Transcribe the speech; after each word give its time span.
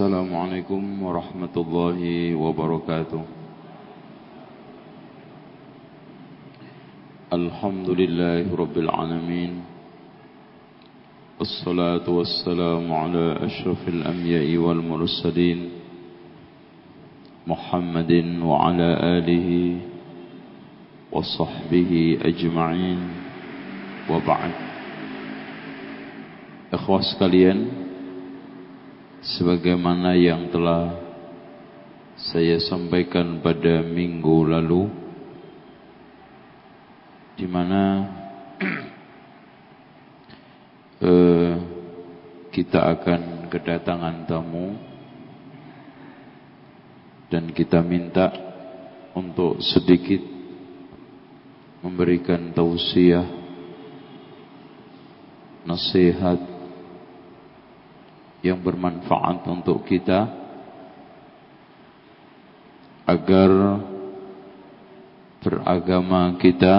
السلام 0.00 0.32
عليكم 0.36 1.02
ورحمة 1.02 1.56
الله 1.56 2.00
وبركاته. 2.34 3.22
الحمد 7.32 7.88
لله 7.90 8.48
رب 8.48 8.76
العالمين. 8.78 9.52
والصلاة 11.36 12.08
والسلام 12.08 12.92
على 12.92 13.44
أشرف 13.44 13.88
الأنبياء 13.88 14.48
والمرسلين 14.56 15.68
محمد 17.44 18.12
وعلى 18.40 18.88
آله 19.20 19.48
وصحبه 21.12 21.92
أجمعين. 22.24 23.00
وبعد. 24.08 24.52
إخوة 26.72 27.00
sekalian 27.04 27.79
sebagaimana 29.20 30.16
yang 30.16 30.48
telah 30.48 30.96
saya 32.16 32.56
sampaikan 32.60 33.40
pada 33.44 33.84
minggu 33.84 34.48
lalu 34.48 34.88
di 37.36 37.46
mana 37.48 37.82
eh, 41.08 41.52
kita 42.52 42.80
akan 42.96 43.52
kedatangan 43.52 44.16
tamu 44.24 44.76
dan 47.28 47.52
kita 47.52 47.84
minta 47.84 48.32
untuk 49.16 49.60
sedikit 49.60 50.20
memberikan 51.80 52.52
tausiah 52.52 53.24
nasihat 55.64 56.49
yang 58.40 58.60
bermanfaat 58.60 59.44
untuk 59.48 59.84
kita 59.84 60.28
agar 63.04 63.50
beragama 65.40 66.36
kita 66.36 66.76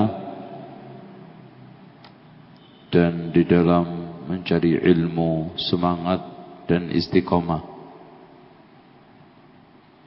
dan 2.94 3.34
di 3.34 3.44
dalam 3.48 3.86
mencari 4.30 4.78
ilmu 4.80 5.58
semangat 5.58 6.22
dan 6.70 6.92
istiqomah. 6.92 7.64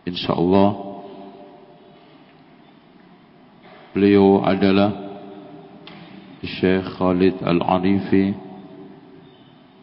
Insyaallah 0.04 0.70
beliau 3.96 4.44
adalah 4.44 4.92
Syekh 6.44 7.00
Khalid 7.00 7.40
Al-Arifi 7.40 8.36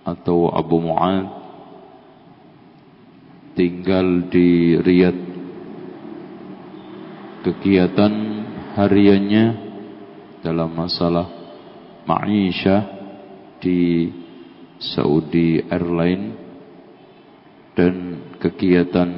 atau 0.05 0.53
Abu 0.53 0.77
Mu'ad 0.77 1.40
tinggal 3.55 4.31
di 4.31 4.79
Riyadh. 4.79 5.21
Kegiatan 7.41 8.13
hariannya 8.77 9.45
dalam 10.45 10.69
masalah 10.77 11.27
ma'isha 12.05 12.77
di 13.57 14.09
Saudi 14.77 15.61
Airline 15.69 16.37
dan 17.73 17.95
kegiatan 18.37 19.09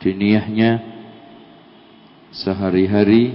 diniyahnya 0.00 0.80
sehari-hari 2.32 3.32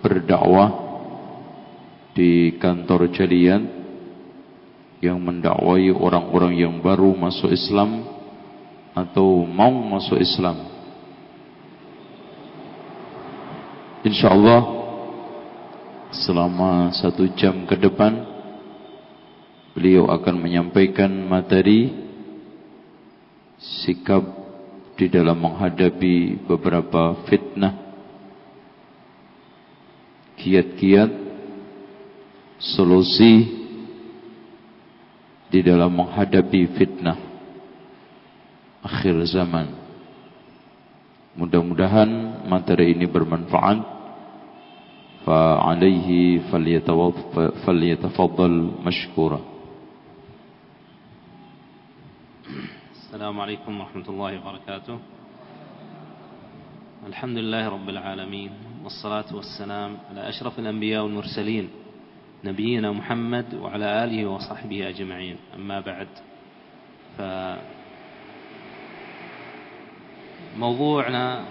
berdakwah 0.00 0.88
di 2.12 2.56
kantor 2.56 3.12
jalian 3.12 3.62
yang 4.98 5.22
mendakwai 5.22 5.94
orang-orang 5.94 6.58
yang 6.58 6.74
baru 6.82 7.14
masuk 7.14 7.54
Islam 7.54 8.17
atau 9.06 9.46
mau 9.46 9.70
masuk 9.70 10.18
Islam. 10.18 10.58
InsyaAllah 14.02 14.62
selama 16.14 16.94
satu 16.96 17.28
jam 17.36 17.66
ke 17.68 17.76
depan 17.76 18.24
beliau 19.76 20.08
akan 20.08 20.36
menyampaikan 20.40 21.10
materi 21.28 21.92
sikap 23.58 24.24
di 24.96 25.06
dalam 25.06 25.38
menghadapi 25.38 26.46
beberapa 26.46 27.22
fitnah 27.28 27.74
kiat-kiat 30.38 31.10
solusi 32.58 33.46
di 35.50 35.60
dalam 35.62 35.90
menghadapi 35.90 36.60
fitnah 36.74 37.27
akhir 38.88 39.20
zaman. 39.28 39.68
Mudah-mudahan 41.36 42.08
materi 42.48 42.96
ini 42.96 43.04
bermanfaat. 43.04 43.84
Fa 45.28 45.60
alaihi 45.68 46.40
falyatafaddal 46.48 48.80
mashkura. 48.80 49.40
السلام 53.08 53.40
عليكم 53.40 53.72
ورحمة 53.80 54.06
الله 54.08 54.32
وبركاته 54.40 54.96
الحمد 57.08 57.36
لله 57.40 57.64
رب 57.68 57.88
العالمين 57.88 58.52
والصلاة 58.84 59.32
والسلام 59.32 59.90
على 60.12 60.28
أشرف 60.28 60.58
الأنبياء 60.58 61.02
والمرسلين 61.04 61.68
نبينا 62.44 62.92
محمد 62.92 63.54
وعلى 63.64 64.04
آله 64.04 64.26
وصحبه 64.28 64.88
أجمعين 64.88 65.36
أما 65.56 65.80
بعد 65.80 66.08
ف 67.16 67.20
موضوعنا 70.56 71.44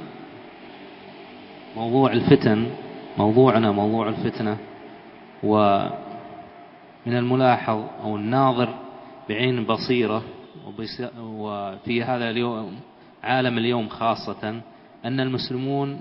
موضوع 1.76 2.12
الفتن 2.12 2.68
موضوعنا 3.18 3.72
موضوع 3.72 4.10
الفتنة 4.10 4.58
ومن 5.44 5.92
الملاحظ 7.08 7.84
أو 8.04 8.16
الناظر 8.16 8.70
بعين 9.30 9.66
بصيرة 9.66 10.24
وفي 11.20 12.04
هذا 12.04 12.30
اليوم 12.30 12.80
عالم 13.24 13.58
اليوم 13.58 13.90
خاصة 13.90 14.62
أن 15.06 15.20
المسلمون 15.20 16.00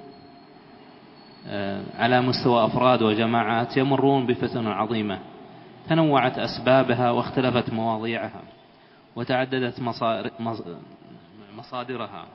آه، 1.48 1.82
على 1.98 2.20
مستوى 2.20 2.64
أفراد 2.64 3.02
وجماعات 3.02 3.76
يمرون 3.76 4.26
بفتن 4.26 4.66
عظيمة. 4.66 5.18
تنوعت 5.88 6.38
أسبابها 6.38 7.10
واختلفت 7.10 7.72
مواضيعها 7.72 8.42
وتعددت 9.16 9.80
مصادرها. 11.56 12.26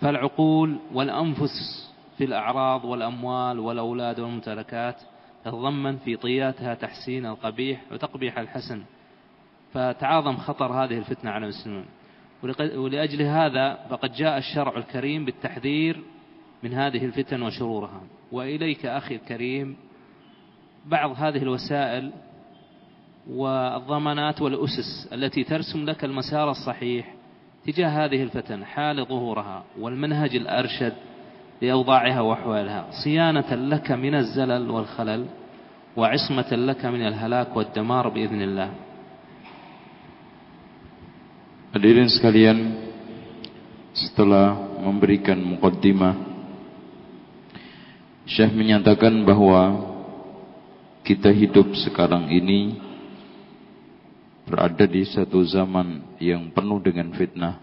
فالعقول 0.00 0.78
والأنفس 0.94 1.86
في 2.18 2.24
الأعراض 2.24 2.84
والأموال 2.84 3.58
والأولاد 3.58 4.20
والممتلكات 4.20 5.02
تتضمن 5.44 5.96
في 5.96 6.16
طياتها 6.16 6.74
تحسين 6.74 7.26
القبيح 7.26 7.80
وتقبيح 7.92 8.38
الحسن 8.38 8.82
فتعاظم 9.74 10.36
خطر 10.36 10.72
هذه 10.72 10.98
الفتنة 10.98 11.30
على 11.30 11.44
المسلمين. 11.44 11.84
ولأجل 12.76 13.22
هذا 13.22 13.86
فقد 13.90 14.12
جاء 14.12 14.38
الشرع 14.38 14.76
الكريم 14.76 15.24
بالتحذير 15.24 16.00
من 16.62 16.72
هذه 16.74 17.04
الفتن 17.04 17.42
وشرورها. 17.42 18.00
وإليك 18.32 18.86
أخي 18.86 19.14
الكريم 19.14 19.76
بعض 20.86 21.10
هذه 21.16 21.42
الوسائل 21.42 22.12
والضمانات 23.30 24.42
والأسس 24.42 25.08
التي 25.12 25.44
ترسم 25.44 25.84
لك 25.84 26.04
المسار 26.04 26.50
الصحيح 26.50 27.14
تجاه 27.66 27.88
هذه 28.04 28.22
الفتن 28.22 28.64
حال 28.64 29.06
ظهورها 29.06 29.64
والمنهج 29.78 30.36
الأرشد 30.36 30.94
لأوضاعها 31.62 32.20
وأحوالها 32.20 32.86
صيانة 33.04 33.50
لك 33.54 33.92
من 33.92 34.14
الزلل 34.14 34.70
والخلل 34.70 35.26
وعصمة 35.96 36.50
لك 36.52 36.82
من 36.86 37.02
الهلاك 37.06 37.56
والدمار 37.56 38.08
بإذن 38.08 38.42
الله. 38.42 38.70
Hadirin 41.70 42.10
sekalian, 42.10 42.58
setelah 43.94 44.58
memberikan 44.82 45.38
mukaddimah, 45.38 46.18
Syekh 48.26 48.50
menyatakan 48.50 49.22
bahwa 49.22 49.86
kita 51.06 51.30
hidup 51.30 51.70
sekarang 51.78 52.26
ini 52.26 52.89
berada 54.50 54.82
di 54.82 55.06
satu 55.06 55.38
zaman 55.46 56.18
yang 56.18 56.50
penuh 56.50 56.82
dengan 56.82 57.14
fitnah. 57.14 57.62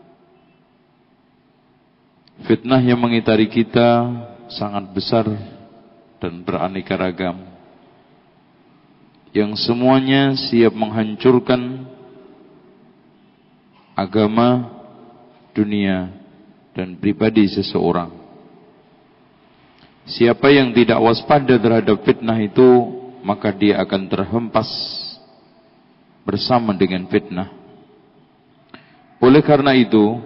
Fitnah 2.48 2.80
yang 2.80 2.96
mengitari 2.96 3.52
kita 3.52 4.08
sangat 4.48 4.88
besar 4.96 5.28
dan 6.24 6.48
beraneka 6.48 6.96
ragam. 6.96 7.44
Yang 9.36 9.68
semuanya 9.68 10.34
siap 10.40 10.72
menghancurkan 10.72 11.84
agama, 13.92 14.72
dunia, 15.52 16.08
dan 16.72 16.96
pribadi 16.96 17.52
seseorang. 17.52 18.14
Siapa 20.08 20.48
yang 20.56 20.72
tidak 20.72 21.04
waspada 21.04 21.60
terhadap 21.60 22.00
fitnah 22.08 22.40
itu, 22.40 22.96
maka 23.28 23.52
dia 23.52 23.84
akan 23.84 24.08
terhempas 24.08 24.70
bersama 26.28 26.76
dengan 26.76 27.08
fitnah. 27.08 27.48
Oleh 29.24 29.40
karena 29.40 29.72
itu, 29.72 30.20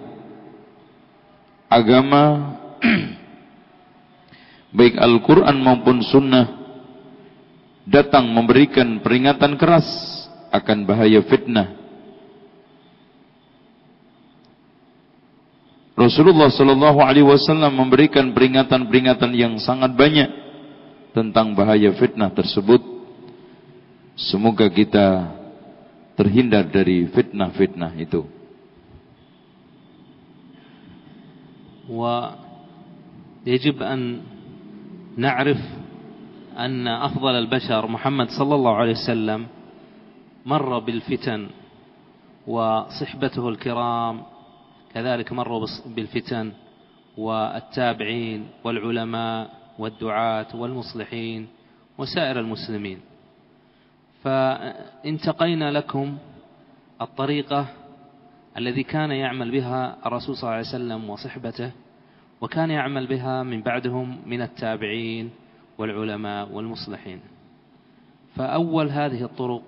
agama 1.70 2.58
baik 4.76 4.98
Al-Quran 4.98 5.56
maupun 5.62 6.02
Sunnah 6.02 6.58
datang 7.86 8.26
memberikan 8.34 8.98
peringatan 8.98 9.54
keras 9.54 9.86
akan 10.50 10.82
bahaya 10.82 11.22
fitnah. 11.22 11.78
Rasulullah 15.94 16.50
Shallallahu 16.50 16.98
Alaihi 16.98 17.22
Wasallam 17.30 17.78
memberikan 17.78 18.34
peringatan-peringatan 18.34 19.30
yang 19.38 19.54
sangat 19.62 19.94
banyak 19.94 20.30
tentang 21.14 21.54
bahaya 21.54 21.94
fitnah 21.94 22.34
tersebut. 22.34 22.82
Semoga 24.18 24.66
kita 24.68 25.40
terhindar 26.18 26.68
dari 26.68 27.08
fitnah-fitnah 27.08 27.92
itu. 27.98 28.22
ويجب 31.92 33.82
أن 33.82 34.22
نعرف 35.16 35.60
أن 36.58 36.88
أفضل 36.88 37.34
البشر 37.34 37.86
محمد 37.86 38.28
صلى 38.30 38.54
الله 38.54 38.74
عليه 38.76 38.92
وسلم 38.92 39.46
مر 40.46 40.78
بالفتن 40.78 41.48
وصحبته 42.46 43.48
الكرام 43.48 44.22
كذلك 44.94 45.32
مروا 45.32 45.66
بالفتن 45.86 46.52
والتابعين 47.18 48.46
والعلماء 48.64 49.50
والدعاة 49.78 50.56
والمصلحين 50.56 51.46
وسائر 51.98 52.40
المسلمين 52.40 53.11
فانتقينا 54.22 55.70
لكم 55.70 56.18
الطريقة 57.00 57.66
الذي 58.56 58.82
كان 58.82 59.10
يعمل 59.10 59.50
بها 59.50 59.96
الرسول 60.06 60.36
صلى 60.36 60.42
الله 60.42 60.56
عليه 60.56 60.68
وسلم 60.68 61.10
وصحبته 61.10 61.72
وكان 62.40 62.70
يعمل 62.70 63.06
بها 63.06 63.42
من 63.42 63.62
بعدهم 63.62 64.18
من 64.26 64.42
التابعين 64.42 65.30
والعلماء 65.78 66.52
والمصلحين. 66.52 67.20
فأول 68.36 68.90
هذه 68.90 69.24
الطرق 69.24 69.62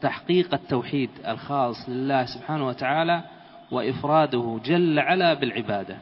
تحقيق 0.00 0.54
التوحيد 0.54 1.10
الخاص 1.28 1.88
لله 1.88 2.24
سبحانه 2.24 2.66
وتعالى 2.66 3.22
وإفراده 3.70 4.60
جل 4.64 4.98
على 4.98 5.34
بالعبادة. 5.34 5.96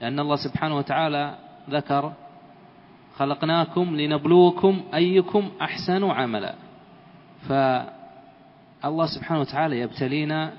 لأن 0.00 0.20
الله 0.20 0.36
سبحانه 0.36 0.76
وتعالى 0.76 1.38
ذكر 1.70 2.12
خلقناكم 3.16 3.96
لنبلوكم 3.96 4.82
أيكم 4.94 5.50
أحسن 5.60 6.04
عملا. 6.04 6.54
فالله 7.48 9.06
سبحانه 9.06 9.40
وتعالى 9.40 9.80
يبتلينا 9.80 10.52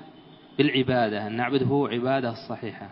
بالعبادة 0.58 1.26
أن 1.26 1.36
نعبده 1.36 1.88
عبادة 1.92 2.30
الصحيحة 2.30 2.90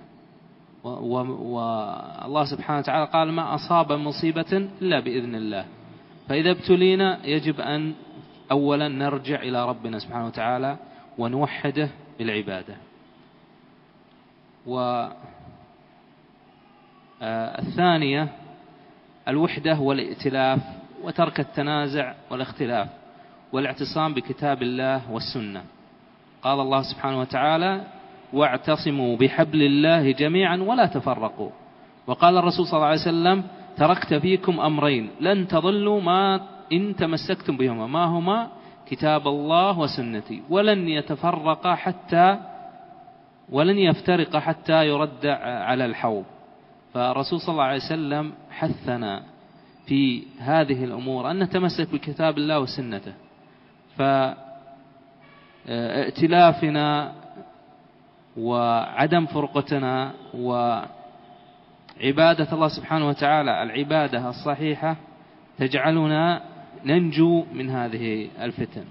والله 0.85 2.45
سبحانه 2.45 2.79
وتعالى 2.79 3.11
قال 3.13 3.33
ما 3.33 3.55
أصاب 3.55 3.93
مصيبة 3.93 4.69
إلا 4.83 5.01
بإذن 5.01 5.35
الله. 5.35 5.65
فإذا 6.29 6.51
ابتلينا 6.51 7.27
يجب 7.27 7.61
أن 7.61 7.95
أولا 8.51 8.89
نرجع 8.89 9.43
إلى 9.43 9.69
ربنا 9.69 9.99
سبحانه 9.99 10.27
وتعالى 10.27 10.77
ونوحده 11.19 11.89
بالعبادة. 12.19 12.77
والثانية 17.21 18.23
آه، 18.23 18.46
الوحدة 19.29 19.81
والائتلاف 19.81 20.61
وترك 21.03 21.41
التنازع 21.41 22.15
والاختلاف 22.31 22.89
والاعتصام 23.53 24.15
بكتاب 24.15 24.63
الله 24.63 25.13
والسنة. 25.13 25.63
قال 26.43 26.61
الله 26.61 26.83
سبحانه 26.83 27.21
وتعالى 27.21 27.81
واعتصموا 28.33 29.17
بحبل 29.17 29.63
الله 29.63 30.11
جميعا 30.11 30.57
ولا 30.57 30.87
تفرقوا. 30.87 31.51
وقال 32.07 32.37
الرسول 32.39 32.67
صلى 32.67 32.77
الله 32.77 32.87
عليه 32.87 33.01
وسلم 33.01 33.45
تركت 33.77 34.15
فيكم 34.15 34.61
أمرين 34.61 35.11
لن 35.21 35.49
تضلوا 35.49 36.01
ما 36.01 36.41
إن 36.73 36.97
تمسكتم 36.97 37.57
بهما 37.57 37.87
ما 37.87 38.05
هما؟ 38.05 38.49
كتاب 38.87 39.29
الله 39.29 39.79
وسنتي 39.79 40.43
ولن 40.51 40.89
يتفرقا 40.89 41.75
حتى 41.75 42.39
ولن 43.51 43.79
يفترق 43.79 44.37
حتى 44.37 44.87
يرد 44.87 45.27
على 45.41 45.85
الحوض. 45.85 46.25
فالرسول 46.97 47.41
صلى 47.41 47.53
الله 47.53 47.65
عليه 47.65 47.85
وسلم 47.85 48.33
حثنا 48.51 49.23
في 49.87 50.23
هذه 50.39 50.85
الأمور 50.85 51.31
أن 51.31 51.39
نتمسك 51.39 51.93
بكتاب 51.93 52.39
الله 52.39 52.61
وسنته. 52.61 53.13
فائتلافنا 55.69 57.13
وعدم 58.37 59.27
فرقتنا 59.27 60.13
وعبادة 60.35 60.89
الله 62.53 62.69
سبحانه 62.69 63.09
وتعالى 63.09 63.63
العبادة 63.63 64.29
الصحيحة 64.29 64.97
تجعلنا 65.59 66.43
ننجو 66.85 67.45
من 67.53 67.71
هذه 67.71 68.29
الفتن. 68.41 68.85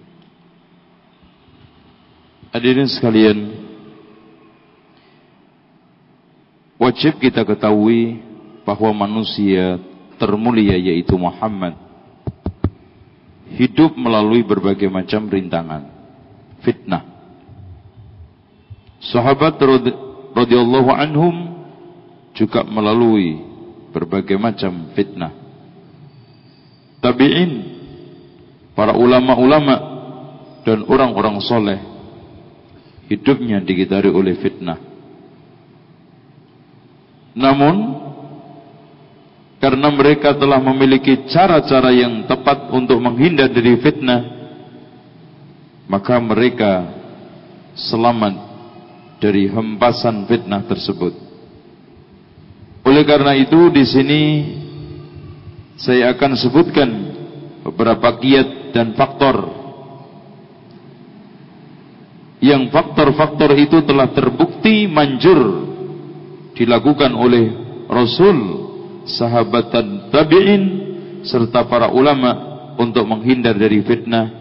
Hadirin 2.54 2.86
sekalian, 2.86 3.65
wajib 6.76 7.20
kita 7.20 7.44
ketahui 7.48 8.20
bahwa 8.68 9.08
manusia 9.08 9.80
termulia 10.16 10.76
yaitu 10.80 11.16
Muhammad 11.20 11.76
hidup 13.56 13.94
melalui 13.96 14.42
berbagai 14.42 14.90
macam 14.90 15.30
rintangan, 15.30 15.86
fitnah. 16.66 17.04
Sahabat 19.00 19.62
radhiyallahu 20.34 20.90
anhum 20.90 21.36
juga 22.34 22.66
melalui 22.66 23.38
berbagai 23.94 24.36
macam 24.36 24.92
fitnah. 24.98 25.32
Tabi'in, 27.00 27.52
para 28.74 28.98
ulama-ulama 28.98 29.76
dan 30.66 30.84
orang-orang 30.90 31.38
soleh 31.46 31.80
hidupnya 33.06 33.62
digitari 33.62 34.10
oleh 34.10 34.36
fitnah. 34.42 34.95
Namun 37.36 37.76
karena 39.60 39.92
mereka 39.92 40.32
telah 40.36 40.60
memiliki 40.64 41.28
cara-cara 41.28 41.92
yang 41.92 42.24
tepat 42.26 42.72
untuk 42.72 42.96
menghindar 43.04 43.52
dari 43.52 43.76
fitnah 43.80 44.36
maka 45.86 46.18
mereka 46.18 46.90
selamat 47.78 48.34
dari 49.22 49.50
hempasan 49.50 50.26
fitnah 50.26 50.66
tersebut. 50.66 51.14
Oleh 52.86 53.04
karena 53.06 53.34
itu 53.34 53.74
di 53.74 53.84
sini 53.86 54.22
saya 55.76 56.14
akan 56.14 56.32
sebutkan 56.38 56.90
beberapa 57.66 58.22
kiat 58.22 58.74
dan 58.74 58.94
faktor. 58.94 59.66
Yang 62.44 62.70
faktor-faktor 62.70 63.58
itu 63.58 63.82
telah 63.82 64.14
terbukti 64.14 64.86
manjur 64.86 65.74
dilakukan 66.56 67.12
oleh 67.14 67.46
Rasul 67.86 68.38
sahabat 69.06 69.70
tabi'in 70.10 70.64
serta 71.22 71.68
para 71.70 71.92
ulama 71.94 72.56
untuk 72.80 73.06
menghindar 73.06 73.54
dari 73.54 73.84
fitnah. 73.86 74.32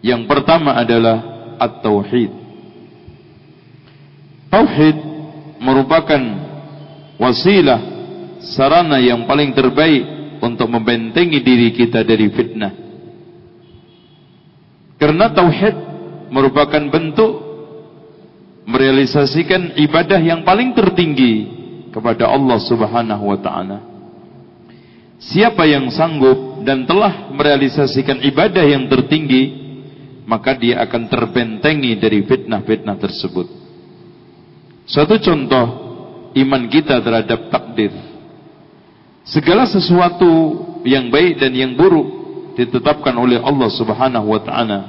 Yang 0.00 0.22
pertama 0.30 0.78
adalah 0.80 1.20
at-tauhid. 1.60 2.32
Tauhid 4.48 4.96
merupakan 5.60 6.22
wasilah 7.20 7.80
sarana 8.40 8.96
yang 8.96 9.28
paling 9.28 9.52
terbaik 9.52 10.02
untuk 10.40 10.72
membentengi 10.72 11.44
diri 11.44 11.68
kita 11.76 12.00
dari 12.00 12.32
fitnah. 12.32 12.72
Karena 14.96 15.32
tauhid 15.32 15.76
merupakan 16.32 16.80
bentuk 16.88 17.49
merealisasikan 18.70 19.74
ibadah 19.74 20.22
yang 20.22 20.46
paling 20.46 20.70
tertinggi 20.72 21.60
kepada 21.90 22.30
Allah 22.30 22.58
Subhanahu 22.62 23.24
wa 23.26 23.38
taala. 23.42 23.78
Siapa 25.20 25.68
yang 25.68 25.90
sanggup 25.92 26.64
dan 26.64 26.88
telah 26.88 27.28
merealisasikan 27.34 28.24
ibadah 28.24 28.64
yang 28.64 28.88
tertinggi, 28.88 29.52
maka 30.24 30.56
dia 30.56 30.80
akan 30.80 31.10
terbentengi 31.10 31.98
dari 32.00 32.24
fitnah-fitnah 32.24 32.96
tersebut. 32.96 33.46
Suatu 34.88 35.20
contoh 35.20 35.66
iman 36.34 36.62
kita 36.70 37.02
terhadap 37.04 37.52
takdir. 37.52 37.92
Segala 39.26 39.68
sesuatu 39.68 40.30
yang 40.88 41.12
baik 41.12 41.36
dan 41.36 41.52
yang 41.52 41.76
buruk 41.76 42.08
ditetapkan 42.56 43.12
oleh 43.18 43.36
Allah 43.42 43.68
Subhanahu 43.68 44.26
wa 44.32 44.40
taala. 44.40 44.80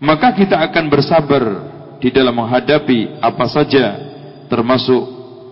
Maka 0.00 0.32
kita 0.32 0.56
akan 0.56 0.84
bersabar 0.88 1.44
di 2.00 2.08
dalam 2.08 2.32
menghadapi 2.32 3.20
apa 3.20 3.44
saja 3.46 3.86
termasuk 4.48 5.02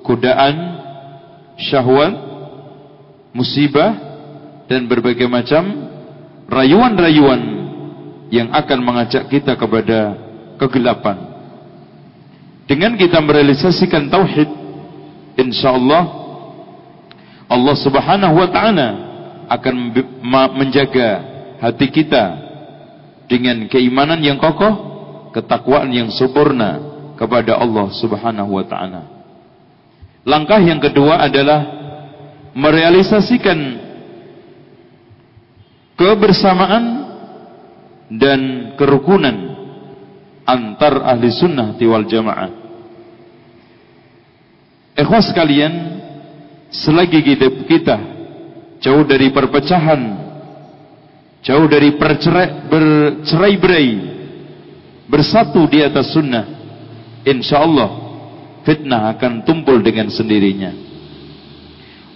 godaan, 0.02 0.56
syahwat, 1.60 2.16
musibah 3.36 3.92
dan 4.66 4.88
berbagai 4.88 5.28
macam 5.28 5.68
rayuan-rayuan 6.48 7.40
yang 8.32 8.48
akan 8.52 8.78
mengajak 8.80 9.28
kita 9.28 9.56
kepada 9.56 10.16
kegelapan. 10.56 11.16
Dengan 12.68 12.96
kita 12.96 13.20
merealisasikan 13.20 14.12
tauhid, 14.12 14.48
insyaallah 15.40 16.04
Allah 17.48 17.76
Subhanahu 17.80 18.34
wa 18.36 18.48
taala 18.52 18.88
akan 19.48 19.74
menjaga 20.52 21.08
hati 21.64 21.88
kita 21.88 22.24
dengan 23.28 23.64
keimanan 23.72 24.20
yang 24.20 24.36
kokoh, 24.36 24.87
ketakwaan 25.34 25.90
yang 25.92 26.08
sempurna 26.12 26.80
kepada 27.18 27.58
Allah 27.58 27.90
Subhanahu 27.94 28.50
wa 28.54 28.64
taala. 28.64 29.02
Langkah 30.28 30.60
yang 30.60 30.78
kedua 30.78 31.24
adalah 31.24 31.60
merealisasikan 32.52 33.58
kebersamaan 35.98 36.84
dan 38.12 38.72
kerukunan 38.78 39.36
antar 40.48 41.04
ahli 41.04 41.28
sunnah 41.28 41.76
wal 41.76 42.06
jamaah. 42.08 42.50
Ikhwas 44.98 45.30
sekalian, 45.30 46.02
selagi 46.74 47.22
hidup 47.22 47.62
kita 47.70 47.98
jauh 48.82 49.06
dari 49.06 49.30
perpecahan, 49.30 50.00
jauh 51.46 51.66
dari 51.70 51.94
bercerai-berai, 51.94 53.90
bersatu 55.08 55.64
di 55.66 55.82
atas 55.82 56.12
sunnah, 56.14 56.46
insyaallah 57.24 57.90
fitnah 58.62 59.16
akan 59.16 59.42
tumpul 59.42 59.80
dengan 59.80 60.12
sendirinya. 60.12 60.72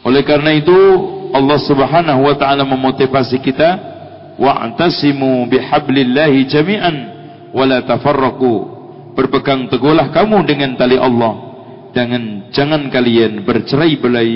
Oleh 0.04 0.22
karena 0.22 0.52
itu, 0.52 0.76
Allah 1.32 1.58
Subhanahu 1.58 2.20
wa 2.28 2.34
taala 2.37 2.68
memotivasi 2.68 3.40
kita, 3.40 3.70
wa'tasimu 4.37 5.49
bihablillahi 5.49 6.44
jami'an 6.46 6.96
wa 7.50 7.64
la 7.64 7.80
tafarraqu. 7.82 8.80
Berpegang 9.12 9.68
teguhlah 9.68 10.08
kamu 10.08 10.40
dengan 10.49 10.72
tali 10.72 10.96
Allah 10.96 11.52
Jangan 11.92 12.49
jangan 12.49 12.88
kalian 12.88 13.44
bercerai-belai, 13.44 14.32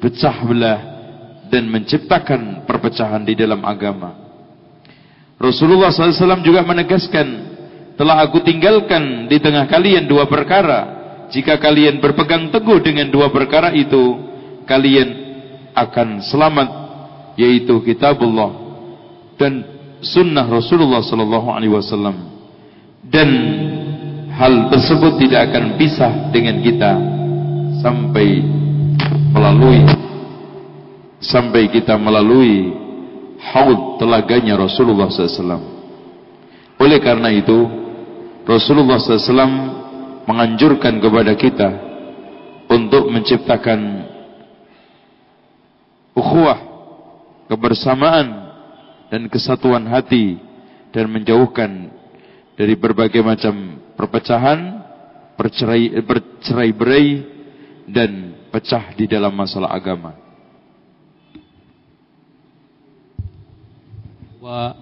pecah 0.00 0.36
belah 0.48 0.80
dan 1.52 1.68
menciptakan 1.68 2.64
perpecahan 2.64 3.20
di 3.22 3.36
dalam 3.36 3.60
agama. 3.62 4.16
Rasulullah 5.36 5.92
SAW 5.92 6.40
juga 6.40 6.64
menegaskan, 6.64 7.55
telah 7.96 8.22
aku 8.22 8.44
tinggalkan 8.44 9.26
di 9.26 9.40
tengah 9.40 9.64
kalian 9.66 10.04
dua 10.06 10.28
perkara. 10.28 10.94
Jika 11.26 11.58
kalian 11.58 11.98
berpegang 11.98 12.54
teguh 12.54 12.78
dengan 12.78 13.10
dua 13.10 13.34
perkara 13.34 13.74
itu, 13.74 14.14
kalian 14.62 15.08
akan 15.74 16.22
selamat, 16.22 16.68
yaitu 17.34 17.82
kitabullah 17.82 18.54
dan 19.34 19.66
sunnah 20.00 20.46
Rasulullah 20.46 21.02
SAW. 21.02 22.14
Dan 23.06 23.28
hal 24.38 24.70
tersebut 24.70 25.18
tidak 25.18 25.50
akan 25.50 25.74
pisah 25.74 26.30
dengan 26.30 26.62
kita 26.62 26.92
sampai 27.82 28.44
melalui 29.34 29.82
sampai 31.20 31.68
kita 31.72 31.96
melalui 31.98 32.70
haud 33.40 33.98
telaganya 33.98 34.54
Rasulullah 34.56 35.08
SAW. 35.10 35.74
Oleh 36.76 37.00
karena 37.00 37.32
itu, 37.32 37.85
Rasulullah 38.45 38.97
SAW 38.97 39.45
menganjurkan 40.25 40.97
kepada 40.97 41.33
kita 41.37 41.69
untuk 42.71 43.11
menciptakan 43.11 43.79
ukhuwah, 46.15 46.59
kebersamaan 47.51 48.27
dan 49.11 49.27
kesatuan 49.27 49.83
hati 49.91 50.39
dan 50.95 51.11
menjauhkan 51.11 51.91
dari 52.55 52.75
berbagai 52.75 53.23
macam 53.23 53.79
perpecahan, 53.95 54.59
percerai, 55.35 55.99
bercerai 56.03 56.71
berai 56.71 57.07
dan 57.87 58.35
pecah 58.51 58.93
di 58.95 59.05
dalam 59.07 59.33
masalah 59.35 59.71
agama. 59.71 60.13
ومن 64.41 64.73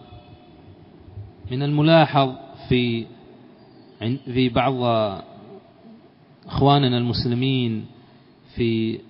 الملاحظ 1.51 2.29
في 2.71 3.03
في 4.24 4.48
بعض 4.48 4.74
إخواننا 6.46 6.98
المسلمين 6.98 7.86
في 8.54 9.00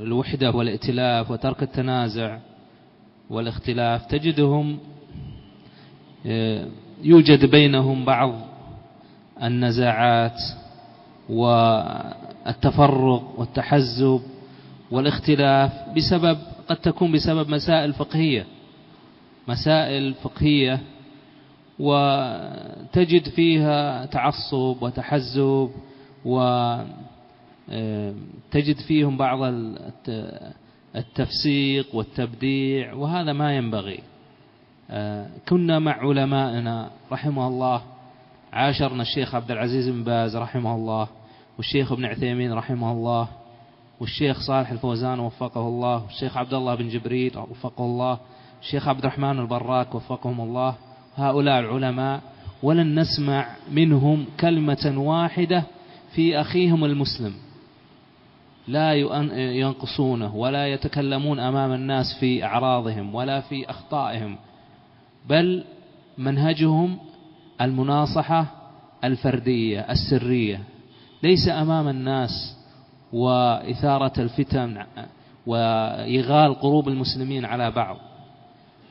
الوحدة 0.00 0.50
والائتلاف 0.50 1.30
وترك 1.30 1.62
التنازع 1.62 2.38
والاختلاف 3.30 4.06
تجدهم 4.06 4.78
يوجد 7.02 7.50
بينهم 7.50 8.04
بعض 8.04 8.34
النزاعات 9.42 10.42
والتفرق 11.28 13.34
والتحزب 13.38 14.20
والاختلاف 14.90 15.72
بسبب 15.96 16.38
قد 16.68 16.76
تكون 16.76 17.12
بسبب 17.12 17.48
مسائل 17.48 17.92
فقهية. 17.92 18.46
مسائل 19.48 20.14
فقهية 20.14 20.80
وتجد 21.78 23.28
فيها 23.28 24.06
تعصب 24.06 24.76
وتحزب 24.82 25.70
وتجد 26.24 26.76
فيهم 28.88 29.16
بعض 29.16 29.38
التفسيق 30.96 31.94
والتبديع 31.94 32.92
وهذا 32.94 33.32
ما 33.32 33.56
ينبغي. 33.56 34.00
آه، 34.90 35.26
كنا 35.48 35.78
مع 35.78 35.92
علمائنا 35.92 36.90
رحمه 37.12 37.46
الله 37.46 37.82
عاشرنا 38.52 39.02
الشيخ 39.02 39.34
عبد 39.34 39.50
العزيز 39.50 39.88
بن 39.88 40.04
باز 40.04 40.36
رحمه 40.36 40.74
الله 40.74 41.08
والشيخ 41.56 41.92
ابن 41.92 42.04
عثيمين 42.04 42.52
رحمه 42.52 42.92
الله 42.92 43.28
والشيخ 44.00 44.40
صالح 44.46 44.70
الفوزان 44.70 45.20
وفقه 45.20 45.60
الله 45.60 46.02
والشيخ 46.04 46.36
عبد 46.36 46.54
الله 46.54 46.74
بن 46.74 46.88
جبريل 46.88 47.38
وفقه 47.38 47.84
الله 47.84 48.18
الشيخ 48.62 48.88
عبد 48.88 48.98
الرحمن 48.98 49.38
البراك 49.38 49.94
وفقهم 49.94 50.40
الله 50.40 50.74
هؤلاء 51.16 51.60
العلماء 51.60 52.20
ولن 52.62 53.00
نسمع 53.00 53.46
منهم 53.70 54.26
كلمة 54.40 54.92
واحدة 54.96 55.64
في 56.14 56.40
أخيهم 56.40 56.84
المسلم. 56.84 57.34
لا 58.68 58.94
ينقصونه 59.34 60.36
ولا 60.36 60.66
يتكلمون 60.66 61.40
أمام 61.40 61.72
الناس 61.72 62.06
في 62.20 62.44
أعراضهم 62.44 63.14
ولا 63.14 63.40
في 63.40 63.70
أخطائهم 63.70 64.36
بل 65.28 65.64
منهجهم 66.18 66.98
المناصحة 67.60 68.46
الفردية 69.04 69.80
السرية. 69.80 70.60
ليس 71.22 71.48
أمام 71.48 71.88
الناس 71.88 72.56
وإثارة 73.12 74.12
الفتن 74.20 74.84
وإغال 75.46 76.54
قلوب 76.54 76.88
المسلمين 76.88 77.44
على 77.44 77.70
بعض. 77.70 77.96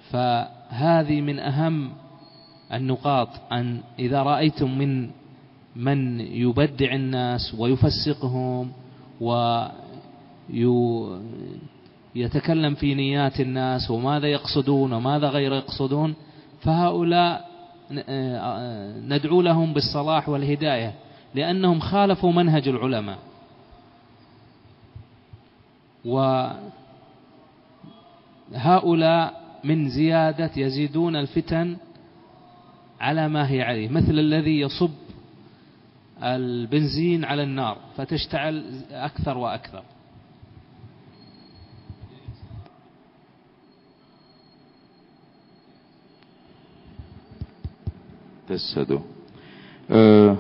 فهذه 0.10 1.22
من 1.22 1.40
أهم 1.40 1.92
النقاط 2.74 3.30
أن 3.52 3.82
إذا 4.00 4.24
رأيتم 4.24 4.78
من 4.78 5.10
من 5.76 6.20
يبدع 6.20 6.94
الناس 6.94 7.56
ويفسقهم 7.58 8.72
ويتكلم 12.16 12.76
في 12.76 12.96
نيات 12.96 13.40
الناس 13.40 13.92
وماذا 13.92 14.28
يقصدون 14.28 14.94
وماذا 14.94 15.30
غير 15.30 15.54
يقصدون 15.54 16.16
فهؤلاء 16.62 17.52
ندعو 19.08 19.42
لهم 19.42 19.74
بالصلاح 19.74 20.30
والهداية 20.30 20.94
لأنهم 21.36 21.80
خالفوا 21.80 22.32
منهج 22.32 22.68
العلماء. 22.68 23.18
وهؤلاء 28.52 29.42
من 29.64 29.90
زيادة 29.90 30.52
يزيدون 30.58 31.16
الفتن 31.16 31.78
على 33.02 33.26
ما 33.30 33.50
هي 33.50 33.62
عليه 33.62 33.90
مثل 33.90 34.14
الذي 34.14 34.60
يصب 34.60 34.94
البنزين 36.24 37.26
على 37.26 37.44
النار 37.44 37.78
فتشتعل 37.98 38.86
أكثر 38.92 39.38
وأكثر 39.38 39.84
Tes 48.52 48.60
satu. 48.76 49.00
Uh, 49.88 50.36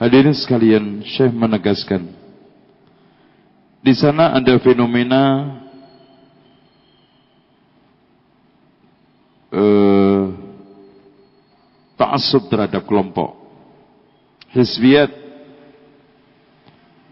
hadirin 0.00 0.32
sekalian, 0.32 1.04
Syekh 1.04 1.28
menegaskan 1.28 2.08
di 3.80 3.92
sana 3.96 4.36
ada 4.36 4.60
fenomena 4.60 5.56
uh, 9.52 9.89
ta'assub 12.10 12.50
terhadap 12.50 12.82
kelompok 12.90 13.38
hizbiyat 14.50 15.14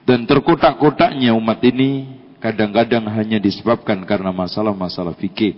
dan 0.02 0.26
terkotak-kotaknya 0.26 1.30
umat 1.38 1.62
ini 1.62 2.18
kadang-kadang 2.42 3.06
hanya 3.06 3.38
disebabkan 3.38 4.02
karena 4.02 4.34
masalah-masalah 4.34 5.14
fikih 5.14 5.54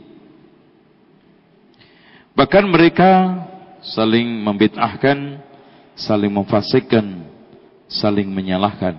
bahkan 2.36 2.68
mereka 2.68 3.40
saling 3.84 4.28
membid'ahkan, 4.44 5.40
saling 5.96 6.32
memfasikkan, 6.32 7.24
saling 7.88 8.28
menyalahkan. 8.28 8.96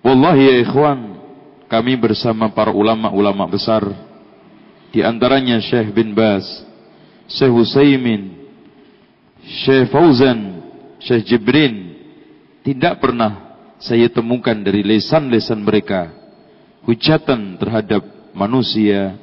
Wallahi 0.00 0.42
ya 0.44 0.54
ikhwan, 0.64 0.98
kami 1.66 1.98
bersama 1.98 2.48
para 2.54 2.70
ulama-ulama 2.70 3.44
besar 3.50 3.82
di 4.94 5.02
antaranya 5.02 5.58
Syekh 5.60 5.90
bin 5.92 6.14
Baz, 6.14 6.46
Syekh 7.26 7.52
Husaymin, 7.52 8.22
Syekh 9.42 9.90
Fauzan, 9.90 10.62
Syekh 11.02 11.26
Jibrin 11.26 11.94
tidak 12.62 13.02
pernah 13.02 13.58
saya 13.78 14.08
temukan 14.10 14.56
dari 14.56 14.82
lesan-lesan 14.82 15.60
mereka 15.62 16.10
hujatan 16.86 17.58
terhadap 17.58 18.02
manusia, 18.32 19.18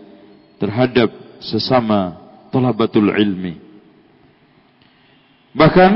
terhadap 0.60 1.10
sesama 1.40 2.20
talabatul 2.52 3.12
ilmi. 3.12 3.60
Bahkan 5.56 5.92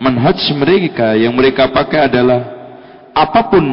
manhaj 0.00 0.38
mereka 0.56 1.14
yang 1.14 1.36
mereka 1.36 1.70
pakai 1.70 2.08
adalah 2.10 2.40
apa 3.12 3.52
pun 3.52 3.64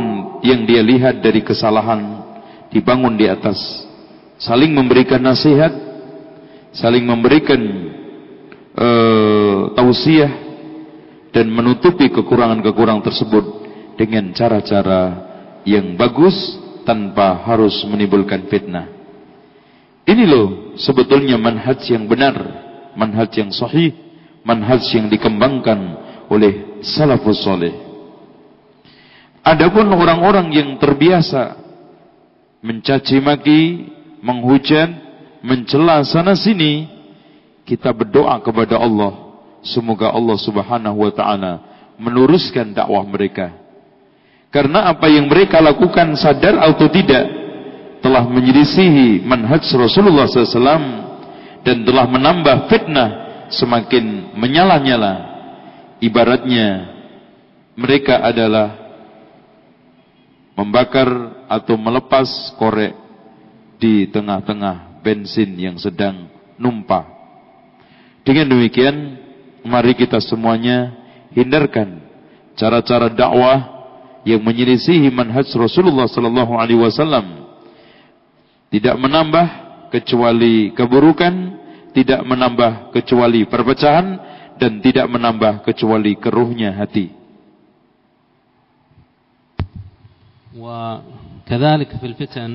yang 0.43 0.67
dia 0.67 0.84
lihat 0.84 1.24
dari 1.24 1.39
kesalahan 1.39 2.19
dibangun 2.69 3.15
di 3.15 3.25
atas 3.25 3.58
saling 4.38 4.72
memberikan 4.72 5.19
nasihat 5.24 5.88
saling 6.73 7.05
memberikan 7.05 7.61
uh, 8.77 9.73
tausiah 9.73 10.31
dan 11.29 11.49
menutupi 11.49 12.09
kekurangan-kekurangan 12.09 13.05
tersebut 13.05 13.45
dengan 13.97 14.33
cara-cara 14.33 15.01
yang 15.67 15.93
bagus 15.99 16.35
tanpa 16.88 17.45
harus 17.45 17.83
menimbulkan 17.85 18.47
fitnah. 18.49 18.89
Ini 20.09 20.23
loh 20.25 20.73
sebetulnya 20.79 21.38
manhaj 21.38 21.85
yang 21.85 22.09
benar 22.09 22.33
manhaj 22.97 23.29
yang 23.38 23.53
sahih 23.53 23.93
manhaj 24.41 24.81
yang 24.89 25.05
dikembangkan 25.05 25.77
oleh 26.33 26.81
salafus 26.81 27.45
soleh 27.45 27.89
Adapun 29.49 29.89
orang-orang 29.89 30.53
yang 30.53 30.69
terbiasa 30.77 31.57
mencaci 32.61 33.17
maki, 33.23 33.61
menghujat, 34.19 34.91
mencela 35.43 36.03
sana 36.03 36.36
sini, 36.36 36.88
kita 37.63 37.93
berdoa 37.93 38.41
kepada 38.41 38.79
Allah, 38.81 39.38
semoga 39.62 40.10
Allah 40.10 40.38
Subhanahu 40.39 40.98
wa 41.05 41.12
taala 41.13 41.53
meluruskan 42.00 42.72
dakwah 42.72 43.03
mereka. 43.03 43.53
Karena 44.50 44.89
apa 44.89 45.05
yang 45.05 45.29
mereka 45.29 45.62
lakukan 45.62 46.17
sadar 46.17 46.58
atau 46.58 46.89
tidak 46.89 47.22
telah 48.01 48.25
menyelisihi 48.25 49.22
manhaj 49.22 49.62
Rasulullah 49.77 50.25
SAW 50.25 50.81
dan 51.62 51.86
telah 51.86 52.05
menambah 52.10 52.72
fitnah 52.72 53.10
semakin 53.53 54.34
menyala-nyala. 54.34 55.29
Ibaratnya 56.01 56.67
mereka 57.77 58.24
adalah 58.24 58.74
membakar 60.58 61.08
atau 61.46 61.75
melepas 61.77 62.55
korek 62.58 62.96
di 63.77 64.10
tengah-tengah 64.10 64.88
bensin 65.04 65.52
yang 65.58 65.76
sedang 65.76 66.30
numpah. 66.56 67.04
Dengan 68.25 68.56
demikian, 68.56 69.20
mari 69.66 69.92
kita 69.92 70.20
semuanya 70.23 70.96
hindarkan 71.34 72.00
cara-cara 72.56 73.12
dakwah 73.12 73.75
yang 74.25 74.40
menyelisihi 74.40 75.12
manhaj 75.12 75.44
Rasulullah 75.52 76.08
sallallahu 76.08 76.56
alaihi 76.56 76.80
wasallam. 76.80 77.45
Tidak 78.73 78.97
menambah 78.97 79.47
kecuali 79.93 80.73
keburukan, 80.73 81.34
tidak 81.95 82.25
menambah 82.26 82.90
kecuali 82.90 83.47
perpecahan 83.47 84.06
dan 84.58 84.80
tidak 84.80 85.06
menambah 85.06 85.62
kecuali 85.62 86.17
keruhnya 86.19 86.75
hati. 86.75 87.25
وكذلك 90.54 91.90
في 91.99 92.06
الفتن 92.06 92.50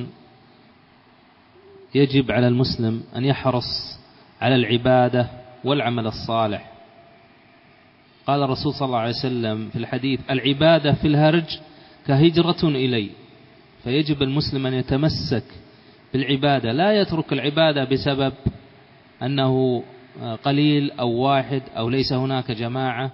يجب 1.94 2.30
على 2.30 2.48
المسلم 2.48 3.02
أن 3.16 3.24
يحرص 3.24 3.98
على 4.40 4.54
العبادة 4.54 5.28
والعمل 5.64 6.07
الصالح. 6.07 6.70
قال 8.26 8.42
الرسول 8.42 8.74
صلى 8.74 8.87
الله 8.87 8.98
عليه 8.98 9.11
وسلم 9.11 9.68
في 9.68 9.78
الحديث 9.78 10.20
العبادة 10.30 10.92
في 10.92 11.09
الهرج 11.09 11.59
كهجرة 12.07 12.57
إلي. 12.64 13.11
فيجب 13.85 14.22
المسلم 14.22 14.66
أن 14.66 14.74
يتمسك 14.74 15.44
بالعبادة. 16.12 16.72
لا 16.72 17.00
يترك 17.00 17.33
العبادة 17.33 17.85
بسبب 17.85 18.33
أنه 19.22 19.83
قليل 20.44 20.90
أو 20.90 21.11
واحد 21.11 21.62
أو 21.76 21.88
ليس 21.88 22.12
هناك 22.12 22.50
جماعة 22.50 23.11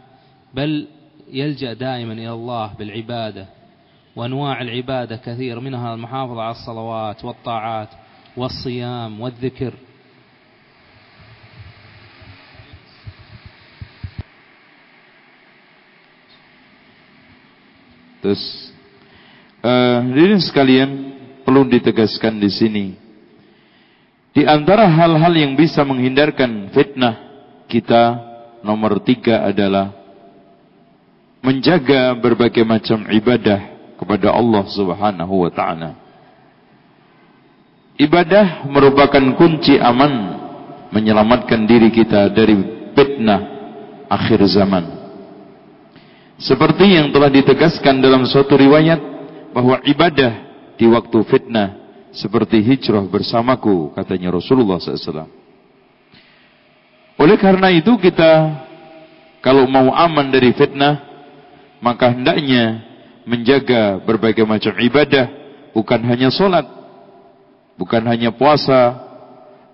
بل 0.55 0.87
يلجأ 1.33 1.73
دائما 1.73 2.13
إلى 2.13 2.33
الله 2.33 2.75
بالعبادة. 2.79 3.47
وأنواع 4.17 4.63
العبادة 4.63 5.17
كثير 5.17 5.61
منها 5.61 5.95
المحافظة 5.95 6.43
على 6.43 6.51
الصلوات 6.51 7.25
والطاعات. 7.25 7.89
والصيام 8.38 9.12
والذكر 9.22 9.74
Terus 18.26 18.74
uh, 19.62 20.02
hadirin 20.02 20.42
sekalian 20.42 20.90
perlu 21.46 21.62
ditegaskan 21.70 22.42
di 22.42 22.50
sini. 22.50 22.86
Di 24.34 24.50
antara 24.50 24.90
hal-hal 24.90 25.30
yang 25.30 25.54
bisa 25.54 25.86
menghindarkan 25.86 26.74
fitnah 26.74 27.22
kita 27.70 28.18
nomor 28.66 28.98
tiga 29.06 29.46
adalah 29.46 29.94
menjaga 31.46 32.18
berbagai 32.18 32.66
macam 32.66 33.06
ibadah 33.14 33.94
kepada 34.02 34.34
Allah 34.34 34.64
Subhanahu 34.74 35.46
wa 35.46 35.52
taala. 35.54 35.94
Ibadah 38.01 38.65
merupakan 38.65 39.21
kunci 39.37 39.77
aman 39.77 40.41
menyelamatkan 40.89 41.69
diri 41.69 41.93
kita 41.93 42.33
dari 42.33 42.57
fitnah 42.97 43.41
akhir 44.09 44.41
zaman. 44.49 44.89
Seperti 46.41 46.97
yang 46.97 47.13
telah 47.13 47.29
ditegaskan 47.29 48.01
dalam 48.01 48.25
suatu 48.25 48.57
riwayat 48.57 48.97
bahwa 49.53 49.85
ibadah 49.85 50.33
di 50.81 50.89
waktu 50.89 51.19
fitnah 51.29 51.77
seperti 52.17 52.65
hijrah 52.65 53.05
bersamaku 53.05 53.93
katanya 53.93 54.33
Rasulullah 54.33 54.81
SAW. 54.81 55.29
Oleh 57.21 57.37
karena 57.37 57.69
itu 57.69 58.01
kita 58.01 58.65
kalau 59.45 59.69
mau 59.69 59.93
aman 59.93 60.33
dari 60.33 60.57
fitnah 60.57 61.05
maka 61.85 62.17
hendaknya 62.17 62.81
menjaga 63.29 64.01
berbagai 64.09 64.49
macam 64.49 64.73
ibadah, 64.81 65.29
bukan 65.77 66.01
hanya 66.09 66.33
solat, 66.33 66.80
bukan 67.80 68.04
hanya 68.08 68.32
puasa, 68.32 68.96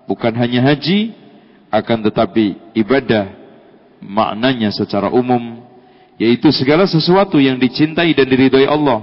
bukan 0.06 0.34
hanya 0.34 0.62
haji, 0.72 1.14
akan 1.72 1.98
tetapi 2.10 2.76
ibadah 2.76 3.32
maknanya 4.02 4.74
secara 4.74 5.08
umum, 5.08 5.62
yaitu 6.18 6.50
segala 6.52 6.84
sesuatu 6.84 7.38
yang 7.38 7.56
dicintai 7.56 8.12
dan 8.12 8.26
diridhoi 8.28 8.66
Allah, 8.66 9.00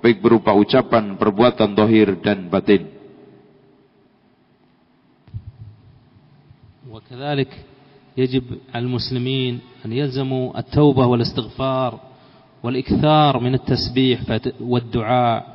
baik 0.00 0.22
berupa 0.22 0.54
ucapan, 0.54 1.18
perbuatan 1.18 1.74
dohir 1.74 2.16
dan 2.22 2.46
batin. 2.48 2.98
وكذلك 6.88 7.52
يجب 8.16 8.44
على 8.74 8.84
المسلمين 8.84 9.60
أن 9.86 9.92
يلزموا 9.92 10.58
التوبة 10.58 11.06
والاستغفار 11.06 12.00
والإكثار 12.62 13.40
من 13.40 13.54
التسبيح 13.54 14.20
والدعاء 14.60 15.51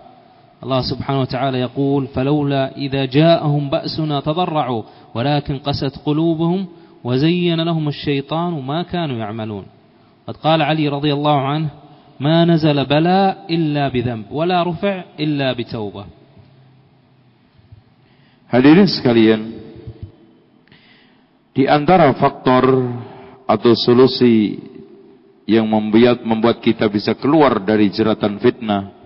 الله 0.63 0.81
سبحانه 0.81 1.21
وتعالى 1.21 1.59
يقول 1.61 2.07
فلولا 2.07 2.77
إذا 2.77 3.05
جاءهم 3.05 3.71
بأسنا 3.71 4.21
تضرعوا 4.21 4.83
ولكن 5.15 5.59
قست 5.59 5.95
قلوبهم 6.07 6.67
وزين 7.05 7.61
لهم 7.61 7.89
الشيطان 7.89 8.53
ما 8.67 8.83
كانوا 8.83 9.17
يعملون 9.17 9.65
قد 10.27 10.37
قال 10.37 10.63
علي 10.63 10.89
رضي 10.89 11.13
الله 11.13 11.39
عنه 11.41 11.69
ما 12.21 12.45
نزل 12.45 12.85
بلاء 12.85 13.47
إلا 13.51 13.89
بذنب 13.89 14.25
ولا 14.31 14.63
رفع 14.63 15.05
إلا 15.21 15.53
بتوبة 15.53 16.05
Hadirin 18.49 18.89
sekalian, 18.89 19.61
di 21.53 21.69
antara 21.69 22.09
faktor 22.17 22.65
atau 23.45 23.77
solusi 23.77 24.57
yang 25.45 25.69
membuat 25.69 26.25
membuat 26.25 26.65
kita 26.65 26.89
bisa 26.89 27.13
keluar 27.13 27.61
dari 27.61 27.93
jeratan 27.93 28.41
fitnah. 28.41 28.98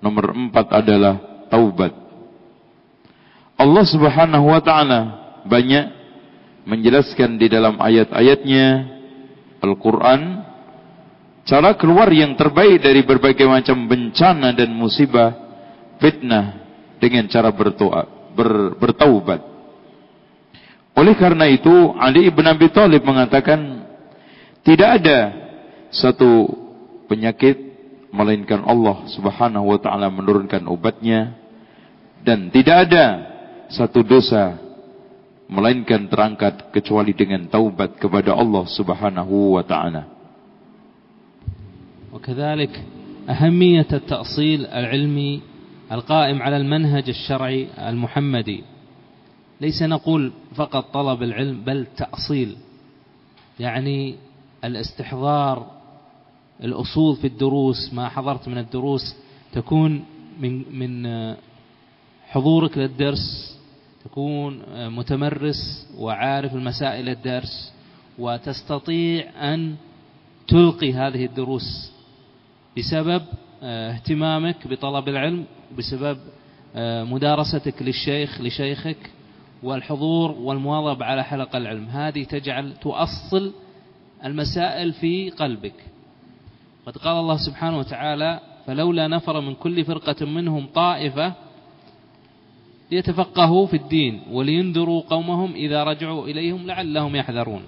Nomor 0.00 0.32
empat 0.32 0.72
adalah 0.72 1.46
taubat. 1.52 1.92
Allah 3.60 3.84
Subhanahu 3.84 4.48
wa 4.48 4.60
taala 4.64 5.00
banyak 5.44 5.84
menjelaskan 6.64 7.36
di 7.36 7.52
dalam 7.52 7.76
ayat-ayatnya 7.76 8.66
Al-Qur'an 9.60 10.48
cara 11.44 11.76
keluar 11.76 12.08
yang 12.08 12.32
terbaik 12.36 12.80
dari 12.80 13.04
berbagai 13.04 13.44
macam 13.44 13.84
bencana 13.84 14.56
dan 14.56 14.72
musibah 14.72 15.36
fitnah 16.00 16.64
dengan 16.96 17.28
cara 17.28 17.52
bertoa, 17.52 18.32
ber, 18.32 18.76
bertaubat. 18.80 19.40
Oleh 20.96 21.14
karena 21.16 21.48
itu 21.48 21.96
Ali 21.96 22.28
ibn 22.28 22.44
Abi 22.44 22.72
Thalib 22.72 23.04
mengatakan 23.04 23.84
tidak 24.64 25.00
ada 25.00 25.18
satu 25.92 26.48
penyakit 27.08 27.69
melainkan 28.10 28.66
Allah 28.66 29.06
Subhanahu 29.10 29.70
wa 29.70 29.78
taala 29.78 30.10
menurunkan 30.10 30.66
obatnya 30.66 31.34
dan 32.26 32.50
tidak 32.50 32.90
ada 32.90 33.06
satu 33.70 34.02
dosa 34.02 34.58
melainkan 35.50 36.06
terangkat 36.06 36.70
kecuali 36.70 37.10
dengan 37.14 37.46
taubat 37.50 37.98
kepada 37.98 38.34
Allah 38.34 38.64
Subhanahu 38.66 39.58
wa 39.58 39.64
taala. 39.66 40.04
وكذلك 42.10 42.74
أهمية 43.30 43.86
التأصيل 43.92 44.66
العلمي 44.66 45.42
القائم 45.92 46.42
على 46.42 46.56
المنهج 46.56 47.06
الشرعي 47.08 47.68
المحمدي 47.78 48.64
ليس 49.60 49.82
نقول 49.82 50.32
فقط 50.54 50.84
طلب 50.90 51.22
العلم 51.22 51.62
بل 51.62 51.86
تأصيل 51.96 52.56
يعني 53.60 54.14
الاستحضار 54.64 55.79
الأصول 56.64 57.16
في 57.16 57.26
الدروس 57.26 57.94
ما 57.94 58.08
حضرت 58.08 58.48
من 58.48 58.58
الدروس 58.58 59.16
تكون 59.52 60.04
من 60.40 60.78
من 60.78 61.36
حضورك 62.28 62.78
للدرس 62.78 63.56
تكون 64.04 64.62
متمرس 64.88 65.88
وعارف 65.98 66.54
المسائل 66.54 67.08
الدرس 67.08 67.72
وتستطيع 68.18 69.54
أن 69.54 69.74
تلقي 70.48 70.92
هذه 70.92 71.24
الدروس 71.24 71.92
بسبب 72.78 73.22
اهتمامك 73.62 74.68
بطلب 74.68 75.08
العلم 75.08 75.44
بسبب 75.78 76.18
مدارستك 77.10 77.82
للشيخ 77.82 78.40
لشيخك 78.40 79.10
والحضور 79.62 80.30
والمواظبة 80.30 81.04
على 81.04 81.24
حلقة 81.24 81.56
العلم. 81.56 81.84
هذه 81.84 82.24
تجعل 82.24 82.74
تؤصل 82.76 83.52
المسائل 84.24 84.92
في 84.92 85.30
قلبك. 85.30 85.74
قد 86.90 86.98
قال 86.98 87.22
الله 87.22 87.38
سبحانه 87.46 87.78
وتعالى 87.78 88.30
فلولا 88.66 89.06
نفر 89.06 89.40
من 89.40 89.54
كل 89.54 89.78
فرقة 89.86 90.26
منهم 90.26 90.74
طائفة 90.74 91.34
ليتفقهوا 92.90 93.66
في 93.66 93.76
الدين 93.76 94.34
ولينذروا 94.34 95.02
قومهم 95.06 95.54
إذا 95.54 95.84
رجعوا 95.84 96.26
إليهم 96.26 96.66
لعلهم 96.66 97.12
يحذرون. 97.16 97.62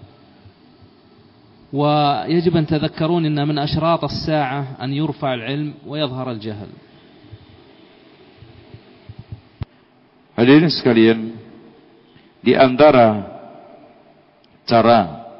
ويجب 1.72 2.56
أن 2.56 2.66
تذكرون 2.66 3.22
أن 3.30 3.38
من 3.48 3.58
أشراط 3.62 4.04
الساعة 4.04 4.82
أن 4.82 4.90
يرفع 4.90 5.34
العلم 5.34 5.74
ويظهر 5.86 6.26
الجهل. 6.30 6.70
Hadirin 10.34 10.66
sekalian, 10.66 11.38
di 12.42 12.58
antara 12.58 13.22
cara 14.66 15.30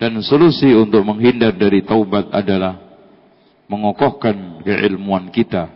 dan 0.00 0.16
solusi 0.24 0.72
untuk 0.72 1.04
menghindar 1.04 1.52
dari 1.52 1.84
taubat 1.84 2.32
adalah 2.32 2.87
mengokohkan 3.68 4.64
keilmuan 4.64 5.28
kita. 5.28 5.68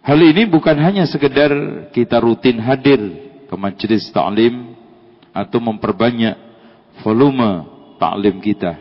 Hal 0.00 0.20
ini 0.24 0.48
bukan 0.48 0.76
hanya 0.80 1.04
sekedar 1.04 1.52
kita 1.92 2.16
rutin 2.16 2.56
hadir 2.64 2.96
ke 3.44 3.54
majelis 3.60 4.08
ta'lim 4.08 4.72
atau 5.36 5.60
memperbanyak 5.60 6.32
volume 7.04 7.68
ta'lim 8.00 8.40
kita. 8.40 8.80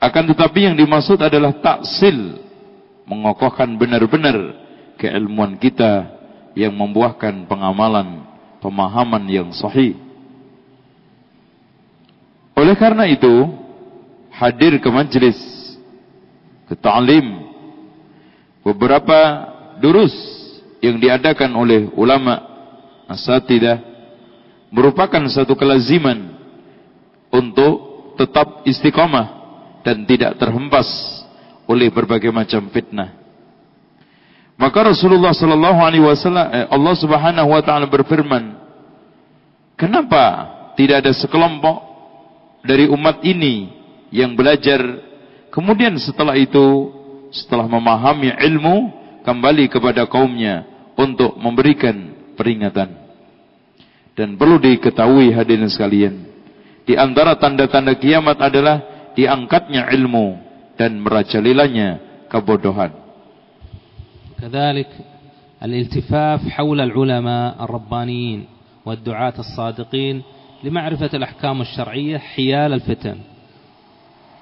Akan 0.00 0.24
tetapi 0.28 0.72
yang 0.72 0.76
dimaksud 0.76 1.20
adalah 1.20 1.52
taksil, 1.60 2.40
mengokohkan 3.04 3.76
benar-benar 3.76 4.56
keilmuan 4.96 5.60
kita 5.60 6.08
yang 6.56 6.72
membuahkan 6.72 7.44
pengamalan, 7.44 8.24
pemahaman 8.64 9.24
yang 9.28 9.52
sahih. 9.52 10.00
Oleh 12.56 12.72
karena 12.72 13.04
itu, 13.04 13.52
hadir 14.36 14.76
ke 14.78 14.88
majelis, 14.92 15.38
ke 16.68 16.74
ta'lim, 16.76 17.46
beberapa 18.60 19.48
durus 19.80 20.12
yang 20.84 21.00
diadakan 21.00 21.56
oleh 21.56 21.88
ulama 21.96 22.36
asatidah 23.08 23.80
merupakan 24.68 25.22
satu 25.30 25.56
kelaziman 25.56 26.36
untuk 27.32 27.74
tetap 28.20 28.64
istiqamah 28.68 29.26
dan 29.86 30.04
tidak 30.04 30.36
terhempas 30.36 30.88
oleh 31.68 31.88
berbagai 31.92 32.32
macam 32.32 32.66
fitnah. 32.70 33.14
Maka 34.56 34.88
Rasulullah 34.88 35.36
sallallahu 35.36 35.80
alaihi 35.84 36.04
wasallam 36.04 36.48
eh, 36.48 36.66
Allah 36.72 36.94
Subhanahu 36.96 37.48
wa 37.52 37.60
taala 37.60 37.86
berfirman, 37.86 38.56
"Kenapa 39.76 40.24
tidak 40.80 41.04
ada 41.04 41.12
sekelompok 41.12 41.76
dari 42.64 42.88
umat 42.88 43.20
ini 43.20 43.75
yang 44.11 44.35
belajar 44.35 44.79
kemudian 45.53 45.95
setelah 45.99 46.35
itu 46.35 46.91
setelah 47.31 47.67
memahami 47.67 48.31
ilmu 48.35 48.91
kembali 49.23 49.71
kepada 49.71 50.07
kaumnya 50.07 50.65
untuk 50.97 51.35
memberikan 51.37 52.13
peringatan?" 52.35 52.97
Dan 54.11 54.35
perlu 54.35 54.59
diketahui 54.59 55.31
hadirin 55.31 55.71
sekalian, 55.71 56.27
di 56.83 56.99
antara 56.99 57.39
tanda-tanda 57.39 57.95
kiamat 57.95 58.37
adalah 58.43 58.83
diangkatnya 59.15 59.87
ilmu 59.95 60.35
dan 60.75 60.99
merajalelanya 60.99 61.99
kebodohan. 62.27 63.01
كذلك 64.41 64.89
الالتفاف 65.63 66.49
حول 66.49 66.81
العلماء 66.81 67.63
الربانيين 67.63 68.45
والدعاة 68.85 69.33
الصادقين 69.39 70.21
لمعرفة 70.63 71.09
الأحكام 71.13 71.61
الشرعية 71.61 72.17
حيال 72.17 72.73
الفتن 72.73 73.17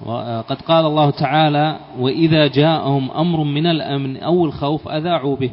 وقد 0.01 0.61
قال 0.63 0.87
الله 0.87 1.11
تعالى 1.11 1.79
وإذا 1.99 2.47
جاءهم 2.47 3.11
أمر 3.11 3.43
من 3.43 3.67
الأمن 3.67 4.17
أو 4.17 4.45
الخوف 4.45 4.89
أذاعوا 4.89 5.37
به 5.37 5.51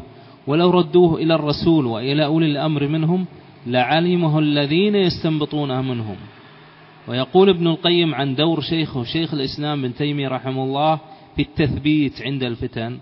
ولو 0.48 0.70
ردوه 0.70 1.16
إلى 1.16 1.36
الرسول 1.36 1.86
وإلى 1.86 2.26
أولي 2.26 2.46
الأمر 2.46 2.88
منهم 2.88 3.26
لعلمه 3.68 4.40
الذين 4.40 4.96
يستنبطونه 4.96 5.82
منهم. 5.82 6.16
ويقول 7.08 7.50
ابن 7.50 7.68
القيم 7.68 8.16
عن 8.16 8.36
دور 8.36 8.62
شيخه 8.62 9.04
شيخ 9.04 9.34
الإسلام 9.34 9.82
بن 9.82 9.94
تيمية 9.94 10.28
رحمه 10.28 10.64
الله 10.64 11.00
في 11.36 11.42
التثبيت 11.42 12.22
عند 12.22 12.44
الفتن 12.44 12.98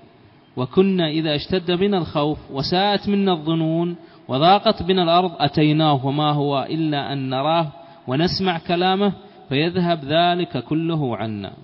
وكنا 0.57 1.09
إذا 1.09 1.35
اشتد 1.35 1.71
بنا 1.71 1.97
الخوف 1.97 2.37
وساءت 2.51 3.09
منا 3.09 3.33
الظنون 3.33 3.95
وضاقت 4.27 4.83
بنا 4.83 5.03
الأرض 5.03 5.31
أتيناه 5.37 6.05
وما 6.05 6.31
هو 6.31 6.67
إلا 6.69 7.13
أن 7.13 7.29
نراه 7.29 7.67
ونسمع 8.07 8.57
كلامه 8.57 9.13
fayadhhab 9.49 10.05
dzalika 10.05 10.61
kulluhu 10.63 11.17
anna. 11.17 11.57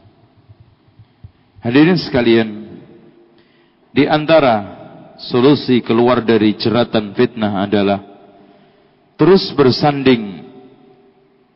Hadirin 1.62 1.98
sekalian, 2.02 2.50
di 3.94 4.10
antara 4.10 4.76
solusi 5.22 5.80
keluar 5.86 6.26
dari 6.26 6.58
jeratan 6.58 7.16
fitnah 7.16 7.64
adalah 7.64 8.04
terus 9.16 9.48
bersanding 9.56 10.44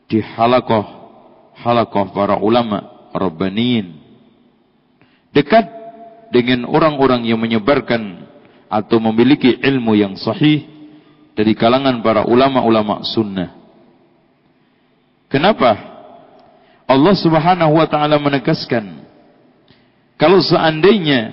di 0.08 0.18
halakoh 0.18 0.86
halakoh 1.60 2.08
para 2.16 2.40
ulama 2.40 3.10
rabbaniin 3.12 4.00
dekat 5.30 5.68
dengan 6.32 6.64
orang-orang 6.66 7.28
yang 7.28 7.38
menyebarkan 7.38 8.26
atau 8.70 8.98
memiliki 9.02 9.60
ilmu 9.60 9.98
yang 9.98 10.14
sahih 10.16 10.66
dari 11.34 11.54
kalangan 11.58 12.02
para 12.02 12.26
ulama-ulama 12.26 13.02
sunnah. 13.06 13.54
Kenapa? 15.30 15.89
Allah 16.90 17.14
Subhanahu 17.14 17.78
wa 17.78 17.86
taala 17.86 18.18
menegaskan 18.18 19.06
kalau 20.18 20.42
seandainya 20.42 21.30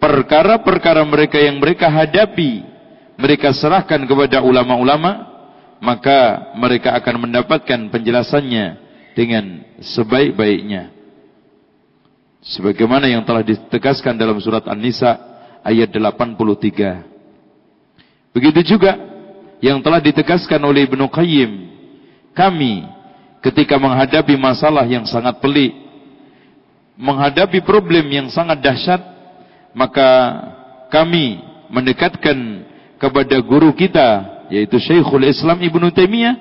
perkara-perkara 0.00 1.04
mereka 1.04 1.36
yang 1.36 1.60
mereka 1.60 1.92
hadapi 1.92 2.64
mereka 3.20 3.52
serahkan 3.52 4.08
kepada 4.08 4.40
ulama-ulama 4.40 5.36
maka 5.84 6.48
mereka 6.56 6.96
akan 6.96 7.28
mendapatkan 7.28 7.92
penjelasannya 7.92 8.80
dengan 9.12 9.60
sebaik-baiknya 9.84 10.94
sebagaimana 12.44 13.08
yang 13.08 13.24
telah 13.24 13.40
ditegaskan 13.40 14.20
dalam 14.20 14.36
surat 14.40 14.68
An-Nisa 14.68 15.16
ayat 15.64 15.88
83. 15.88 18.36
Begitu 18.36 18.76
juga 18.76 19.00
yang 19.64 19.80
telah 19.80 20.04
ditegaskan 20.04 20.60
oleh 20.60 20.84
Ibnu 20.84 21.08
Qayyim, 21.08 21.72
kami 22.36 22.84
ketika 23.44 23.76
menghadapi 23.76 24.40
masalah 24.40 24.88
yang 24.88 25.04
sangat 25.04 25.36
pelik, 25.44 25.76
menghadapi 26.96 27.60
problem 27.60 28.08
yang 28.08 28.32
sangat 28.32 28.64
dahsyat, 28.64 29.04
maka 29.76 30.08
kami 30.88 31.44
mendekatkan 31.68 32.64
kepada 32.96 33.36
guru 33.44 33.74
kita 33.76 34.32
yaitu 34.48 34.80
Syekhul 34.80 35.28
Islam 35.28 35.60
Ibnu 35.60 35.92
Taimiyah 35.92 36.36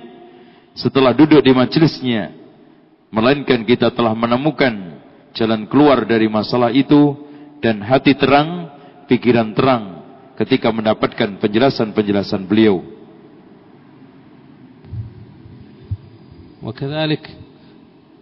setelah 0.78 1.12
duduk 1.12 1.42
di 1.42 1.52
majelisnya 1.52 2.32
melainkan 3.10 3.66
kita 3.66 3.89
telah 3.92 4.13
menemukan 4.13 5.02
jalan 5.34 5.66
keluar 5.66 6.06
dari 6.06 6.30
masalah 6.30 6.70
itu 6.70 7.18
dan 7.60 7.82
hati 7.82 8.13
terang, 8.13 8.70
pikiran 9.10 9.54
terang 9.58 9.84
ketika 10.38 10.70
mendapatkan 10.70 11.42
penjelasan-penjelasan 11.42 12.46
beliau. 12.46 12.93
وكذلك 16.63 17.38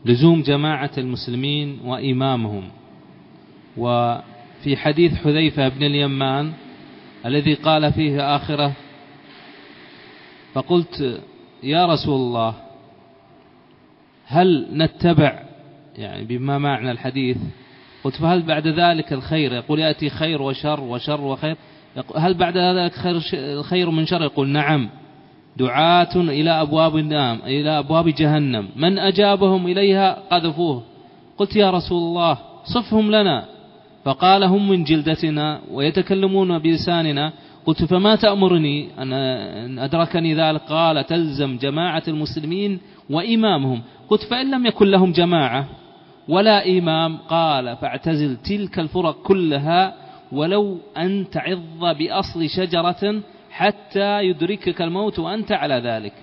لزوم 0.05 0.41
جماعة 0.41 0.91
المسلمين 0.97 1.79
وإمامهم. 1.85 2.63
وفي 3.77 4.77
حديث 4.77 5.13
حذيفة 5.13 5.67
بن 5.67 5.83
اليمان 5.83 6.53
الذي 7.25 7.53
قال 7.53 7.93
فيه 7.93 8.35
آخرة 8.35 8.73
فقلت 10.53 11.21
يا 11.63 11.85
رسول 11.85 12.15
الله 12.15 12.55
هل 14.25 14.67
نتبع 14.71 15.43
يعني 15.97 16.25
بما 16.25 16.57
معنى 16.57 16.91
الحديث؟ 16.91 17.37
قلت 18.03 18.15
فهل 18.15 18.41
بعد 18.41 18.67
ذلك 18.67 19.13
الخير؟ 19.13 19.53
يقول 19.53 19.79
يأتي 19.79 20.09
خير 20.09 20.41
وشر 20.41 20.81
وشر 20.81 21.21
وخير. 21.21 21.55
هل 22.15 22.33
بعد 22.33 22.57
ذلك 22.57 22.93
خير 22.93 23.21
الخير 23.33 23.89
من 23.89 24.05
شر؟ 24.05 24.23
يقول 24.23 24.47
نعم. 24.47 24.89
دعاة 25.57 26.15
إلى 26.15 26.61
أبواب 26.61 26.97
النام 26.97 27.39
إلى 27.45 27.79
أبواب 27.79 28.09
جهنم. 28.09 28.69
من 28.75 28.99
أجابهم 28.99 29.67
إليها 29.67 30.17
قذفوه. 30.31 30.83
قلت 31.37 31.55
يا 31.55 31.71
رسول 31.71 31.97
الله 31.97 32.37
صفهم 32.63 33.11
لنا. 33.11 33.45
فقال 34.05 34.43
هم 34.43 34.69
من 34.69 34.83
جلدتنا 34.83 35.59
ويتكلمون 35.71 36.59
بلساننا. 36.59 37.33
قلت 37.65 37.83
فما 37.83 38.15
تأمرني 38.15 38.87
أن 38.99 39.79
أدركني 39.79 40.33
ذلك؟ 40.33 40.61
قال 40.61 41.05
تلزم 41.05 41.57
جماعة 41.57 42.03
المسلمين 42.07 42.79
وإمامهم. 43.09 43.81
قلت 44.09 44.23
فإن 44.23 44.51
لم 44.51 44.65
يكن 44.65 44.87
لهم 44.87 45.11
جماعة 45.11 45.65
ولا 46.27 46.69
إمام 46.69 47.17
قال 47.17 47.77
فاعتزل 47.77 48.35
تلك 48.35 48.79
الفرق 48.79 49.21
كلها 49.23 49.93
ولو 50.31 50.77
أن 50.97 51.25
تعض 51.29 51.97
بأصل 51.97 52.49
شجرة 52.49 53.21
حتى 53.61 54.25
يدركك 54.29 54.81
الموت 54.81 55.19
وأنت 55.19 55.51
على 55.51 55.77
ذلك 55.85 56.13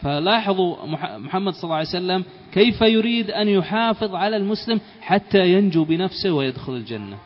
فلاحظوا 0.00 0.70
محمد 1.18 1.52
صلى 1.52 1.64
الله 1.64 1.76
عليه 1.76 1.96
وسلم 2.00 2.20
كيف 2.52 2.80
يريد 2.80 3.30
أن 3.30 3.48
يحافظ 3.48 4.14
على 4.14 4.36
المسلم 4.36 4.80
حتى 5.00 5.52
ينجو 5.52 5.84
بنفسه 5.84 6.32
ويدخل 6.32 6.72
الجنة 6.72 7.18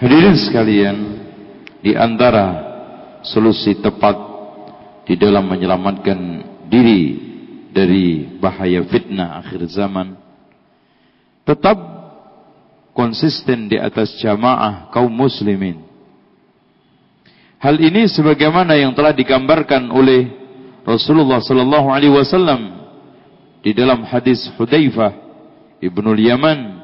Hadirin 0.00 0.32
sekalian, 0.32 0.96
di 1.84 1.92
antara 1.92 2.46
solusi 3.20 3.76
tepat 3.84 4.16
di 5.04 5.12
dalam 5.12 5.44
menyelamatkan 5.44 6.18
diri 6.72 7.20
dari 7.68 8.24
bahaya 8.40 8.80
fitnah 8.88 9.44
akhir 9.44 9.68
zaman 9.68 10.16
tetap 11.44 11.76
konsisten 12.96 13.68
di 13.68 13.76
atas 13.76 14.16
jamaah 14.24 14.88
kaum 14.88 15.12
muslimin 15.12 15.89
Hal 17.60 17.76
ini 17.76 18.08
sebagaimana 18.08 18.72
yang 18.72 18.96
telah 18.96 19.12
digambarkan 19.12 19.92
oleh 19.92 20.32
Rasulullah 20.80 21.44
sallallahu 21.44 21.92
alaihi 21.92 22.16
wasallam 22.16 22.88
di 23.60 23.76
dalam 23.76 24.00
hadis 24.08 24.48
Hudzaifah 24.56 25.12
Ibnu 25.84 26.16
Yaman 26.16 26.80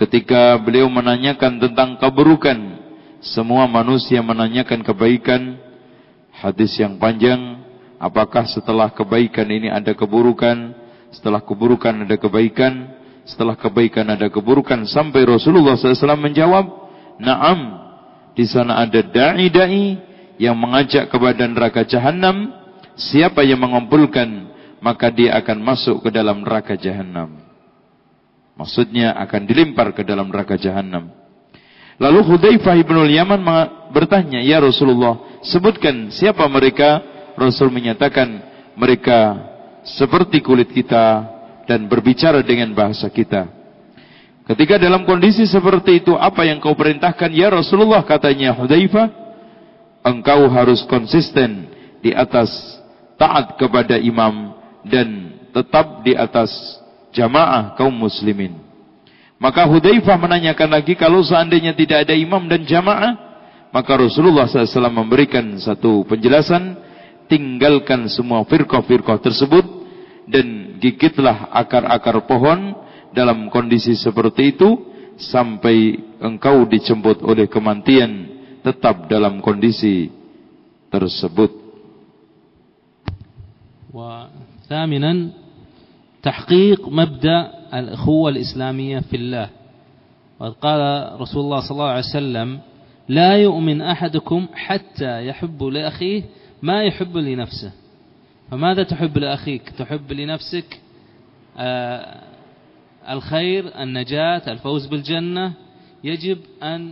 ketika 0.00 0.56
beliau 0.56 0.88
menanyakan 0.88 1.60
tentang 1.60 2.00
keburukan. 2.00 2.80
Semua 3.20 3.68
manusia 3.68 4.24
menanyakan 4.24 4.80
kebaikan. 4.80 5.60
Hadis 6.32 6.80
yang 6.80 6.96
panjang 6.96 7.60
apakah 8.00 8.48
setelah 8.48 8.88
kebaikan 8.96 9.44
ini 9.52 9.68
ada 9.68 9.92
keburukan? 9.92 10.72
Setelah 11.12 11.44
keburukan 11.44 12.08
ada 12.08 12.16
kebaikan. 12.16 12.96
Setelah 13.28 13.52
kebaikan 13.52 14.08
ada 14.08 14.32
keburukan 14.32 14.88
sampai 14.88 15.28
Rasulullah 15.28 15.76
SAW 15.76 16.16
menjawab 16.16 16.64
na'am 17.20 17.79
di 18.40 18.48
sana 18.48 18.80
ada 18.80 19.04
dai-dai 19.04 20.00
yang 20.40 20.56
mengajak 20.56 21.12
kepada 21.12 21.44
neraka 21.44 21.84
jahanam. 21.84 22.56
Siapa 22.96 23.44
yang 23.44 23.60
mengumpulkan, 23.60 24.48
maka 24.80 25.12
dia 25.12 25.36
akan 25.36 25.60
masuk 25.60 26.00
ke 26.00 26.08
dalam 26.08 26.40
neraka 26.40 26.72
jahanam. 26.72 27.36
Maksudnya 28.56 29.12
akan 29.20 29.44
dilempar 29.44 29.92
ke 29.92 30.00
dalam 30.08 30.32
neraka 30.32 30.56
jahanam. 30.56 31.12
Lalu 32.00 32.20
Hudzaifah 32.32 32.80
bin 32.80 33.12
Yaman 33.12 33.44
bertanya, 33.92 34.40
"Ya 34.40 34.56
Rasulullah, 34.56 35.20
sebutkan 35.44 36.08
siapa 36.08 36.48
mereka?" 36.48 37.04
Rasul 37.36 37.68
menyatakan, 37.68 38.40
"Mereka 38.72 39.20
seperti 39.84 40.40
kulit 40.40 40.72
kita 40.72 41.28
dan 41.68 41.84
berbicara 41.92 42.40
dengan 42.40 42.72
bahasa 42.72 43.04
kita." 43.12 43.59
Ketika 44.50 44.82
dalam 44.82 45.06
kondisi 45.06 45.46
seperti 45.46 46.02
itu, 46.02 46.18
apa 46.18 46.42
yang 46.42 46.58
kau 46.58 46.74
perintahkan 46.74 47.30
ya 47.30 47.54
Rasulullah 47.54 48.02
katanya 48.02 48.50
Hudzaifah, 48.58 49.06
engkau 50.02 50.50
harus 50.50 50.82
konsisten 50.90 51.70
di 52.02 52.10
atas 52.10 52.50
taat 53.14 53.54
kepada 53.54 53.94
imam 53.94 54.58
dan 54.82 55.38
tetap 55.54 56.02
di 56.02 56.18
atas 56.18 56.50
jamaah 57.14 57.78
kaum 57.78 57.94
muslimin. 57.94 58.58
Maka 59.38 59.70
Hudzaifah 59.70 60.18
menanyakan 60.18 60.74
lagi 60.74 60.98
kalau 60.98 61.22
seandainya 61.22 61.70
tidak 61.78 62.10
ada 62.10 62.18
imam 62.18 62.50
dan 62.50 62.66
jamaah, 62.66 63.14
maka 63.70 64.02
Rasulullah 64.02 64.50
SAW 64.50 64.90
memberikan 64.90 65.62
satu 65.62 66.02
penjelasan, 66.10 66.74
tinggalkan 67.30 68.10
semua 68.10 68.42
firqah-firqah 68.42 69.22
tersebut 69.22 69.62
dan 70.26 70.74
gigitlah 70.82 71.54
akar-akar 71.54 72.18
pohon 72.26 72.89
dalam 73.16 73.50
kondisi 73.50 73.98
seperti 73.98 74.54
itu 74.56 74.86
sampai 75.20 76.00
engkau 76.22 76.64
dijemput 76.64 77.20
oleh 77.20 77.46
kematian 77.50 78.28
tetap 78.64 79.08
dalam 79.08 79.40
kondisi 79.40 80.08
tersebut. 80.92 81.60
وثامنا 83.90 85.30
تحقيق 86.22 86.88
مبدأ 86.88 87.50
الأخوة 87.74 88.30
الإسلامية 88.30 88.98
في 89.10 89.16
الله 89.16 89.48
وقد 90.40 90.52
قال 90.62 90.80
رسول 91.20 91.42
الله 91.44 91.60
صلى 91.60 91.70
الله 91.70 91.90
عليه 91.90 92.14
وسلم 92.14 92.48
لا 93.08 93.36
يؤمن 93.36 93.82
أحدكم 93.82 94.46
حتى 94.54 95.26
يحب 95.26 95.62
لأخيه 95.62 96.22
ما 96.62 96.82
يحب 96.84 97.16
لنفسه 97.16 97.72
فماذا 98.50 98.82
تحب 98.82 99.18
لأخيك 99.18 99.74
تحب 99.78 100.12
لنفسك 100.12 100.80
الخير 103.09 103.81
النجاة 103.81 104.41
الفوز 104.47 104.85
بالجنة 104.85 105.53
يجب 106.03 106.37
أن 106.63 106.91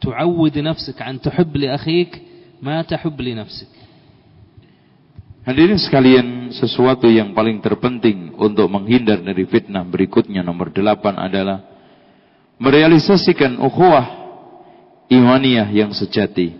تعود 0.00 0.58
نفسك 0.58 1.02
عن 1.02 1.20
تحب 1.20 1.56
لأخيك 1.56 2.22
ما 2.62 2.82
تحب 2.82 3.20
لنفسك 3.20 3.72
Hadirin 5.46 5.78
sekalian, 5.78 6.50
sesuatu 6.50 7.06
yang 7.06 7.30
paling 7.30 7.62
terpenting 7.62 8.34
untuk 8.34 8.66
menghindar 8.66 9.22
dari 9.22 9.46
fitnah 9.46 9.86
berikutnya 9.86 10.42
nomor 10.42 10.74
delapan 10.74 11.14
adalah 11.22 11.62
merealisasikan 12.58 13.54
ukhuwah 13.62 14.26
imaniyah 15.06 15.70
yang 15.70 15.94
sejati. 15.94 16.50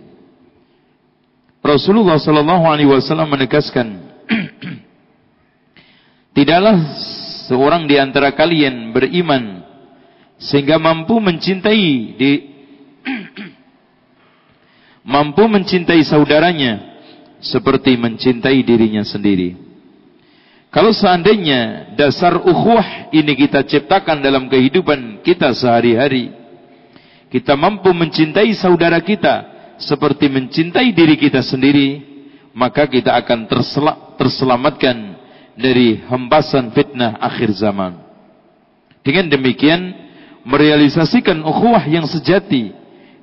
Rasulullah 1.59 2.15
sallallahu 2.15 2.63
alaihi 2.63 2.87
wasallam 2.87 3.27
menegaskan 3.27 4.07
tidaklah 6.31 6.79
seorang 7.52 7.84
di 7.84 8.00
antara 8.00 8.32
kalian 8.32 8.96
beriman 8.96 9.60
sehingga 10.40 10.80
mampu 10.80 11.20
mencintai 11.20 12.16
di 12.16 12.32
mampu 15.12 15.44
mencintai 15.44 16.00
saudaranya 16.00 16.80
seperti 17.44 18.00
mencintai 18.00 18.64
dirinya 18.64 19.04
sendiri. 19.04 19.52
Kalau 20.72 20.96
seandainya 20.96 21.92
dasar 22.00 22.40
ukhuwah 22.40 23.12
ini 23.12 23.36
kita 23.36 23.68
ciptakan 23.68 24.24
dalam 24.24 24.48
kehidupan 24.48 25.20
kita 25.20 25.52
sehari-hari, 25.52 26.32
kita 27.28 27.52
mampu 27.52 27.92
mencintai 27.92 28.48
saudara 28.56 28.96
kita 29.04 29.52
seperti 29.76 30.32
mencintai 30.32 30.88
diri 30.96 31.20
kita 31.20 31.44
sendiri, 31.44 32.00
maka 32.56 32.88
kita 32.88 33.12
akan 33.20 33.44
terselamatkan 34.16 35.11
dari 35.56 36.00
hembasan 36.00 36.72
fitnah 36.72 37.18
akhir 37.20 37.52
zaman. 37.56 38.00
Dengan 39.02 39.28
demikian, 39.28 39.92
merealisasikan 40.46 41.42
ukhuwah 41.42 41.82
yang 41.86 42.06
sejati 42.06 42.72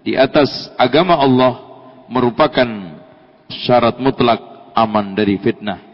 di 0.03 0.13
atas 0.15 0.71
agama 0.75 1.15
Allah 1.15 1.59
merupakan 2.07 2.67
syarat 3.49 3.99
mutlak 3.99 4.39
aman 4.75 5.15
dari 5.15 5.37
fitnah. 5.39 5.89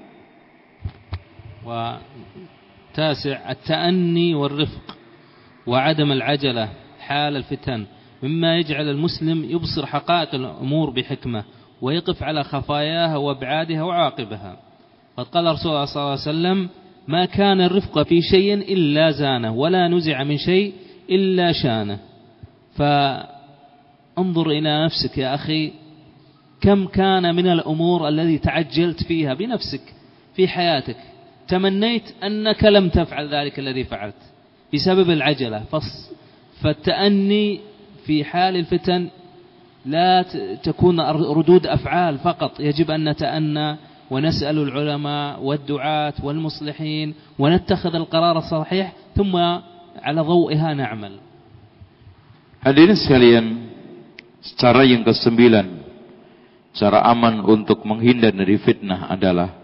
وتاسع 1.65 3.52
التأني 3.52 4.36
والرفق 4.36 4.86
وعدم 5.65 6.12
العجلة 6.12 6.69
حال 7.00 7.38
الفتن 7.38 7.86
مما 8.24 8.58
يجعل 8.58 8.89
المسلم 8.89 9.43
يبصر 9.50 9.86
حقائق 9.86 10.36
الأمور 10.36 10.89
بحكمة 10.89 11.43
ويقف 11.82 12.24
على 12.24 12.43
خفاياها 12.43 13.17
وابعادها 13.17 13.84
وعاقبها 13.84 14.58
قد 15.17 15.25
قال 15.25 15.45
رسول 15.45 15.71
الله 15.71 15.86
صلى 15.86 15.95
الله 15.95 16.12
عليه 16.12 16.21
وسلم 16.21 16.69
ما 17.08 17.25
كان 17.25 17.62
الرفق 17.62 18.04
في 18.04 18.21
شيء 18.21 18.54
إلا 18.54 19.12
زانه 19.12 19.54
ولا 19.54 19.88
نزع 19.88 20.23
من 20.23 20.38
شيء 20.38 20.73
إلا 21.10 21.51
شانه. 21.51 21.99
فانظر 22.75 24.49
إلى 24.49 24.86
نفسك 24.86 25.17
يا 25.17 25.36
أخي 25.36 25.71
كم 26.62 26.88
كان 26.88 27.36
من 27.36 27.47
الأمور 27.47 28.08
الذي 28.08 28.38
تعجلت 28.38 29.04
فيها 29.04 29.34
بنفسك 29.34 29.82
في 30.36 30.47
حياتك 30.47 30.97
تمنيت 31.47 32.04
أنك 32.23 32.63
لم 32.63 32.89
تفعل 32.89 33.34
ذلك 33.34 33.60
الذي 33.60 33.84
فعلت 33.84 34.15
بسبب 34.73 35.10
العجلة. 35.10 35.63
فالتأني 36.62 37.60
في 38.06 38.23
حال 38.23 38.56
الفتن 38.56 39.10
لا 39.86 40.25
تكون 40.63 40.99
ردود 41.10 41.67
أفعال 41.67 42.17
فقط. 42.17 42.60
يجب 42.60 42.91
أن 42.91 43.10
نتأنى 43.10 43.78
ونسأل 44.11 44.56
العلماء 44.59 45.42
والدعاة 45.42 46.14
والمصلحين 46.22 47.09
ونتخذ 47.38 47.94
القرار 47.94 48.38
الصحيح 48.38 48.87
ثم 49.16 49.35
على 50.02 50.20
ضوئها 50.20 50.74
نعمل 50.74 51.14
Hadirin 52.61 52.92
sekalian, 52.92 53.72
cara 54.61 54.85
yang 54.85 55.00
kesembilan, 55.00 55.80
cara 56.76 57.00
aman 57.09 57.40
untuk 57.40 57.80
menghindar 57.88 58.37
dari 58.37 58.61
fitnah 58.61 59.09
adalah 59.09 59.56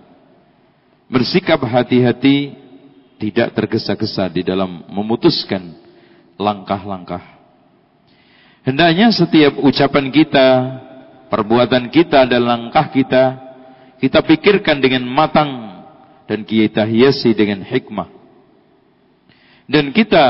bersikap 1.05 1.61
hati-hati, 1.61 2.57
tidak 3.21 3.53
tergesa-gesa 3.53 4.33
di 4.33 4.41
dalam 4.41 4.89
memutuskan 4.89 5.77
langkah-langkah. 6.41 7.21
Hendaknya 8.65 9.13
setiap 9.13 9.61
ucapan 9.61 10.09
kita, 10.09 10.49
perbuatan 11.29 11.93
kita 11.93 12.25
dan 12.25 12.43
langkah 12.49 12.89
kita, 12.97 13.25
kita 14.02 14.26
pikirkan 14.26 14.82
dengan 14.82 15.06
matang 15.06 15.78
dan 16.26 16.42
kita 16.42 16.90
hiasi 16.90 17.38
dengan 17.38 17.62
hikmah. 17.62 18.10
Dan 19.70 19.94
kita 19.94 20.26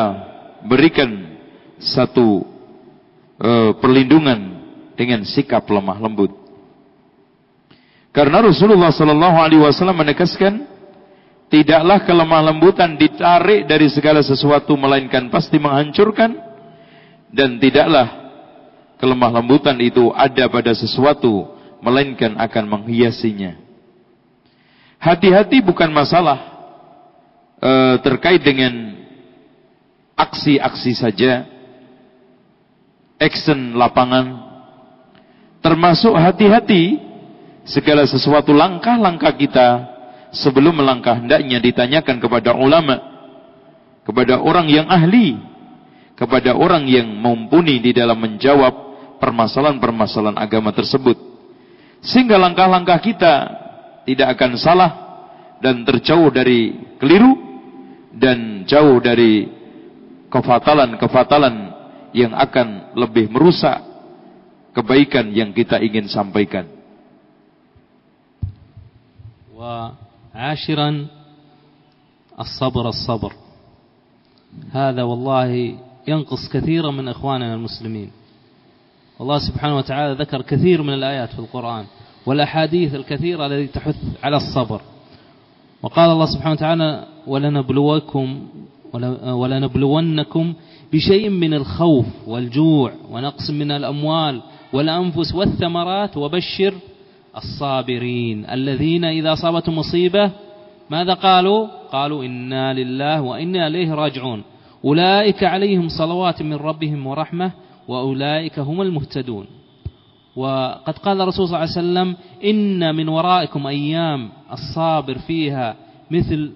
berikan 0.68 1.40
satu 1.80 2.44
uh, 3.40 3.72
perlindungan 3.80 4.60
dengan 5.00 5.24
sikap 5.24 5.64
lemah 5.72 5.98
lembut. 6.04 6.36
Karena 8.12 8.44
Rasulullah 8.44 8.92
Sallallahu 8.92 9.38
Alaihi 9.40 9.64
Wasallam 9.64 10.04
menegaskan, 10.04 10.68
tidaklah 11.48 12.04
kelemah 12.04 12.52
lembutan 12.52 13.00
ditarik 13.00 13.64
dari 13.72 13.88
segala 13.88 14.20
sesuatu 14.20 14.76
melainkan 14.76 15.32
pasti 15.32 15.56
menghancurkan, 15.56 16.36
dan 17.32 17.56
tidaklah 17.56 18.20
kelemah 19.00 19.40
lembutan 19.40 19.80
itu 19.80 20.12
ada 20.12 20.52
pada 20.52 20.76
sesuatu 20.76 21.61
melainkan 21.82 22.38
akan 22.38 22.66
menghiasinya. 22.70 23.58
Hati-hati 25.02 25.66
bukan 25.66 25.90
masalah 25.90 26.40
uh, 27.58 27.98
terkait 28.06 28.46
dengan 28.46 29.02
aksi-aksi 30.14 30.94
saja, 30.94 31.50
action 33.22 33.78
lapangan 33.78 34.50
termasuk 35.62 36.18
hati-hati 36.18 36.98
segala 37.62 38.02
sesuatu 38.10 38.50
langkah-langkah 38.50 39.38
kita 39.38 39.70
sebelum 40.34 40.82
melangkah 40.82 41.22
hendaknya 41.22 41.62
ditanyakan 41.62 42.18
kepada 42.18 42.58
ulama 42.58 42.98
kepada 44.02 44.42
orang 44.42 44.66
yang 44.66 44.90
ahli 44.90 45.38
kepada 46.18 46.58
orang 46.58 46.90
yang 46.90 47.06
mumpuni 47.06 47.78
di 47.78 47.94
dalam 47.94 48.18
menjawab 48.18 48.74
permasalahan-permasalahan 49.22 50.42
agama 50.42 50.74
tersebut 50.74 51.31
sehingga 52.02 52.38
langkah-langkah 52.42 52.98
kita 52.98 53.34
tidak 54.10 54.28
akan 54.38 54.52
salah 54.58 54.92
dan 55.62 55.86
terjauh 55.86 56.34
dari 56.34 56.74
keliru 56.98 57.38
dan 58.18 58.66
jauh 58.66 58.98
dari 58.98 59.46
kefatalan-kefatalan 60.34 61.56
yang 62.12 62.34
akan 62.34 62.98
lebih 62.98 63.30
merusak 63.30 63.80
kebaikan 64.74 65.30
yang 65.32 65.54
kita 65.54 65.78
ingin 65.80 66.10
sampaikan. 66.10 66.66
Wa 69.54 69.94
ashiran 70.34 71.06
as-sabr 72.34 72.90
as-sabr. 72.90 73.32
Hada 74.74 75.06
wallahi 75.06 75.78
yanqus 76.04 76.50
kathira 76.50 76.90
min 76.90 77.08
ikhwanina 77.14 77.56
muslimin. 77.56 78.21
والله 79.22 79.38
سبحانه 79.38 79.78
وتعالى 79.78 80.14
ذكر 80.14 80.42
كثير 80.42 80.82
من 80.82 80.94
الآيات 80.94 81.30
في 81.30 81.40
القرآن 81.40 81.86
والأحاديث 82.26 82.96
الكثيرة 82.96 83.46
التي 83.46 83.68
تحث 83.68 83.96
على 84.24 84.38
الصبر. 84.38 84.82
وقال 85.84 86.10
الله 86.10 86.26
سبحانه 86.26 86.52
وتعالى 86.52 87.06
ولنبلوكم 87.28 88.40
ولنبلونكم 89.24 90.54
بشيء 90.94 91.30
من 91.30 91.54
الخوف 91.54 92.06
والجوع 92.28 92.92
ونقص 93.12 93.50
من 93.50 93.72
الأموال 93.72 94.42
والأنفس 94.74 95.36
والثمرات 95.36 96.18
وبشر 96.18 96.74
الصابرين 97.38 98.46
الذين 98.50 99.06
إذا 99.06 99.34
أصابتهم 99.34 99.78
مصيبة 99.78 100.32
ماذا 100.90 101.14
قالوا؟ 101.14 101.68
قالوا 101.92 102.26
إنا 102.26 102.74
لله 102.74 103.22
وإنا 103.22 103.68
إليه 103.68 103.94
راجعون 103.94 104.44
أولئك 104.86 105.44
عليهم 105.44 105.88
صلوات 105.90 106.42
من 106.42 106.54
ربهم 106.54 107.08
ورحمة 107.08 107.52
وأولئك 107.92 108.60
هم 108.60 108.82
المهتدون. 108.82 109.46
وقد 110.36 110.98
قال 110.98 111.22
الرسول 111.22 111.48
صلى 111.48 111.56
الله 111.56 111.58
عليه 111.58 111.72
وسلم 111.72 112.16
إن 112.44 112.96
من 112.96 113.10
ورائكم 113.10 113.68
أيام 113.68 114.30
الصابر 114.52 115.18
فيها 115.18 115.76
مثل 116.12 116.52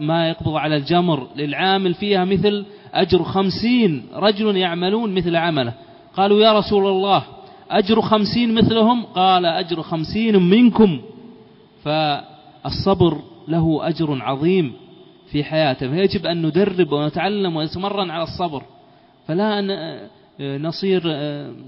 ما 0.00 0.28
يقبض 0.28 0.54
على 0.56 0.76
الجمر 0.76 1.26
للعامل 1.36 1.94
فيها 1.94 2.24
مثل 2.24 2.64
أجر 2.94 3.22
خمسين 3.22 4.06
رجل 4.14 4.56
يعملون 4.56 5.14
مثل 5.14 5.36
عمله. 5.36 5.72
قالوا 6.16 6.40
يا 6.40 6.52
رسول 6.58 6.86
الله 6.86 7.22
أجر 7.70 8.00
خمسين 8.00 8.54
مثلهم؟ 8.54 9.04
قال 9.04 9.46
أجر 9.46 9.82
خمسين 9.82 10.42
منكم. 10.42 11.00
فالصبر 11.84 13.18
له 13.48 13.88
أجر 13.88 14.22
عظيم 14.22 14.72
في 15.30 15.44
حياته 15.44 15.88
فيجب 15.88 16.26
أن 16.26 16.46
ندرب 16.46 16.92
ونتعلم 16.92 17.56
ونتمرن 17.56 18.10
على 18.10 18.22
الصبر. 18.22 18.62
فلا 19.26 19.60
نصير 20.40 21.02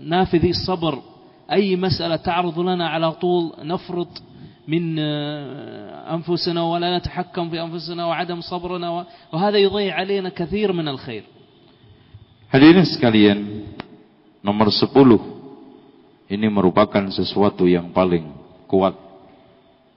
نافذي 0.04 0.50
الصبر 0.50 1.02
أي 1.52 1.76
مسألة 1.76 2.16
تعرض 2.16 2.58
لنا 2.60 2.88
على 2.88 3.12
طول 3.12 3.52
نفرط 3.62 4.22
من 4.68 4.98
أنفسنا 6.08 6.62
ولا 6.62 6.98
نتحكم 6.98 7.50
في 7.50 7.62
أنفسنا 7.62 8.06
وعدم 8.06 8.40
صبرنا 8.40 9.06
وهذا 9.32 9.58
يضيع 9.58 9.94
علينا 9.94 10.28
كثير 10.28 10.72
من 10.72 10.88
الخير 10.88 11.24
Hadirin 12.54 12.86
sekalian, 12.86 13.66
nomor 14.38 14.70
10 14.70 14.94
ini 16.30 16.46
merupakan 16.46 17.02
sesuatu 17.10 17.66
yang 17.66 17.90
paling 17.90 18.30
kuat 18.70 18.94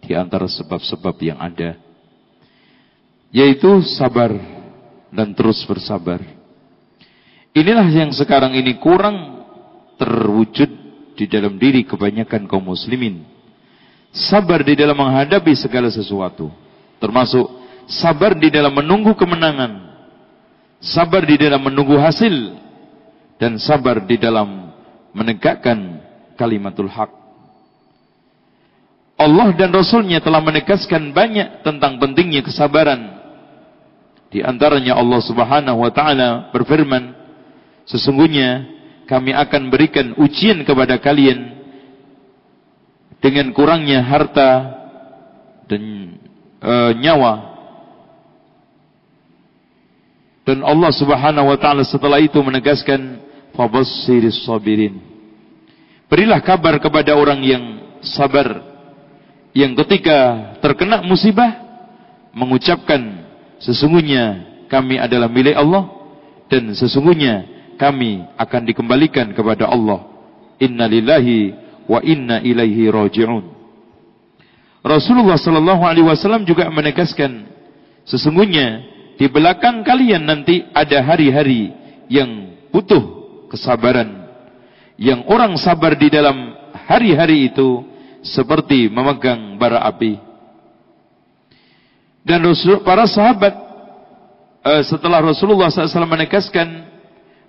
di 0.01 0.17
antara 0.17 0.49
sebab-sebab 0.49 1.15
yang 1.21 1.37
ada 1.37 1.77
yaitu 3.29 3.83
sabar 3.93 4.33
dan 5.11 5.35
terus 5.37 5.61
bersabar. 5.69 6.36
Inilah 7.55 7.87
yang 7.91 8.11
sekarang 8.15 8.55
ini 8.55 8.79
kurang 8.79 9.43
terwujud 9.99 10.71
di 11.17 11.25
dalam 11.25 11.57
diri 11.57 11.85
kebanyakan 11.85 12.45
kaum 12.45 12.67
muslimin 12.71 13.37
sabar 14.17 14.65
di 14.65 14.73
dalam 14.73 14.97
menghadapi 14.97 15.53
segala 15.53 15.93
sesuatu, 15.93 16.49
termasuk 16.97 17.45
sabar 17.85 18.33
di 18.33 18.49
dalam 18.49 18.73
menunggu 18.73 19.13
kemenangan, 19.13 19.93
sabar 20.81 21.23
di 21.23 21.35
dalam 21.37 21.61
menunggu 21.61 21.95
hasil, 22.01 22.57
dan 23.37 23.61
sabar 23.61 24.01
di 24.03 24.17
dalam 24.17 24.73
menegakkan 25.13 26.01
kalimatul 26.33 26.89
hak. 26.89 27.13
Allah 29.17 29.49
dan 29.57 29.73
Rasulnya 29.73 30.21
telah 30.21 30.41
menegaskan 30.45 31.09
banyak 31.09 31.65
tentang 31.65 31.97
pentingnya 31.97 32.45
kesabaran. 32.45 33.17
Di 34.29 34.45
antaranya 34.45 34.93
Allah 34.93 35.17
subhanahu 35.25 35.81
wa 35.81 35.89
ta'ala 35.89 36.53
berfirman, 36.53 37.16
Sesungguhnya 37.87 38.67
kami 39.07 39.31
akan 39.31 39.71
berikan 39.71 40.11
ujian 40.19 40.67
kepada 40.67 40.99
kalian 40.99 41.55
dengan 43.23 43.55
kurangnya 43.55 44.03
harta 44.03 44.51
dan 45.71 45.83
e, 46.59 46.73
nyawa. 46.99 47.55
Dan 50.43 50.63
Allah 50.63 50.91
Subhanahu 50.91 51.47
wa 51.47 51.57
taala 51.59 51.83
setelah 51.87 52.19
itu 52.19 52.39
menegaskan 52.39 53.23
fabassiris 53.55 54.43
sabirin. 54.43 54.99
Berilah 56.07 56.39
kabar 56.39 56.79
kepada 56.79 57.15
orang 57.15 57.43
yang 57.43 57.63
sabar 57.99 58.63
yang 59.51 59.75
ketika 59.75 60.53
terkena 60.63 61.03
musibah 61.03 61.65
mengucapkan 62.31 63.27
sesungguhnya 63.59 64.45
kami 64.71 65.01
adalah 65.01 65.27
milik 65.27 65.57
Allah 65.57 65.89
dan 66.47 66.71
sesungguhnya 66.77 67.56
kami 67.77 68.25
akan 68.35 68.61
dikembalikan 68.67 69.31
kepada 69.31 69.69
Allah 69.69 70.03
innalillahi 70.57 71.53
wa 71.85 72.01
inna 72.03 72.41
ilaihi 72.43 72.89
raji'un. 72.89 73.45
Rasulullah 74.83 75.37
sallallahu 75.37 75.83
alaihi 75.83 76.05
wasallam 76.05 76.43
juga 76.43 76.69
menegaskan 76.73 77.47
sesungguhnya 78.07 78.83
di 79.17 79.25
belakang 79.27 79.81
kalian 79.81 80.23
nanti 80.23 80.63
ada 80.71 81.01
hari-hari 81.01 81.73
yang 82.07 82.55
butuh 82.69 83.03
kesabaran. 83.49 84.27
Yang 84.97 85.29
orang 85.29 85.53
sabar 85.61 85.93
di 85.93 86.09
dalam 86.09 86.57
hari-hari 86.89 87.53
itu 87.53 87.85
seperti 88.25 88.89
memegang 88.89 89.57
bara 89.61 89.85
api. 89.85 90.17
Dan 92.27 92.43
Rasul, 92.43 92.81
para 92.83 93.07
sahabat 93.07 93.53
uh, 94.65 94.83
setelah 94.83 95.23
Rasulullah 95.23 95.71
SAW 95.71 96.03
menegaskan 96.03 96.86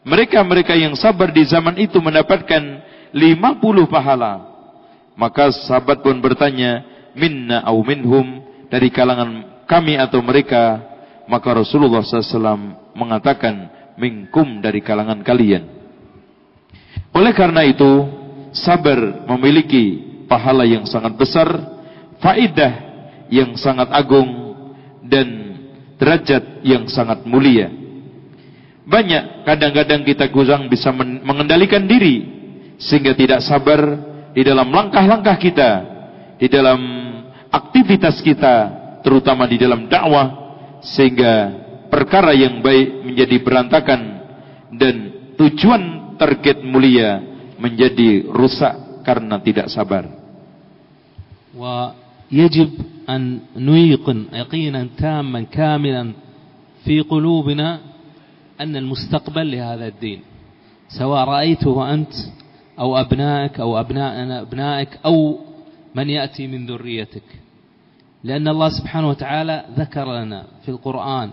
mereka-mereka 0.09 0.73
yang 0.73 0.97
sabar 0.97 1.29
di 1.29 1.45
zaman 1.45 1.77
itu 1.77 2.01
mendapatkan 2.01 2.63
50 3.13 3.93
pahala. 3.93 4.49
Maka 5.19 5.53
sahabat 5.53 6.01
pun 6.01 6.17
bertanya, 6.25 6.87
minna 7.13 7.61
au 7.69 7.85
minhum 7.85 8.41
dari 8.73 8.89
kalangan 8.89 9.63
kami 9.69 10.01
atau 10.01 10.25
mereka. 10.25 10.81
Maka 11.29 11.61
Rasulullah 11.61 12.01
SAW 12.01 12.97
mengatakan, 12.97 13.69
minkum 14.01 14.65
dari 14.65 14.81
kalangan 14.81 15.21
kalian. 15.21 15.69
Oleh 17.13 17.37
karena 17.37 17.69
itu, 17.69 18.09
sabar 18.57 19.29
memiliki 19.37 20.01
pahala 20.25 20.65
yang 20.65 20.89
sangat 20.89 21.13
besar, 21.21 21.49
faidah 22.23 22.73
yang 23.29 23.53
sangat 23.61 23.93
agung 23.93 24.57
dan 25.05 25.29
derajat 26.01 26.65
yang 26.65 26.89
sangat 26.89 27.27
mulia. 27.29 27.69
Banyak 28.89 29.45
kadang-kadang 29.45 30.01
kita 30.01 30.33
kurang 30.33 30.73
bisa 30.73 30.89
mengendalikan 30.97 31.85
diri 31.85 32.25
sehingga 32.81 33.13
tidak 33.13 33.45
sabar 33.45 33.81
di 34.33 34.41
dalam 34.41 34.73
langkah-langkah 34.73 35.37
kita, 35.37 35.71
di 36.41 36.49
dalam 36.49 36.81
aktivitas 37.53 38.25
kita, 38.25 38.57
terutama 39.05 39.45
di 39.45 39.61
dalam 39.61 39.93
dakwah 39.93 40.49
sehingga 40.81 41.53
perkara 41.93 42.33
yang 42.33 42.65
baik 42.65 43.05
menjadi 43.05 43.37
berantakan 43.45 44.01
dan 44.73 44.95
tujuan 45.37 46.17
target 46.17 46.65
mulia 46.65 47.21
menjadi 47.61 48.25
rusak 48.31 49.05
karena 49.05 49.37
tidak 49.41 49.69
sabar. 49.69 50.09
Wa 51.53 51.93
yajib 52.29 52.73
an 53.09 53.53
nuiqan 53.57 54.33
yaqinan 54.33 54.95
tamman 54.97 55.49
kamilan 55.49 56.13
fi 56.85 57.01
qulubina 57.03 57.88
أن 58.61 58.77
المستقبل 58.77 59.51
لهذا 59.51 59.87
الدين 59.87 60.21
سواء 60.89 61.25
رأيته 61.25 61.95
أنت 61.95 62.13
أو 62.79 62.97
أبنائك 62.97 63.61
أو 63.61 63.81
أبناء 63.81 64.43
أبنائك 64.43 64.99
أو 65.05 65.39
من 65.95 66.11
يأتي 66.11 66.47
من 66.47 66.67
ذريتك. 66.67 67.23
لأن 68.25 68.49
الله 68.49 68.69
سبحانه 68.69 69.09
وتعالى 69.09 69.65
ذكر 69.77 70.23
لنا 70.23 70.45
في 70.63 70.69
القرآن 70.69 71.31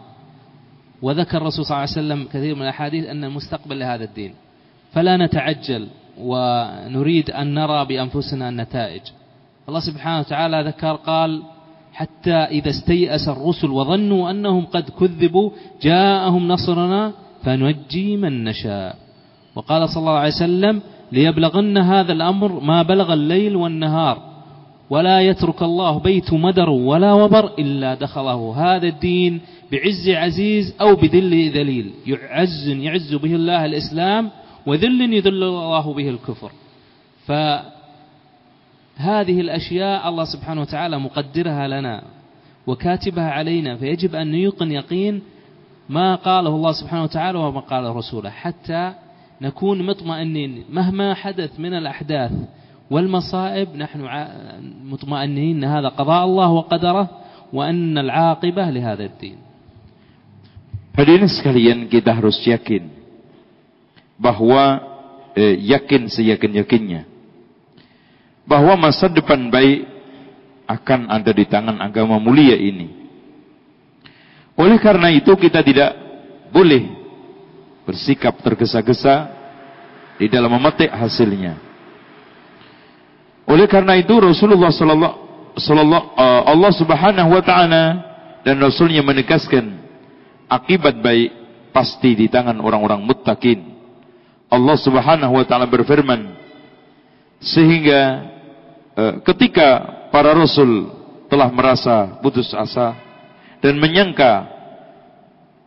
وذكر 1.01 1.37
الرسول 1.37 1.65
صلى 1.65 1.75
الله 1.75 1.87
عليه 1.89 1.91
وسلم 1.91 2.27
كثير 2.33 2.55
من 2.55 2.61
الأحاديث 2.61 3.05
أن 3.05 3.23
المستقبل 3.23 3.79
لهذا 3.79 4.03
الدين. 4.03 4.33
فلا 4.93 5.17
نتعجل 5.17 5.87
ونريد 6.17 7.29
أن 7.29 7.53
نرى 7.53 7.85
بأنفسنا 7.85 8.49
النتائج. 8.49 9.01
الله 9.69 9.79
سبحانه 9.79 10.19
وتعالى 10.19 10.63
ذكر 10.67 10.95
قال 10.95 11.43
حتى 11.95 12.35
إذا 12.35 12.69
استيأس 12.69 13.27
الرسل 13.27 13.69
وظنوا 13.71 14.31
أنهم 14.31 14.65
قد 14.65 14.89
كذبوا 14.99 15.49
جاءهم 15.81 16.47
نصرنا 16.47 17.13
فنجي 17.43 18.17
من 18.17 18.43
نشاء. 18.43 18.95
وقال 19.55 19.89
صلى 19.89 20.01
الله 20.01 20.11
عليه 20.11 20.27
وسلم 20.43 20.81
ليبلغن 21.11 21.77
هذا 21.77 22.13
الأمر 22.13 22.59
ما 22.59 22.81
بلغ 22.81 23.13
الليل 23.13 23.55
والنهار 23.55 24.17
ولا 24.89 25.21
يترك 25.21 25.63
الله 25.63 25.99
بيت 25.99 26.33
مدر 26.33 26.69
ولا 26.69 27.13
وبر 27.13 27.45
إلا 27.59 27.95
دخله. 27.95 28.53
هذا 28.57 28.87
الدين 28.87 29.41
بعز 29.71 30.09
عزيز 30.09 30.75
أو 30.81 30.95
بذل 30.95 31.49
ذليل. 31.49 31.87
يعز 32.07 32.67
يعز 32.67 33.13
به 33.15 33.35
الله 33.35 33.65
الإسلام 33.65 34.31
وذل 34.67 35.13
يذل 35.13 35.43
الله 35.43 35.93
به 35.93 36.09
الكفر. 36.09 36.51
ف 37.25 37.31
هذه 38.95 39.41
الأشياء 39.41 40.09
الله 40.09 40.23
سبحانه 40.23 40.61
وتعالى 40.61 40.99
مقدرها 40.99 41.67
لنا 41.67 42.03
وكاتبها 42.67 43.29
علينا 43.31 43.75
فيجب 43.75 44.15
أن 44.15 44.31
نيقن 44.31 44.71
يقين 44.71 45.21
ما 45.89 46.15
قاله 46.15 46.49
الله 46.49 46.71
سبحانه 46.71 47.03
وتعالى 47.03 47.37
وما 47.39 47.59
قاله 47.59 47.91
رسوله 47.91 48.29
حتى 48.29 48.93
نكون 49.41 49.85
مطمئنين. 49.85 50.63
مهما 50.71 51.13
حدث 51.13 51.59
من 51.59 51.73
الأحداث 51.73 52.31
والمصائب 52.91 53.75
نحن 53.75 53.99
مطمئنين 54.83 55.63
هذا 55.63 55.87
قضاء 55.87 56.25
الله 56.25 56.51
وقدره 56.51 57.09
وأن 57.53 57.97
العاقبة 57.97 58.69
لهذا 58.69 59.05
الدين. 59.05 59.37
Hadirin 60.95 61.27
sekalian 61.27 61.91
kita 61.91 62.15
harus 62.15 62.39
yakin 62.47 62.87
bahwa 64.15 64.79
eh, 65.35 65.59
yakin 65.59 66.07
seyakin-yakinnya. 66.07 67.14
Bahwa 68.45 68.77
masa 68.77 69.09
depan 69.09 69.49
baik 69.49 69.89
akan 70.65 71.09
ada 71.09 71.31
di 71.33 71.45
tangan 71.45 71.77
agama 71.81 72.17
mulia 72.21 72.57
ini. 72.57 72.89
Oleh 74.55 74.79
karena 74.79 75.11
itu 75.11 75.33
kita 75.35 75.61
tidak 75.61 75.91
boleh 76.49 76.87
bersikap 77.83 78.39
tergesa-gesa 78.39 79.29
di 80.15 80.31
dalam 80.31 80.49
memetik 80.55 80.89
hasilnya. 80.89 81.59
Oleh 83.45 83.67
karena 83.69 83.99
itu 83.99 84.15
Rasulullah 84.17 84.73
sallallahu 84.73 85.17
sallallahu 85.59 86.05
uh, 86.17 86.41
Allah 86.49 86.71
Subhanahu 86.73 87.29
wa 87.29 87.43
taala 87.45 87.83
dan 88.41 88.57
rasulnya 88.57 89.05
menegaskan 89.05 89.85
akibat 90.49 90.97
baik 90.97 91.29
pasti 91.69 92.15
di 92.15 92.25
tangan 92.25 92.57
orang-orang 92.57 93.05
muttaqin. 93.05 93.59
Allah 94.49 94.77
Subhanahu 94.79 95.35
wa 95.35 95.45
taala 95.45 95.69
berfirman 95.69 96.33
sehingga 97.43 98.33
Eh, 98.34 98.34
ketika 99.27 99.83
para 100.09 100.31
rasul 100.31 100.91
telah 101.27 101.51
merasa 101.51 102.19
putus 102.23 102.53
asa 102.55 102.95
dan 103.59 103.75
menyangka 103.75 104.47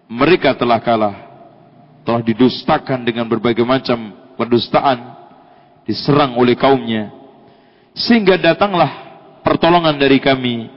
mereka 0.08 0.56
telah 0.56 0.80
kalah, 0.80 1.16
telah 2.02 2.24
didustakan 2.24 3.04
dengan 3.04 3.28
berbagai 3.28 3.60
macam 3.60 4.16
pendustaan, 4.40 5.12
diserang 5.84 6.32
oleh 6.40 6.56
kaumnya, 6.56 7.12
sehingga 7.92 8.40
datanglah 8.40 8.88
pertolongan 9.44 10.00
dari 10.00 10.16
kami, 10.16 10.72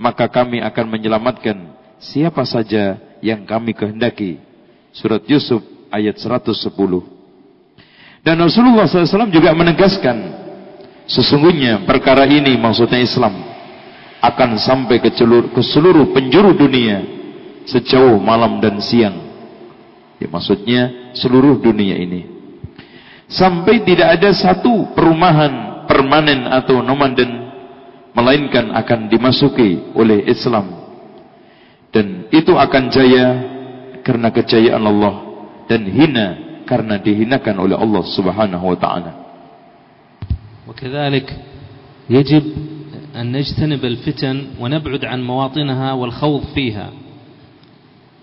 maka 0.00 0.24
kami 0.32 0.64
akan 0.64 0.86
menyelamatkan 0.88 1.56
siapa 2.00 2.48
saja 2.48 2.96
yang 3.20 3.44
kami 3.44 3.76
kehendaki. 3.76 4.40
Surat 4.96 5.20
Yusuf 5.28 5.60
ayat 5.92 6.16
110. 6.16 6.56
Dan 8.24 8.38
Rasulullah 8.38 8.86
SAW 8.88 9.28
juga 9.28 9.52
menegaskan 9.52 10.41
Sesungguhnya 11.12 11.84
perkara 11.84 12.24
ini 12.24 12.56
maksudnya 12.56 12.96
Islam 12.96 13.36
akan 14.24 14.56
sampai 14.56 14.96
ke 14.96 15.12
seluruh, 15.12 15.52
ke 15.52 15.60
seluruh 15.60 16.08
penjuru 16.16 16.56
dunia 16.56 17.04
sejauh 17.68 18.16
malam 18.16 18.64
dan 18.64 18.80
siang. 18.80 19.20
Ya, 20.16 20.32
maksudnya 20.32 21.12
seluruh 21.12 21.60
dunia 21.60 22.00
ini. 22.00 22.24
Sampai 23.28 23.84
tidak 23.84 24.20
ada 24.20 24.32
satu 24.32 24.96
perumahan 24.96 25.84
permanen 25.84 26.48
atau 26.48 26.80
nomaden 26.80 27.28
melainkan 28.16 28.72
akan 28.72 29.12
dimasuki 29.12 29.92
oleh 29.92 30.24
Islam. 30.24 30.80
Dan 31.92 32.32
itu 32.32 32.56
akan 32.56 32.88
jaya 32.88 33.26
karena 34.00 34.32
kejayaan 34.32 34.80
Allah 34.80 35.14
dan 35.68 35.84
hina 35.84 36.26
karena 36.64 36.96
dihinakan 36.96 37.56
oleh 37.60 37.76
Allah 37.76 38.00
Subhanahu 38.00 38.64
wa 38.64 38.78
taala. 38.80 39.21
وكذلك 40.72 41.36
يجب 42.10 42.42
أن 43.16 43.32
نجتنب 43.32 43.84
الفتن 43.84 44.44
ونبعد 44.60 45.04
عن 45.04 45.22
مواطنها 45.22 45.92
والخوض 45.92 46.44
فيها. 46.54 46.90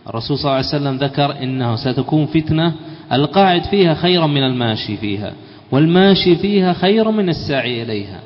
الرسول 0.07 0.37
صلى 0.37 0.45
الله 0.45 0.55
عليه 0.55 0.67
وسلم 0.67 0.95
ذكر 0.95 1.43
إنه 1.43 1.75
ستكون 1.75 2.25
فتنة 2.25 2.73
القاعد 3.13 3.63
فيها 3.63 3.93
خيرا 3.93 4.27
من 4.27 4.43
الماشي 4.43 4.97
فيها 4.97 5.33
والماشي 5.71 6.35
فيها 6.35 6.73
خير 6.73 7.11
من 7.11 7.29
الساعي 7.29 7.83
إليها. 7.83 8.19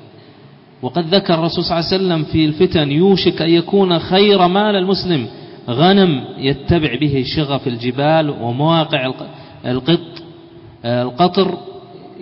وقد 0.81 1.15
ذكر 1.15 1.33
الرسول 1.33 1.63
صلى 1.63 1.79
الله 1.79 1.89
عليه 1.93 1.97
وسلم 2.03 2.23
في 2.23 2.45
الفتن 2.45 2.91
يوشك 2.91 3.41
أن 3.41 3.49
يكون 3.49 3.99
خير 3.99 4.47
مال 4.47 4.75
المسلم 4.75 5.27
غنم 5.69 6.23
يتبع 6.37 6.95
به 6.95 7.23
شغف 7.35 7.67
الجبال 7.67 8.29
ومواقع 8.29 9.11
القط 9.65 9.99
القطر 10.85 11.57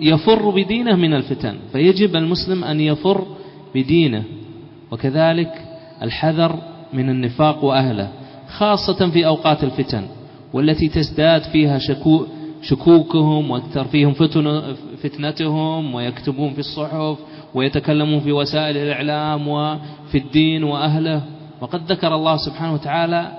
يفر 0.02 0.50
بدينه 0.50 0.96
من 0.96 1.14
الفتن 1.14 1.56
فيجب 1.72 2.16
المسلم 2.16 2.64
أن 2.64 2.80
يفر 2.80 3.26
بدينه. 3.74 4.24
وكذلك 4.90 5.52
الحذر 6.02 6.58
من 6.92 7.10
النفاق 7.10 7.64
وأهله 7.64 8.08
خاصة 8.48 9.10
في 9.10 9.26
أوقات 9.26 9.64
الفتن 9.64 10.02
والتي 10.52 10.88
تزداد 10.88 11.42
فيها 11.42 11.78
شكو 11.78 12.26
شكوكهم 12.62 13.50
وأكثر 13.50 13.84
فيهم 13.84 14.12
فتن 14.12 14.62
فتنتهم 15.02 15.94
ويكتبون 15.94 16.50
في 16.52 16.58
الصحف 16.58 17.18
ويتكلمون 17.54 18.20
في 18.20 18.32
وسائل 18.32 18.76
الإعلام 18.76 19.48
وفي 19.48 20.18
الدين 20.18 20.64
وأهله. 20.64 21.22
وقد 21.60 21.92
ذكر 21.92 22.14
الله 22.14 22.36
سبحانه 22.36 22.74
وتعالى 22.74 23.32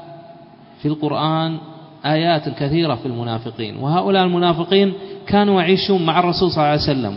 في 0.82 0.88
القرآن 0.88 1.58
آيات 2.06 2.50
كثيرة 2.50 2.96
في 2.96 3.06
المنافقين. 3.06 3.78
وهؤلاء 3.78 4.24
المنافقين 4.24 4.94
كانوا 5.28 5.62
يعيشون 5.62 6.06
مع 6.06 6.20
الرسول 6.20 6.52
صلى 6.52 6.60
الله 6.60 6.70
عليه 6.70 6.92
وسلم 6.92 7.16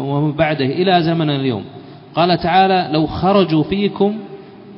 ومن 0.00 0.32
بعده 0.32 0.64
إلى 0.64 1.02
زمن 1.02 1.30
اليوم. 1.30 1.64
قال 2.14 2.30
تعالى 2.38 2.90
لو 2.92 3.06
خرجوا 3.06 3.62
فيكم 3.62 4.10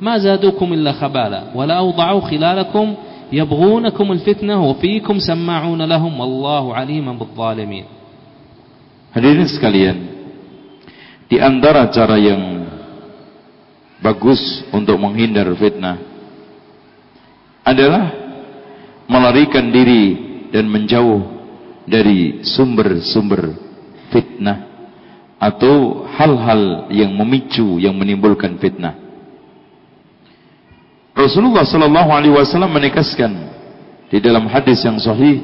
ما 0.01 0.17
زادوكم 0.17 0.73
إلا 0.73 0.91
خبالا 0.91 1.57
ولا 1.57 1.75
أوضعوا 1.77 2.21
خلالكم 2.21 2.87
يبغونكم 3.33 4.07
الفتنة 4.11 4.55
وفيكم 4.69 5.15
سماعون 5.19 5.81
لهم 5.81 6.13
والله 6.19 6.63
عليم 6.75 7.07
بالظالمين. 7.17 7.85
Hadirin 9.13 9.49
sekalian, 9.49 9.97
di 11.29 11.41
antara 11.41 11.89
cara 11.89 12.17
yang 12.21 12.69
bagus 14.01 14.65
untuk 14.69 15.01
menghindar 15.01 15.49
fitnah 15.57 15.97
adalah 17.65 18.13
melarikan 19.09 19.73
diri 19.73 20.05
dan 20.53 20.69
menjauh 20.69 21.32
dari 21.83 22.43
sumber-sumber 22.45 23.55
fitnah 24.11 24.73
atau 25.41 26.07
hal-hal 26.07 26.87
yang 26.93 27.11
memicu 27.11 27.81
yang 27.81 27.97
menimbulkan 27.99 28.55
fitnah. 28.61 28.95
Rasulullah 31.13 31.67
sallallahu 31.67 32.09
alaihi 32.09 32.33
wasallam 32.33 32.73
menegaskan 32.73 33.31
di 34.07 34.17
dalam 34.23 34.47
hadis 34.49 34.81
yang 34.81 34.97
sahih 34.97 35.43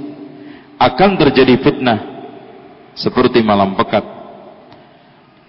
akan 0.79 1.19
terjadi 1.19 1.59
fitnah 1.59 1.99
seperti 2.95 3.43
malam 3.43 3.75
pekat. 3.75 4.01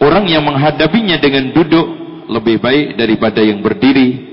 Orang 0.00 0.26
yang 0.26 0.42
menghadapinya 0.42 1.20
dengan 1.20 1.52
duduk 1.52 1.86
lebih 2.30 2.56
baik 2.58 2.96
daripada 2.96 3.40
yang 3.44 3.60
berdiri. 3.60 4.28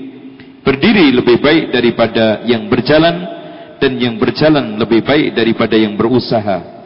Berdiri 0.64 1.12
lebih 1.14 1.40
baik 1.40 1.64
daripada 1.72 2.44
yang 2.44 2.68
berjalan 2.68 3.37
dan 3.78 3.98
yang 3.98 4.18
berjalan 4.18 4.78
lebih 4.78 5.02
baik 5.06 5.34
daripada 5.34 5.74
yang 5.78 5.94
berusaha. 5.94 6.78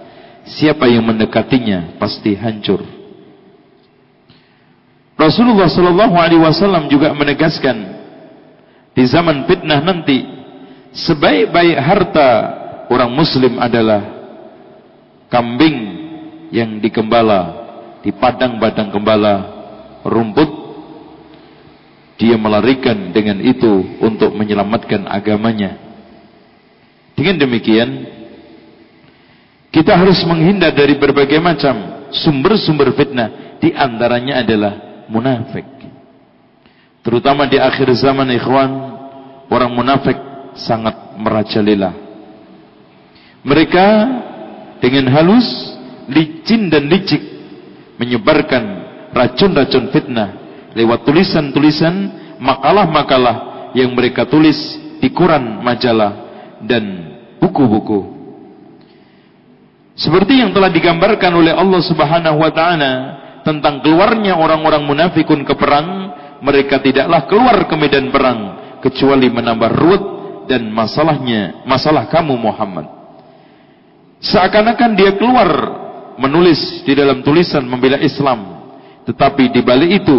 Siapa 0.43 0.90
yang 0.90 1.07
mendekatinya 1.07 1.97
pasti 1.97 2.34
hancur. 2.36 2.82
Rasulullah 5.16 5.70
sallallahu 5.70 6.16
alaihi 6.18 6.43
wasallam 6.43 6.90
juga 6.90 7.14
menegaskan 7.14 7.76
di 8.93 9.07
zaman 9.07 9.47
fitnah 9.47 9.78
nanti 9.78 10.26
sebaik-baik 10.93 11.78
harta 11.78 12.30
orang 12.90 13.12
muslim 13.14 13.55
adalah 13.62 14.03
kambing 15.30 15.78
yang 16.51 16.82
dikembala 16.82 17.62
di 18.03 18.11
padang-padang 18.11 18.90
gembala 18.90 19.34
rumput 20.03 20.51
dia 22.18 22.34
melarikan 22.34 23.14
dengan 23.14 23.38
itu 23.40 23.99
untuk 24.03 24.34
menyelamatkan 24.34 25.07
agamanya 25.07 25.91
dengan 27.23 27.47
demikian. 27.47 27.91
Kita 29.70 29.95
harus 29.95 30.18
menghindar 30.27 30.75
dari 30.75 30.99
berbagai 30.99 31.39
macam 31.39 32.11
sumber-sumber 32.11 32.91
fitnah. 32.99 33.57
Di 33.62 33.70
antaranya 33.70 34.43
adalah 34.43 35.07
munafik. 35.07 35.64
Terutama 37.07 37.47
di 37.47 37.62
akhir 37.62 37.95
zaman 37.95 38.27
ikhwan, 38.35 38.70
orang 39.47 39.70
munafik 39.70 40.18
sangat 40.59 41.14
merajalela. 41.14 41.95
Mereka 43.47 43.87
dengan 44.83 45.07
halus, 45.14 45.47
licin 46.11 46.68
dan 46.68 46.91
licik 46.91 47.23
menyebarkan 48.03 48.62
racun-racun 49.14 49.95
fitnah 49.95 50.31
lewat 50.75 51.07
tulisan-tulisan, 51.07 51.95
makalah-makalah 52.43 53.70
yang 53.79 53.95
mereka 53.95 54.27
tulis 54.27 54.59
di 54.99 55.09
koran 55.11 55.62
majalah 55.62 56.23
dan 56.62 57.11
buku-buku. 57.43 58.22
Seperti 59.99 60.38
yang 60.38 60.55
telah 60.55 60.70
digambarkan 60.70 61.32
oleh 61.34 61.53
Allah 61.53 61.82
Subhanahu 61.82 62.38
wa 62.38 62.51
taala 62.55 62.93
tentang 63.43 63.82
keluarnya 63.82 64.38
orang-orang 64.38 64.86
munafikun 64.86 65.43
ke 65.43 65.53
perang 65.59 66.14
mereka 66.38 66.78
tidaklah 66.78 67.26
keluar 67.26 67.66
ke 67.66 67.74
medan 67.74 68.09
perang 68.14 68.40
kecuali 68.80 69.30
menambah 69.30 69.70
ruwet 69.74 70.05
dan 70.47 70.70
masalahnya 70.70 71.62
masalah 71.66 72.07
kamu 72.11 72.34
Muhammad. 72.34 72.86
Seakan-akan 74.22 74.90
dia 74.95 75.18
keluar 75.18 75.51
menulis 76.18 76.86
di 76.86 76.95
dalam 76.95 77.22
tulisan 77.26 77.66
membela 77.66 77.99
Islam, 77.99 78.70
tetapi 79.07 79.51
di 79.51 79.61
balik 79.62 80.03
itu 80.03 80.18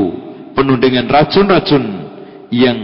penuh 0.53 0.75
dengan 0.79 1.07
racun-racun 1.07 1.83
yang 2.51 2.77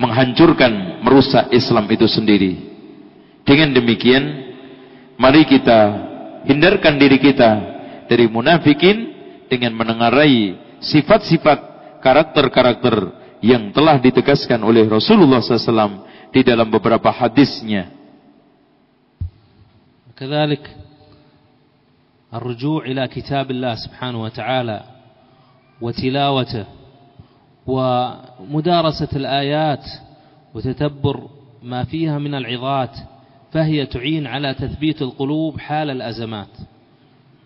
menghancurkan, 0.00 1.02
merusak 1.04 1.52
Islam 1.52 1.88
itu 1.88 2.08
sendiri. 2.08 2.71
Dengan 3.47 3.71
demikian, 3.71 4.23
mari 5.15 5.47
kita 5.47 5.79
hindarkan 6.43 6.99
diri 6.99 7.17
kita 7.19 7.51
dari 8.07 8.27
munafikin 8.27 9.15
dengan 9.47 9.75
menengarai 9.75 10.55
sifat-sifat 10.83 11.59
karakter-karakter 12.03 12.95
yang 13.43 13.71
telah 13.71 13.99
ditegaskan 14.01 14.59
oleh 14.63 14.83
Rasulullah 14.87 15.39
SAW 15.39 16.07
di 16.31 16.41
dalam 16.43 16.67
beberapa 16.67 17.11
hadisnya. 17.11 17.97
كذلك 20.17 20.65
الرجوع 22.33 22.85
إلى 22.89 23.07
كتاب 23.07 23.51
الله 23.51 23.75
سبحانه 23.75 24.21
وتعالى 24.21 24.79
وتلاوته 25.81 26.65
ومدارسة 27.67 29.09
الآيات 29.13 29.85
وتتبر 30.53 31.17
ما 31.63 31.83
فيها 31.83 32.17
من 32.17 32.35
العظات 32.35 32.97
فهي 33.52 33.86
تعين 33.86 34.26
على 34.26 34.54
تثبيت 34.54 35.02
القلوب 35.02 35.60
حال 35.60 35.90
الأزمات. 35.90 36.48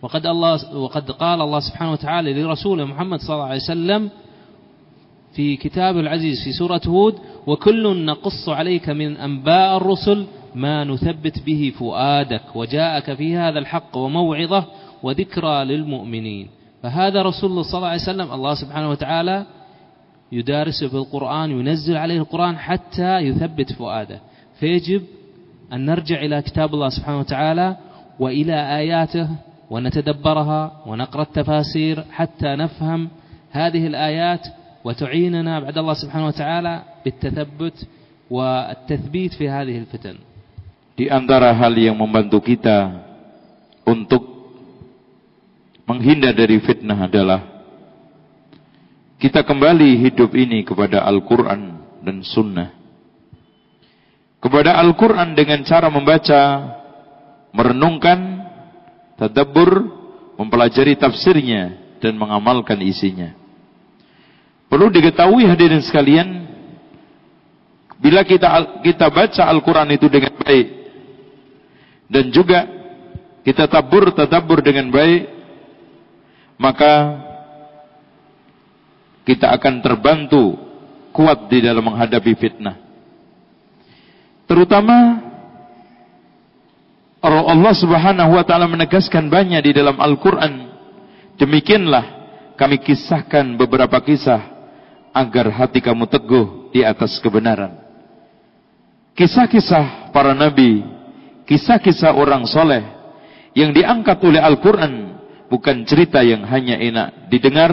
وقد 0.02 0.26
الله 0.26 0.76
وقد 0.76 1.10
قال 1.10 1.40
الله 1.40 1.60
سبحانه 1.60 1.92
وتعالى 1.92 2.42
لرسوله 2.42 2.84
محمد 2.84 3.18
صلى 3.20 3.34
الله 3.34 3.46
عليه 3.46 3.62
وسلم 3.62 4.10
في 5.32 5.56
كتاب 5.56 5.98
العزيز 5.98 6.44
في 6.44 6.52
سورة 6.52 6.80
هود 6.86 7.14
وكل 7.46 8.04
نقص 8.04 8.48
عليك 8.48 8.88
من 8.88 9.16
أنباء 9.16 9.76
الرسل 9.76 10.26
ما 10.54 10.84
نثبت 10.84 11.42
به 11.46 11.72
فؤادك 11.78 12.56
وجاءك 12.56 13.14
في 13.14 13.36
هذا 13.36 13.58
الحق 13.58 13.96
وموعظة 13.96 14.64
وذكرى 15.02 15.64
للمؤمنين. 15.64 16.48
فهذا 16.82 17.22
رسول 17.22 17.50
الله 17.50 17.62
صلى 17.62 17.78
الله 17.78 17.88
عليه 17.88 18.02
وسلم 18.02 18.32
الله 18.32 18.54
سبحانه 18.54 18.90
وتعالى 18.90 19.46
يدارسه 20.32 20.88
في 20.88 20.94
القرآن 20.94 21.50
ينزل 21.50 21.96
عليه 21.96 22.18
القرآن 22.18 22.58
حتى 22.58 23.18
يثبت 23.18 23.72
فؤاده. 23.72 24.20
فيجب 24.60 25.02
أن 25.72 25.84
نرجع 25.84 26.18
إلى 26.20 26.42
كتاب 26.42 26.74
الله 26.74 26.88
سبحانه 26.88 27.18
وتعالى 27.18 27.76
وإلى 28.18 28.76
آياته 28.78 29.28
ونتدبرها 29.70 30.72
ونقرأ 30.86 31.22
التفاسير 31.22 32.04
حتى 32.12 32.50
نفهم 32.56 33.08
هذه 33.50 33.86
الآيات 33.86 34.46
وتعيننا 34.84 35.60
بعد 35.60 35.78
الله 35.78 35.94
سبحانه 35.94 36.26
وتعالى 36.26 36.82
بالتثبت 37.04 37.86
والتثبيت 38.30 39.32
في 39.34 39.48
هذه 39.48 39.78
الفتن 39.78 40.16
Di 40.96 41.12
antara 41.12 41.52
hal 41.52 41.76
yang 41.76 41.92
membantu 41.92 42.40
kita 42.40 43.04
untuk 43.84 44.24
menghindar 45.84 46.32
dari 46.32 46.56
fitnah 46.56 47.04
adalah 47.04 47.40
kita 49.20 49.44
kembali 49.44 50.00
hidup 50.08 50.32
ini 50.32 50.64
kepada 50.64 51.04
Al-Quran 51.04 51.76
dan 52.00 52.24
Sunnah. 52.24 52.75
Kepada 54.36 54.76
Al-Quran 54.78 55.32
dengan 55.32 55.64
cara 55.64 55.88
membaca, 55.88 56.42
merenungkan, 57.56 58.18
tadabbur, 59.16 59.90
mempelajari 60.36 60.94
tafsirnya, 60.94 61.96
dan 61.98 62.14
mengamalkan 62.20 62.78
isinya. 62.84 63.32
Perlu 64.68 64.92
diketahui 64.92 65.48
hadirin 65.48 65.80
sekalian, 65.80 66.28
bila 67.96 68.22
kita 68.28 68.82
kita 68.84 69.08
baca 69.08 69.42
Al-Quran 69.48 69.88
itu 69.96 70.06
dengan 70.12 70.36
baik, 70.36 70.66
dan 72.12 72.24
juga 72.28 72.68
kita 73.40 73.64
tabur 73.66 74.12
tadabur 74.12 74.60
dengan 74.60 74.92
baik, 74.92 75.22
maka 76.60 76.92
kita 79.26 79.50
akan 79.58 79.82
terbantu 79.82 80.54
kuat 81.10 81.48
di 81.50 81.64
dalam 81.64 81.82
menghadapi 81.82 82.32
fitnah. 82.36 82.85
Terutama 84.46 85.26
Allah 87.26 87.74
Subhanahu 87.74 88.38
wa 88.38 88.44
taala 88.46 88.70
menegaskan 88.70 89.26
banyak 89.26 89.58
di 89.66 89.72
dalam 89.74 89.98
Al-Qur'an. 89.98 90.70
Demikianlah 91.36 92.04
kami 92.54 92.78
kisahkan 92.80 93.58
beberapa 93.58 93.98
kisah 93.98 94.40
agar 95.10 95.50
hati 95.50 95.82
kamu 95.82 96.06
teguh 96.06 96.70
di 96.70 96.86
atas 96.86 97.18
kebenaran. 97.18 97.74
Kisah-kisah 99.16 100.12
para 100.14 100.36
nabi, 100.36 100.84
kisah-kisah 101.48 102.14
orang 102.14 102.46
soleh 102.46 102.84
yang 103.56 103.72
diangkat 103.72 104.20
oleh 104.22 104.38
Al-Quran 104.38 105.18
bukan 105.48 105.82
cerita 105.88 106.20
yang 106.20 106.44
hanya 106.46 106.76
enak 106.78 107.32
didengar, 107.32 107.72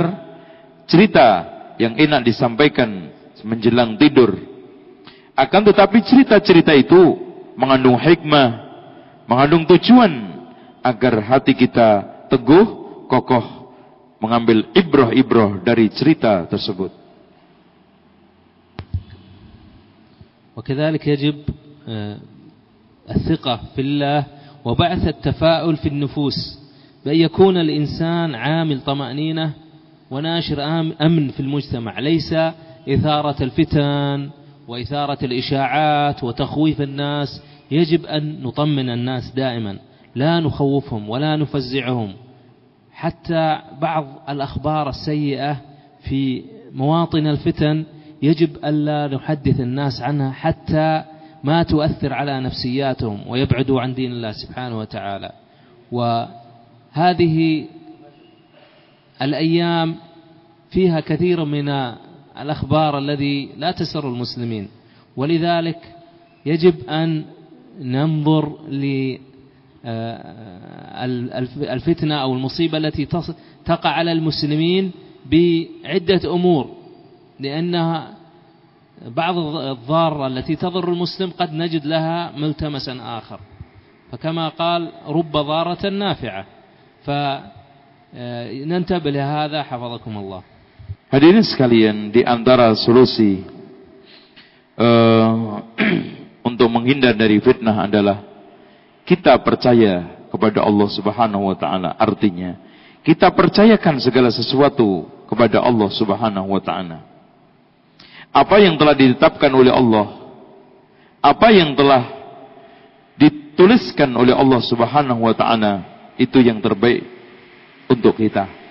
cerita 0.87 1.45
yang 1.77 1.99
enak 1.99 2.23
disampaikan 2.25 3.11
menjelang 3.43 3.99
tidur. 3.99 4.52
Akan 5.33 5.65
tetapi 5.65 6.05
cerita-cerita 6.05 6.77
itu 6.77 7.17
mengandung 7.57 7.97
hikmah, 7.97 8.49
mengandung 9.25 9.65
tujuan 9.65 10.11
agar 10.85 11.25
hati 11.25 11.57
kita 11.57 12.05
teguh, 12.29 12.65
kokoh, 13.09 13.73
mengambil 14.21 14.69
ibroh-ibroh 14.77 15.65
dari 15.65 15.89
cerita 15.89 16.45
tersebut. 16.45 17.03
وكذلك 20.53 21.07
يجب 21.07 21.35
آه، 21.89 22.17
الثقة 23.09 23.73
في 23.75 23.81
الله 23.81 24.25
وبعث 24.65 25.07
التفاؤل 25.07 25.75
في 25.77 25.89
النفوس 25.89 26.59
بأن 27.05 27.15
يكون 27.15 27.57
الإنسان 27.57 28.35
عامل 28.35 28.81
طمأنينة 28.81 29.53
وناشر 30.11 30.63
أمن 31.01 31.29
في 31.29 31.39
المجتمع 31.39 31.99
ليس 31.99 32.33
إثارة 32.89 33.43
الفتن 33.43 34.29
وإثارة 34.67 35.25
الإشاعات 35.25 36.23
وتخويف 36.23 36.81
الناس 36.81 37.43
يجب 37.71 38.05
أن 38.05 38.41
نطمن 38.43 38.89
الناس 38.89 39.31
دائما 39.35 39.77
لا 40.15 40.39
نخوفهم 40.39 41.09
ولا 41.09 41.35
نفزعهم. 41.35 42.13
حتى 42.91 43.59
بعض 43.81 44.05
الأخبار 44.29 44.89
السيئة 44.89 45.61
في 46.03 46.43
مواطن 46.73 47.27
الفتن 47.27 47.85
يجب 48.21 48.49
ألا 48.65 49.15
نحدث 49.15 49.59
الناس 49.59 50.01
عنها 50.01 50.31
حتى 50.31 51.03
ما 51.43 51.63
تؤثر 51.63 52.13
على 52.13 52.41
نفسياتهم 52.41 53.27
ويبعدوا 53.27 53.81
عن 53.81 53.93
دين 53.93 54.11
الله 54.11 54.31
سبحانه 54.31 54.79
وتعالى. 54.79 55.31
وهذه 55.91 57.65
الأيام 59.21 59.95
فيها 60.69 60.99
كثير 60.99 61.45
من 61.45 61.69
الأخبار 62.41 62.97
الذي 62.97 63.49
لا 63.57 63.71
تسر 63.71 64.07
المسلمين. 64.07 64.67
ولذلك 65.17 65.79
يجب 66.45 66.89
أن 66.89 67.25
ننظر 67.79 68.59
للفتنة 71.57 72.15
أو 72.15 72.33
المصيبة 72.33 72.77
التي 72.77 73.05
تقع 73.65 73.89
على 73.89 74.11
المسلمين 74.11 74.91
بعدة 75.31 76.33
أمور. 76.33 76.69
لأنها 77.39 78.13
بعض 79.07 79.37
الضارة 79.55 80.27
التي 80.27 80.55
تضر 80.55 80.89
المسلم 80.89 81.31
قد 81.39 81.53
نجد 81.53 81.85
لها 81.85 82.31
ملتمسا 82.37 82.97
آخر. 83.01 83.39
فكما 84.11 84.49
قال 84.49 84.91
رب 85.07 85.31
ضارة 85.31 85.89
نافعة. 85.89 86.45
فننتبه 88.13 89.11
لهذا 89.11 89.63
حفظكم 89.63 90.17
الله. 90.17 90.43
Hadirin 91.13 91.45
sekalian, 91.45 92.09
di 92.09 92.25
antara 92.25 92.73
solusi 92.73 93.45
uh, 94.81 95.61
untuk 96.49 96.65
menghindar 96.73 97.13
dari 97.13 97.37
fitnah 97.37 97.85
adalah 97.85 98.25
kita 99.05 99.37
percaya 99.45 100.25
kepada 100.33 100.65
Allah 100.65 100.89
Subhanahu 100.89 101.53
wa 101.53 101.53
taala. 101.53 101.93
Artinya, 102.01 102.57
kita 103.05 103.29
percayakan 103.29 104.01
segala 104.01 104.33
sesuatu 104.33 105.05
kepada 105.29 105.61
Allah 105.61 105.85
Subhanahu 105.93 106.49
wa 106.49 106.61
taala. 106.65 107.05
Apa 108.33 108.57
yang 108.57 108.73
telah 108.73 108.97
ditetapkan 108.97 109.53
oleh 109.53 109.69
Allah, 109.69 110.17
apa 111.21 111.53
yang 111.53 111.77
telah 111.77 112.09
dituliskan 113.21 114.09
oleh 114.17 114.33
Allah 114.33 114.65
Subhanahu 114.65 115.29
wa 115.29 115.33
taala, 115.37 115.85
itu 116.17 116.41
yang 116.41 116.57
terbaik 116.57 117.05
untuk 117.85 118.17
kita. 118.17 118.62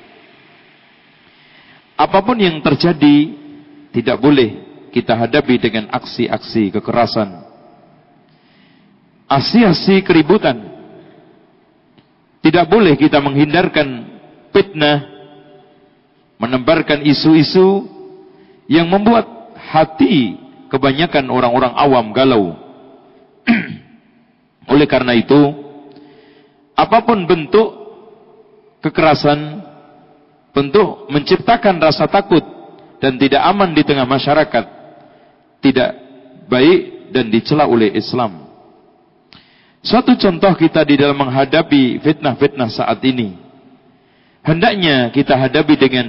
Apa 2.02 2.18
pun 2.26 2.34
yang 2.34 2.58
terjadi 2.58 3.30
tidak 3.94 4.18
boleh 4.18 4.58
kita 4.90 5.14
hadapi 5.14 5.54
dengan 5.62 5.86
aksi-aksi 5.94 6.74
kekerasan. 6.74 7.46
Aksi-aksi 9.30 10.02
keributan. 10.02 10.66
Tidak 12.42 12.66
boleh 12.66 12.98
kita 12.98 13.22
menghindarkan 13.22 14.18
fitnah, 14.50 15.06
menebarkan 16.42 17.06
isu-isu 17.06 17.86
yang 18.66 18.90
membuat 18.90 19.54
hati 19.54 20.42
kebanyakan 20.74 21.30
orang-orang 21.30 21.70
awam 21.78 22.10
galau. 22.10 22.58
Oleh 24.74 24.90
karena 24.90 25.14
itu, 25.14 25.38
apa 26.74 26.98
pun 27.06 27.22
bentuk 27.30 27.78
kekerasan 28.82 29.70
bentuk 30.52 31.08
menciptakan 31.08 31.80
rasa 31.80 32.06
takut 32.06 32.44
dan 33.00 33.16
tidak 33.18 33.42
aman 33.42 33.72
di 33.72 33.82
tengah 33.82 34.06
masyarakat 34.06 34.82
tidak 35.62 35.90
baik 36.50 37.14
dan 37.14 37.30
dicela 37.30 37.70
oleh 37.70 37.94
Islam. 37.94 38.50
Suatu 39.82 40.14
contoh 40.18 40.52
kita 40.58 40.82
di 40.82 40.98
dalam 40.98 41.18
menghadapi 41.18 42.02
fitnah-fitnah 42.02 42.70
saat 42.70 42.98
ini. 43.06 43.38
Hendaknya 44.42 45.10
kita 45.14 45.38
hadapi 45.38 45.74
dengan 45.78 46.06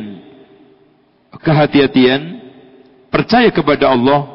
kehati-hatian, 1.37 2.21
percaya 3.13 3.49
kepada 3.53 3.93
Allah 3.93 4.29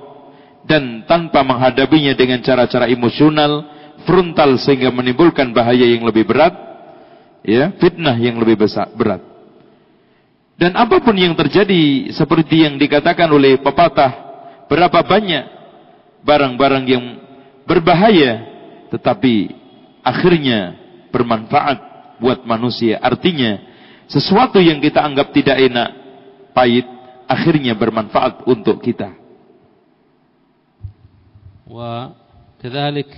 dan 0.67 1.03
tanpa 1.07 1.43
menghadapinya 1.43 2.15
dengan 2.15 2.43
cara-cara 2.43 2.87
emosional, 2.91 3.67
frontal 4.07 4.59
sehingga 4.59 4.91
menimbulkan 4.95 5.51
bahaya 5.51 5.87
yang 5.87 6.07
lebih 6.07 6.27
berat, 6.27 6.55
ya, 7.43 7.75
fitnah 7.79 8.15
yang 8.19 8.39
lebih 8.39 8.67
besar 8.67 8.91
berat. 8.95 9.23
Dan 10.58 10.78
apapun 10.78 11.18
yang 11.18 11.34
terjadi 11.34 12.14
seperti 12.14 12.64
yang 12.64 12.78
dikatakan 12.78 13.28
oleh 13.28 13.58
pepatah, 13.60 14.12
berapa 14.70 15.02
banyak 15.02 15.44
barang-barang 16.24 16.86
yang 16.88 17.06
berbahaya 17.68 18.48
tetapi 18.94 19.50
akhirnya 20.06 20.78
bermanfaat 21.10 21.78
buat 22.22 22.46
manusia. 22.46 23.02
Artinya 23.02 23.60
sesuatu 24.06 24.62
yang 24.62 24.78
kita 24.78 25.02
anggap 25.02 25.34
tidak 25.34 25.58
enak, 25.58 25.90
pahit, 26.54 26.86
akhirnya 27.26 27.74
bermanfaat 27.74 28.46
untuk 28.46 28.80
kita. 28.80 29.24
وكذلك 31.74 33.10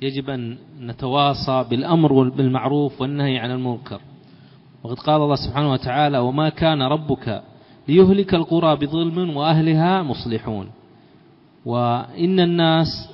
يجب 0.00 0.26
أن 0.30 0.42
نتواصى 0.80 1.64
بالأمر 1.70 2.10
بالمعروف 2.32 3.00
والنهي 3.00 3.38
عن 3.38 3.50
المنكر 3.50 4.00
وقد 4.83 4.99
قال 4.99 5.21
الله 5.21 5.35
سبحانه 5.35 5.71
وتعالى 5.71 6.17
وما 6.17 6.49
كان 6.49 6.81
ربك 6.81 7.43
ليهلك 7.87 8.33
القرى 8.33 8.75
بظلم 8.75 9.37
وأهلها 9.37 10.03
مصلحون. 10.03 10.71
وإن 11.65 12.39
الناس 12.39 13.09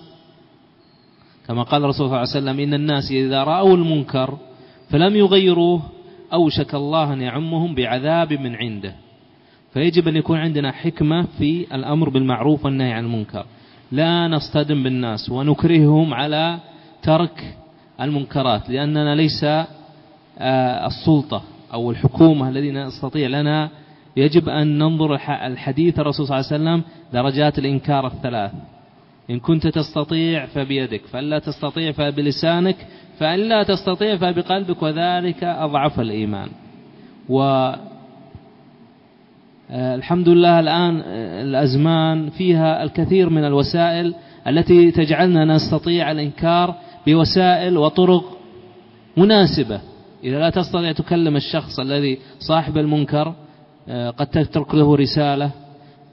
كما 1.47 1.63
قال 1.63 1.84
الرسول 1.84 1.97
صلى 1.97 2.05
الله 2.05 2.18
عليه 2.18 2.30
وسلم 2.30 2.59
إن 2.59 2.74
الناس 2.74 3.11
إذا 3.11 3.43
رأوا 3.43 3.76
المنكر 3.76 4.38
فلم 4.89 5.15
يغيروه 5.15 5.82
أوشك 6.34 6.76
الله 6.76 7.13
أن 7.13 7.22
يعمهم 7.22 7.76
بعذاب 7.76 8.34
من 8.34 8.55
عنده. 8.55 8.95
فيجب 9.74 10.07
أن 10.07 10.15
يكون 10.15 10.38
عندنا 10.38 10.72
حكمة 10.72 11.28
في 11.38 11.76
الأمر 11.76 12.09
بالمعروف 12.09 12.65
والنهي 12.65 12.93
عن 12.93 13.05
المنكر. 13.05 13.45
لا 13.91 14.28
نصطدم 14.28 14.84
بالناس 14.84 15.30
ونكرههم 15.30 16.13
على 16.13 16.59
ترك 17.03 17.57
المنكرات 18.01 18.70
لأننا 18.70 19.15
ليس 19.15 19.43
آه، 20.39 20.88
السلطة. 20.88 21.43
أو 21.74 21.91
الحكومة 21.91 22.49
الذين 22.49 22.86
نستطيع 22.86 23.28
لنا 23.28 23.70
يجب 24.18 24.49
أن 24.49 24.78
ننظر 24.78 25.15
الحديث 25.45 25.99
الرسول 25.99 26.28
صلى 26.28 26.39
الله 26.39 26.51
عليه 26.51 26.63
وسلم 26.63 26.84
درجات 27.13 27.59
الإنكار 27.59 28.07
الثلاث. 28.07 28.51
إن 29.30 29.39
كنت 29.39 29.68
تستطيع 29.68 30.45
فبيدك 30.45 31.01
فإن 31.05 31.24
لا 31.24 31.39
تستطيع 31.39 31.91
فبلسانك 31.91 32.76
فإن 33.20 33.39
لا 33.39 33.63
تستطيع 33.63 34.18
فبقلبك 34.18 34.84
وذلك 34.84 35.43
أضعف 35.43 35.99
الإيمان. 35.99 36.49
و 37.30 37.41
آه، 39.72 39.95
الحمد 39.95 40.30
لله 40.30 40.59
الآن 40.59 41.01
آه، 41.05 41.41
الأزمان 41.41 42.30
فيها 42.30 42.84
الكثير 42.84 43.30
من 43.30 43.45
الوسائل 43.45 44.15
التي 44.47 44.91
تجعلنا 44.91 45.45
نستطيع 45.45 46.11
الإنكار 46.11 46.76
بوسائل 47.07 47.78
وطرق 47.78 48.38
مناسبة. 49.18 49.82
إذا 50.24 50.39
لا 50.39 50.49
تستطيع 50.49 50.91
تكلم 50.91 51.36
الشخص 51.36 51.80
الذي 51.80 52.20
صاحب 52.39 52.78
المنكر 52.78 53.34
آه، 53.89 54.09
قد 54.09 54.28
تترك 54.28 54.76
له 54.76 54.95
رسالة 54.95 55.51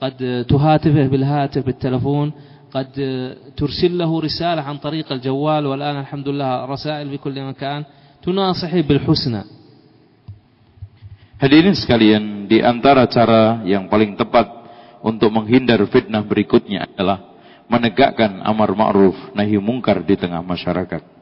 قد 0.01 0.45
تهاتفه 0.49 1.07
بالهاتف 1.07 1.67
بالتلفون 1.67 2.33
قد 2.75 2.91
ترسل 3.57 3.99
له 3.99 4.21
رسالة 4.21 4.63
عن 4.63 4.77
طريق 4.77 5.13
الجوال 5.13 5.67
والآن 5.67 5.97
الحمد 6.01 6.29
لله 6.29 6.65
رسائل 6.65 7.11
في 7.11 7.17
كل 7.17 7.43
مكان 7.43 7.85
تناصحه 8.23 8.81
بالحسنى 8.81 9.43
Hadirin 11.35 11.77
sekalian, 11.77 12.47
di 12.47 12.63
antara 12.63 13.05
cara 13.11 13.61
yang 13.69 13.91
paling 13.91 14.17
tepat 14.17 14.49
untuk 15.05 15.29
menghindar 15.29 15.83
fitnah 15.91 16.25
berikutnya 16.25 16.89
adalah 16.89 17.21
menegakkan 17.69 18.41
amar 18.41 18.73
ma'ruf 18.73 19.35
nahi 19.37 19.59
mungkar 19.61 20.01
di 20.07 20.17
tengah 20.17 20.41
masyarakat. 20.41 21.14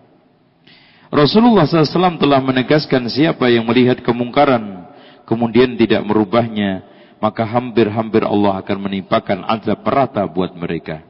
Rasulullah 1.12 1.68
SAW 1.68 2.16
telah 2.16 2.40
menegaskan 2.40 3.04
siapa 3.12 3.52
yang 3.52 3.68
melihat 3.68 4.00
kemungkaran 4.00 4.88
kemudian 5.28 5.76
tidak 5.76 6.00
merubahnya, 6.08 6.88
maka 7.20 7.44
hampir-hampir 7.44 8.24
Allah 8.24 8.64
akan 8.64 8.78
menimpakan 8.80 9.44
azab 9.44 9.84
merata 9.84 10.24
buat 10.24 10.56
mereka. 10.56 11.04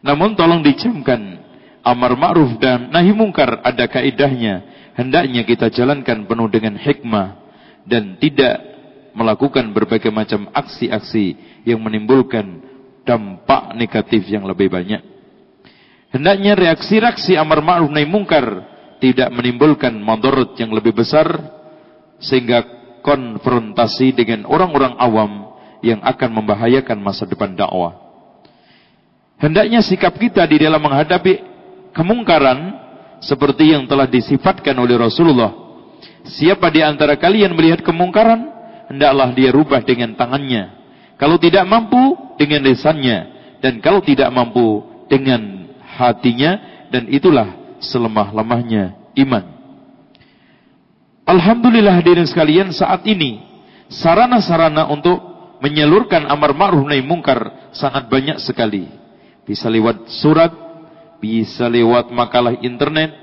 Namun 0.00 0.32
tolong 0.34 0.64
dicamkan 0.64 1.44
amar 1.84 2.16
ma'ruf 2.16 2.58
dan 2.58 2.90
nahi 2.90 3.12
mungkar 3.12 3.60
ada 3.62 3.84
kaidahnya. 3.86 4.64
Hendaknya 4.96 5.44
kita 5.44 5.68
jalankan 5.68 6.24
penuh 6.24 6.48
dengan 6.48 6.76
hikmah 6.76 7.36
dan 7.84 8.16
tidak 8.16 8.60
melakukan 9.12 9.76
berbagai 9.76 10.08
macam 10.08 10.48
aksi-aksi 10.56 11.36
yang 11.68 11.84
menimbulkan 11.84 12.64
dampak 13.04 13.76
negatif 13.76 14.24
yang 14.24 14.48
lebih 14.48 14.72
banyak. 14.72 15.04
Hendaknya 16.12 16.56
reaksi-reaksi 16.56 17.36
amar 17.36 17.60
ma'ruf 17.60 17.92
nahi 17.92 18.08
mungkar 18.08 18.71
tidak 19.02 19.34
menimbulkan 19.34 19.98
mandorot 19.98 20.54
yang 20.62 20.70
lebih 20.70 20.94
besar 20.94 21.26
sehingga 22.22 22.62
konfrontasi 23.02 24.14
dengan 24.14 24.46
orang-orang 24.46 24.94
awam 24.94 25.58
yang 25.82 25.98
akan 26.06 26.30
membahayakan 26.38 27.02
masa 27.02 27.26
depan 27.26 27.58
dakwah. 27.58 27.98
Hendaknya 29.42 29.82
sikap 29.82 30.14
kita 30.14 30.46
di 30.46 30.62
dalam 30.62 30.78
menghadapi 30.78 31.42
kemungkaran 31.90 32.78
seperti 33.18 33.74
yang 33.74 33.90
telah 33.90 34.06
disifatkan 34.06 34.78
oleh 34.78 34.94
Rasulullah. 34.94 35.50
Siapa 36.22 36.70
di 36.70 36.78
antara 36.86 37.18
kalian 37.18 37.58
melihat 37.58 37.82
kemungkaran, 37.82 38.46
hendaklah 38.86 39.34
dia 39.34 39.50
rubah 39.50 39.82
dengan 39.82 40.14
tangannya. 40.14 40.78
Kalau 41.18 41.42
tidak 41.42 41.66
mampu, 41.66 42.14
dengan 42.38 42.62
lisannya. 42.62 43.18
Dan 43.58 43.82
kalau 43.82 43.98
tidak 43.98 44.30
mampu, 44.30 44.82
dengan 45.10 45.70
hatinya. 45.98 46.58
Dan 46.90 47.10
itulah 47.10 47.61
selemah-lemahnya 47.82 48.96
iman. 49.26 49.44
Alhamdulillah 51.26 52.02
hadirin 52.02 52.26
sekalian 52.26 52.70
saat 52.70 53.06
ini 53.06 53.42
sarana-sarana 53.90 54.88
untuk 54.90 55.18
menyalurkan 55.62 56.26
amar 56.26 56.54
ma'ruf 56.54 56.82
nahi 56.86 57.02
mungkar 57.02 57.70
sangat 57.74 58.10
banyak 58.10 58.38
sekali. 58.42 58.90
Bisa 59.42 59.70
lewat 59.70 60.10
surat, 60.10 60.50
bisa 61.22 61.66
lewat 61.70 62.10
makalah 62.10 62.58
internet, 62.62 63.14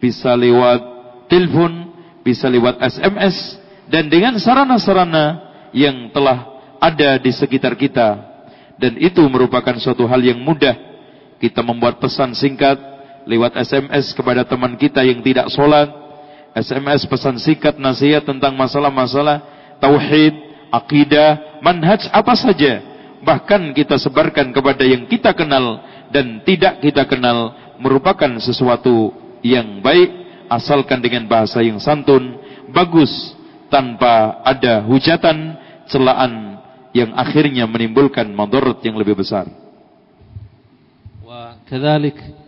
bisa 0.00 0.32
lewat 0.32 0.80
telepon, 1.28 1.92
bisa 2.24 2.48
lewat 2.48 2.80
SMS 2.80 3.60
dan 3.88 4.08
dengan 4.08 4.36
sarana-sarana 4.40 5.52
yang 5.76 6.12
telah 6.12 6.48
ada 6.80 7.20
di 7.20 7.30
sekitar 7.32 7.76
kita 7.76 8.32
dan 8.80 8.96
itu 8.96 9.20
merupakan 9.28 9.76
suatu 9.76 10.08
hal 10.08 10.20
yang 10.24 10.40
mudah 10.40 10.74
kita 11.38 11.60
membuat 11.60 12.00
pesan 12.00 12.32
singkat 12.32 12.91
lewat 13.27 13.59
SMS 13.59 14.15
kepada 14.15 14.47
teman 14.47 14.79
kita 14.79 15.03
yang 15.03 15.19
tidak 15.19 15.51
sholat, 15.51 15.91
SMS 16.55 17.05
pesan 17.05 17.37
singkat 17.37 17.75
nasihat 17.77 18.23
tentang 18.23 18.55
masalah-masalah 18.55 19.43
tauhid, 19.77 20.33
akidah, 20.73 21.61
manhaj 21.61 22.07
apa 22.09 22.33
saja. 22.33 22.81
Bahkan 23.21 23.75
kita 23.75 23.99
sebarkan 23.99 24.55
kepada 24.55 24.81
yang 24.87 25.05
kita 25.05 25.35
kenal 25.35 25.83
dan 26.09 26.41
tidak 26.47 26.79
kita 26.79 27.03
kenal 27.05 27.53
merupakan 27.77 28.31
sesuatu 28.39 29.13
yang 29.43 29.83
baik 29.83 30.09
asalkan 30.47 31.03
dengan 31.03 31.27
bahasa 31.27 31.59
yang 31.59 31.77
santun, 31.77 32.39
bagus 32.71 33.11
tanpa 33.67 34.39
ada 34.47 34.79
hujatan, 34.87 35.59
celaan 35.91 36.63
yang 36.95 37.11
akhirnya 37.13 37.67
menimbulkan 37.67 38.25
madarat 38.31 38.79
yang 38.81 38.95
lebih 38.95 39.19
besar. 39.19 39.45
وكذلك 41.27 42.40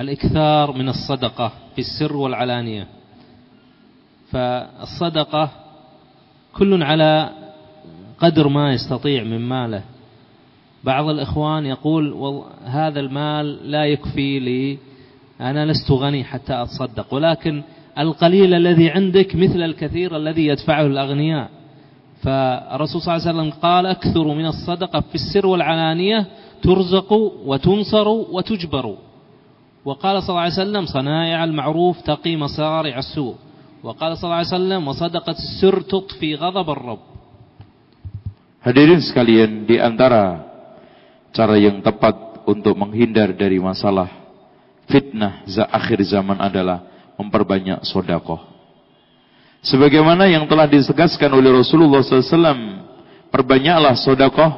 الإكثار 0.00 0.72
من 0.72 0.88
الصدقة 0.88 1.52
في 1.74 1.78
السر 1.78 2.16
والعلانية. 2.16 2.86
فالصدقة 4.30 5.50
كل 6.54 6.82
على 6.82 7.30
قدر 8.18 8.48
ما 8.48 8.72
يستطيع 8.72 9.24
من 9.24 9.38
ماله. 9.38 9.82
بعض 10.84 11.08
الإخوان 11.08 11.66
يقول 11.66 12.42
هذا 12.64 13.00
المال 13.00 13.70
لا 13.70 13.84
يكفي 13.84 14.40
لي 14.40 14.78
أنا 15.40 15.66
لست 15.66 15.90
غني 15.90 16.24
حتى 16.24 16.62
أتصدق. 16.62 17.14
ولكن 17.14 17.62
القليل 17.98 18.54
الذي 18.54 18.90
عندك 18.90 19.36
مثل 19.36 19.62
الكثير 19.62 20.16
الذي 20.16 20.46
يدفعه 20.46 20.86
الأغنياء. 20.86 21.50
فالرسول 22.22 23.00
صلى 23.00 23.16
الله 23.16 23.28
عليه 23.28 23.38
وسلم 23.38 23.60
قال 23.62 23.86
أكثروا 23.86 24.34
من 24.34 24.46
الصدقة 24.46 25.00
في 25.00 25.14
السر 25.14 25.46
والعلانية 25.46 26.26
ترزقوا 26.62 27.30
وتنصروا 27.44 28.26
وتجبروا 28.30 28.96
وقال 29.85 30.15
صلى 30.23 30.31
الله 30.33 30.45
عليه 30.49 30.61
وسلم 30.65 30.85
صنائع 30.89 31.39
المعروف 31.43 32.01
تقي 32.01 32.33
مصارع 32.35 32.97
السوء 32.97 33.35
وقال 33.85 34.17
صلى 34.17 34.25
الله 34.25 34.41
عليه 34.41 34.55
وسلم 34.57 34.81
وصدقة 34.81 35.37
السر 35.37 35.81
تطفي 35.85 36.35
غضب 36.35 36.69
الرب 36.69 37.03
Hadirin 38.65 38.97
sekalian, 38.97 39.69
di 39.69 39.77
antara 39.77 40.41
cara 41.29 41.53
yang 41.53 41.85
tepat 41.85 42.41
untuk 42.49 42.73
menghindar 42.73 43.29
dari 43.37 43.61
masalah 43.61 44.09
fitnah 44.89 45.45
za 45.45 45.69
akhir 45.69 46.01
zaman 46.01 46.41
adalah 46.41 46.81
memperbanyak 47.13 47.85
sodakoh. 47.85 48.41
Sebagaimana 49.61 50.25
yang 50.25 50.49
telah 50.49 50.65
disegaskan 50.65 51.29
oleh 51.37 51.53
Rasulullah 51.53 52.01
SAW, 52.01 52.57
perbanyaklah 53.29 53.93
sodakoh 54.01 54.49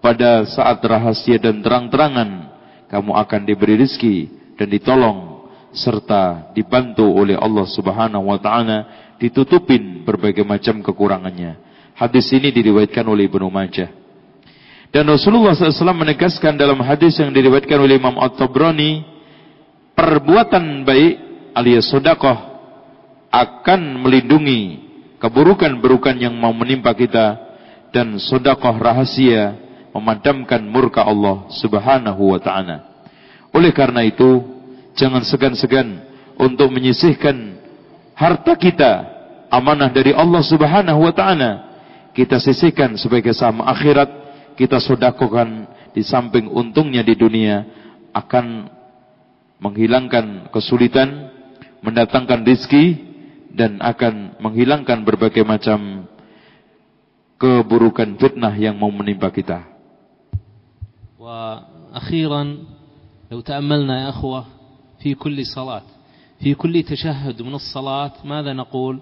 pada 0.00 0.48
saat 0.48 0.80
rahasia 0.80 1.36
dan 1.36 1.60
terang-terangan 1.60 2.48
kamu 2.93 3.17
akan 3.17 3.41
diberi 3.41 3.81
rizki 3.81 4.29
dan 4.53 4.69
ditolong 4.69 5.49
serta 5.73 6.53
dibantu 6.53 7.09
oleh 7.09 7.33
Allah 7.33 7.65
Subhanahu 7.65 8.29
wa 8.29 8.37
taala 8.37 9.09
ditutupin 9.17 10.05
berbagai 10.05 10.45
macam 10.45 10.85
kekurangannya. 10.85 11.57
Hadis 11.97 12.29
ini 12.29 12.53
diriwayatkan 12.53 13.01
oleh 13.01 13.25
Ibnu 13.25 13.49
Majah. 13.49 13.89
Dan 14.93 15.09
Rasulullah 15.09 15.57
SAW 15.57 16.05
menegaskan 16.05 16.53
dalam 16.53 16.77
hadis 16.85 17.17
yang 17.17 17.33
diriwayatkan 17.33 17.81
oleh 17.81 17.97
Imam 17.97 18.13
At-Tabrani, 18.21 19.01
perbuatan 19.97 20.85
baik 20.85 21.13
alias 21.57 21.89
sodakoh 21.89 22.37
akan 23.33 24.05
melindungi 24.05 24.85
keburukan-burukan 25.17 26.13
yang 26.21 26.37
mau 26.37 26.53
menimpa 26.53 26.93
kita 26.93 27.41
dan 27.89 28.21
sodakoh 28.21 28.77
rahasia 28.77 29.62
memadamkan 29.93 30.65
murka 30.65 31.05
Allah 31.05 31.47
Subhanahu 31.53 32.33
wa 32.33 32.39
taala. 32.41 33.07
Oleh 33.53 33.69
karena 33.69 34.01
itu, 34.01 34.41
jangan 34.97 35.21
segan-segan 35.21 36.01
untuk 36.35 36.73
menyisihkan 36.73 37.61
harta 38.17 38.57
kita 38.57 38.91
amanah 39.53 39.93
dari 39.93 40.11
Allah 40.17 40.41
Subhanahu 40.41 41.05
wa 41.05 41.13
taala. 41.13 41.51
Kita 42.13 42.41
sisihkan 42.41 42.97
sebagai 42.97 43.33
sama 43.37 43.69
akhirat, 43.69 44.09
kita 44.57 44.81
sedekahkan 44.81 45.69
di 45.93 46.01
samping 46.01 46.49
untungnya 46.49 47.05
di 47.05 47.13
dunia 47.13 47.65
akan 48.13 48.69
menghilangkan 49.61 50.49
kesulitan, 50.49 51.29
mendatangkan 51.85 52.41
rizki 52.45 52.97
dan 53.53 53.77
akan 53.81 54.41
menghilangkan 54.41 55.05
berbagai 55.05 55.45
macam 55.45 56.09
keburukan 57.37 58.17
fitnah 58.17 58.53
yang 58.57 58.77
mau 58.77 58.89
menimpa 58.89 59.29
kita. 59.33 59.72
وأخيرا 61.23 62.57
لو 63.31 63.39
تأملنا 63.41 64.03
يا 64.03 64.09
أخوة 64.09 64.45
في 64.99 65.13
كل 65.13 65.45
صلاة 65.45 65.81
في 66.39 66.53
كل 66.53 66.83
تشهد 66.83 67.41
من 67.41 67.53
الصلاة 67.53 68.11
ماذا 68.25 68.53
نقول؟ 68.53 68.99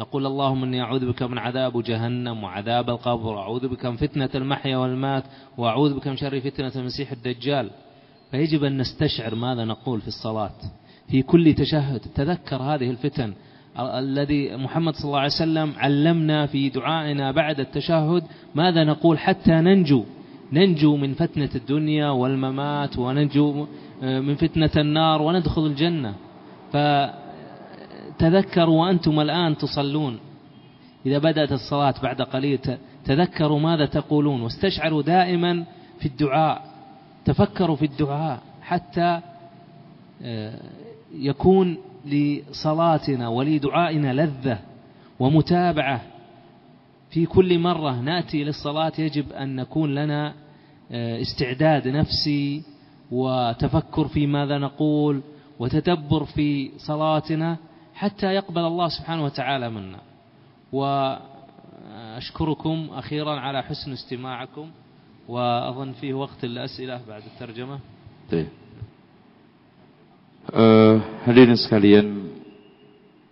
نقول 0.00 0.26
اللهم 0.26 0.62
إني 0.64 0.82
أعوذ 0.82 1.12
بك 1.12 1.22
من 1.22 1.38
عذاب 1.38 1.82
جهنم 1.82 2.44
وعذاب 2.44 2.90
القبر 2.90 3.38
أعوذ 3.38 3.68
بك 3.68 3.86
من 3.86 3.96
فتنة 3.96 4.30
المحيا 4.34 4.76
والمات 4.76 5.24
وأعوذ 5.58 5.94
بك 5.94 6.08
من 6.08 6.16
شر 6.16 6.40
فتنة 6.40 6.72
المسيح 6.76 7.12
الدجال. 7.12 7.70
فيجب 8.30 8.64
أن 8.64 8.78
نستشعر 8.78 9.34
ماذا 9.34 9.64
نقول 9.64 10.00
في 10.00 10.08
الصلاة 10.08 10.54
في 11.08 11.22
كل 11.22 11.54
تشهد. 11.54 12.00
تذكر 12.14 12.56
هذه 12.56 12.90
الفتن 12.90 13.34
الذي 13.78 14.56
محمد 14.56 14.94
صلى 14.94 15.04
الله 15.04 15.18
عليه 15.18 15.26
وسلم 15.28 15.72
علمنا 15.76 16.46
في 16.46 16.68
دعائنا 16.68 17.30
بعد 17.30 17.60
التشهد 17.60 18.22
ماذا 18.54 18.84
نقول 18.84 19.18
حتى 19.18 19.52
ننجو؟ 19.52 20.04
ننجو 20.54 20.96
من 20.96 21.14
فتنة 21.14 21.50
الدنيا 21.54 22.10
والممات 22.10 22.98
وننجو 22.98 23.66
من 24.02 24.34
فتنة 24.34 24.70
النار 24.76 25.22
وندخل 25.22 25.66
الجنة. 25.66 26.14
فتذكروا 28.18 28.80
وأنتم 28.80 29.20
الآن 29.20 29.56
تصلون. 29.56 30.18
إذا 31.06 31.18
بدأت 31.18 31.52
الصلاة 31.52 31.94
بعد 32.02 32.22
قليل 32.22 32.58
تذكروا 33.04 33.60
ماذا 33.60 33.86
تقولون؟ 33.86 34.42
واستشعروا 34.42 35.02
دائما 35.02 35.64
في 35.98 36.06
الدعاء. 36.06 36.62
تفكروا 37.24 37.76
في 37.76 37.84
الدعاء 37.84 38.42
حتى 38.62 39.20
يكون 41.14 41.76
لصلاتنا 42.06 43.28
ولدعائنا 43.28 44.12
لذة 44.12 44.58
ومتابعة. 45.18 46.00
في 47.10 47.26
كل 47.26 47.58
مرة 47.58 48.00
نأتي 48.00 48.44
للصلاة 48.44 48.92
يجب 48.98 49.32
أن 49.32 49.56
نكون 49.56 49.94
لنا 49.94 50.28
آه، 50.28 50.43
استعداد 50.94 51.88
نفسي 51.88 52.62
وتفكر 53.10 54.08
في 54.08 54.26
ماذا 54.26 54.58
نقول 54.58 55.22
وتدبر 55.58 56.24
في 56.24 56.70
صلاتنا 56.78 57.56
حتى 57.94 58.26
يقبل 58.26 58.64
الله 58.64 58.88
سبحانه 58.88 59.24
وتعالى 59.24 59.70
منا. 59.70 60.00
وأشكركم 60.72 61.28
أخيرا 62.92 63.40
على 63.40 63.62
حسن 63.62 63.92
استماعكم 63.92 64.70
وأظن 65.28 65.92
فيه 65.92 66.14
وقت 66.14 66.44
للأسئلة 66.44 67.00
بعد 67.08 67.22
الترجمة. 67.34 67.78
طيب. 68.30 68.46
Uh, 70.44 71.00
hadirin 71.24 71.56
sekalian 71.56 72.28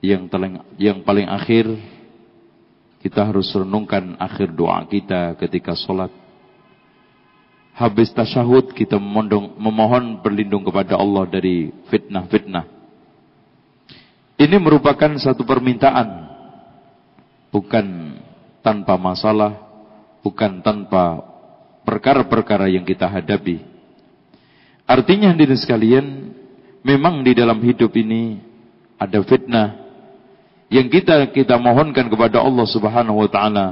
yang 0.00 0.32
teling, 0.32 0.64
yang 0.80 1.04
paling 1.04 1.28
akhir 1.28 1.68
kita 3.04 3.28
harus 3.28 3.52
renungkan 3.52 4.16
akhir 4.16 4.56
doa 4.56 4.80
kita 4.88 5.36
ketika 5.36 5.76
sholat 5.76 6.08
habis 7.72 8.12
tasyahud 8.12 8.76
kita 8.76 9.00
memondong, 9.00 9.56
memohon 9.56 10.20
berlindung 10.20 10.62
kepada 10.64 11.00
Allah 11.00 11.24
dari 11.28 11.72
fitnah-fitnah. 11.88 12.68
Ini 14.36 14.56
merupakan 14.58 15.12
satu 15.16 15.46
permintaan, 15.46 16.28
bukan 17.54 18.18
tanpa 18.60 18.98
masalah, 18.98 19.56
bukan 20.20 20.60
tanpa 20.60 21.22
perkara-perkara 21.86 22.68
yang 22.68 22.82
kita 22.82 23.06
hadapi. 23.06 23.62
Artinya 24.84 25.30
hadirin 25.32 25.56
sekalian, 25.56 26.06
memang 26.82 27.22
di 27.22 27.32
dalam 27.32 27.62
hidup 27.62 27.94
ini 27.94 28.42
ada 28.98 29.22
fitnah 29.22 29.82
yang 30.72 30.88
kita 30.88 31.28
kita 31.30 31.60
mohonkan 31.60 32.08
kepada 32.08 32.40
Allah 32.40 32.64
Subhanahu 32.64 33.20
wa 33.20 33.28
taala 33.28 33.66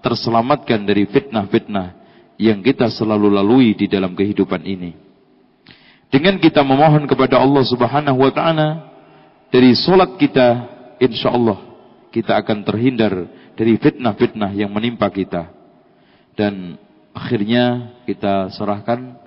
terselamatkan 0.00 0.86
dari 0.86 1.04
fitnah-fitnah 1.08 2.03
yang 2.40 2.60
kita 2.60 2.90
selalu 2.90 3.30
lalui 3.30 3.78
di 3.78 3.86
dalam 3.86 4.14
kehidupan 4.14 4.62
ini. 4.66 4.96
Dengan 6.10 6.38
kita 6.38 6.62
memohon 6.62 7.06
kepada 7.10 7.42
Allah 7.42 7.64
Subhanahu 7.66 8.18
wa 8.18 8.32
taala 8.34 8.68
dari 9.50 9.74
solat 9.74 10.18
kita, 10.18 10.46
insya 11.02 11.34
Allah 11.34 11.58
kita 12.14 12.38
akan 12.38 12.62
terhindar 12.62 13.14
dari 13.58 13.78
fitnah-fitnah 13.78 14.50
yang 14.54 14.70
menimpa 14.70 15.10
kita. 15.10 15.50
Dan 16.34 16.78
akhirnya 17.14 17.94
kita 18.06 18.50
serahkan 18.54 19.18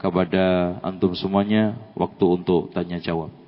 kepada 0.00 0.76
antum 0.84 1.12
semuanya 1.16 1.76
waktu 1.96 2.24
untuk 2.24 2.72
tanya 2.72 3.00
jawab. 3.00 3.43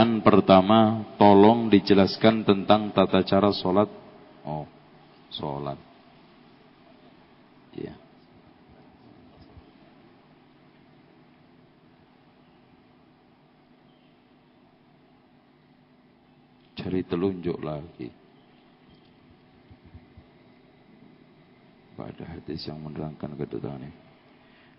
Pertanyaan 0.00 0.24
pertama, 0.24 0.80
tolong 1.20 1.68
dijelaskan 1.68 2.40
tentang 2.40 2.88
tata 2.88 3.20
cara 3.20 3.52
sholat. 3.52 3.84
Oh, 4.48 4.64
sholat. 5.28 5.76
Iya. 7.76 7.92
Cari 16.80 17.04
telunjuk 17.04 17.60
lagi. 17.60 18.08
Pada 22.00 22.24
hadis 22.24 22.64
yang 22.64 22.80
menerangkan 22.80 23.36
kedudukan 23.36 23.84
ini. 23.84 23.92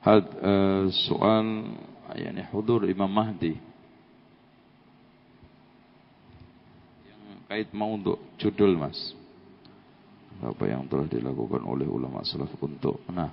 Had, 0.02 0.26
uh, 0.42 0.90
soal, 0.90 1.78
yani 2.18 2.42
hudur 2.50 2.90
Imam 2.90 3.14
Mahdi. 3.14 3.70
Terkait 7.52 7.76
mau 7.76 7.91
untuk 7.99 8.16
judul 8.39 8.80
mas. 8.80 8.95
Apa 10.39 10.72
yang 10.72 10.88
telah 10.88 11.04
dilakukan 11.04 11.60
oleh 11.68 11.84
ulama 11.84 12.24
salaf 12.24 12.47
untuk 12.64 13.04
nah. 13.12 13.28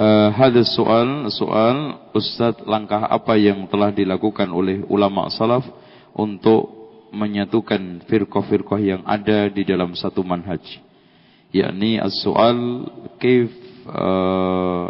Uh, 0.00 0.32
hadis 0.32 0.72
soal 0.72 1.28
soal 1.28 2.08
Ustadz 2.16 2.64
langkah 2.64 3.04
apa 3.04 3.36
yang 3.36 3.68
telah 3.68 3.92
dilakukan 3.92 4.48
oleh 4.48 4.80
ulama 4.88 5.28
salaf 5.28 5.68
untuk 6.16 6.72
menyatukan 7.12 8.00
firqah-firqah 8.08 8.80
yang 8.80 9.04
ada 9.04 9.52
di 9.52 9.60
dalam 9.68 9.92
satu 9.92 10.24
manhaj? 10.24 10.64
Yakni 11.52 12.00
as-soal 12.00 12.88
kif 13.20 13.52
uh, 13.92 14.88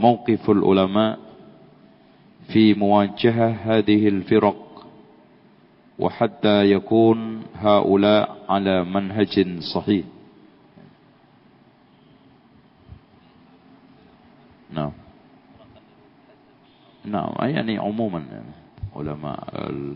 mauqiful 0.00 0.64
ulama 0.64 1.20
fi 2.48 2.72
muwajahah 2.72 3.68
hadhihi 3.68 4.16
al-firq 4.16 4.67
وحتى 5.98 6.72
يكون 6.72 7.42
هؤلاء 7.54 8.36
على 8.48 8.84
منهج 8.84 9.58
صحيح. 9.74 10.04
نعم. 14.70 14.92
نعم 17.04 17.32
يعني 17.40 17.78
عموما 17.78 18.42
علماء 18.96 19.48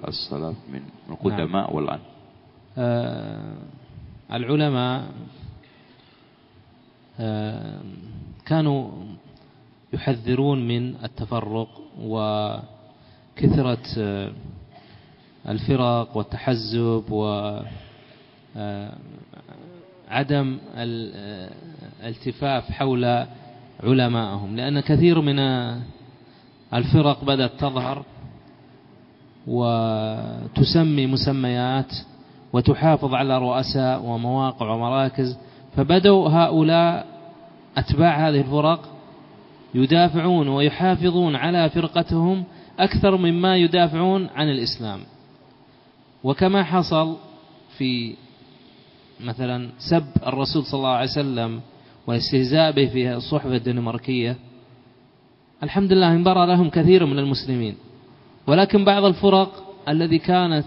السلف 0.09 0.57
من 0.73 0.83
القدماء 1.11 1.67
نعم. 1.67 1.75
والآن 1.77 2.01
آه 2.79 3.55
العلماء 4.33 5.11
آه 7.21 7.81
كانوا 8.47 8.91
يحذرون 9.93 10.69
من 10.69 10.95
التفرق 11.05 11.69
وكثرة 12.01 13.83
آه 13.99 14.33
الفرق 15.49 16.17
والتحزب 16.17 17.05
وعدم 17.11 17.67
آه، 18.57 18.93
الالتفاف 22.03 22.71
حول 22.71 23.25
علمائهم. 23.85 24.57
لأن 24.57 24.81
كثير 24.81 25.21
من 25.21 25.39
الفرق 26.75 27.25
بدأت 27.25 27.53
تظهر 27.61 28.05
وتسمي 29.47 31.07
مسميات 31.07 31.93
وتحافظ 32.53 33.15
على 33.15 33.39
رؤساء 33.39 34.03
ومواقع 34.03 34.75
ومراكز. 34.75 35.39
فبدوا 35.77 36.29
هؤلاء 36.29 37.07
أتباع 37.77 38.29
هذه 38.29 38.41
الفرق 38.41 38.89
يدافعون 39.75 40.49
ويحافظون 40.49 41.37
على 41.37 41.71
فرقتهم 41.71 42.45
أكثر 42.79 43.17
مما 43.17 43.57
يدافعون 43.57 44.29
عن 44.35 44.51
الإسلام. 44.51 45.01
وكما 46.25 46.63
حصل 46.65 47.17
في 47.79 48.15
مثلا 49.21 49.71
سب 49.79 50.07
الرسول 50.27 50.65
صلى 50.65 50.79
الله 50.79 50.89
عليه 50.89 51.11
وسلم 51.11 51.61
والاستهزاء 52.07 52.73
به 52.73 52.87
في 52.87 53.15
الصحبة 53.15 53.57
الدنماركية 53.57 54.37
الحمد 55.63 55.93
لله 55.93 56.13
انبرى 56.13 56.47
لهم 56.47 56.71
كثير 56.71 57.07
من 57.07 57.19
المسلمين. 57.19 57.75
ولكن 58.47 58.85
بعض 58.85 59.05
الفرق 59.05 59.75
الذي 59.89 60.19
كانت 60.19 60.67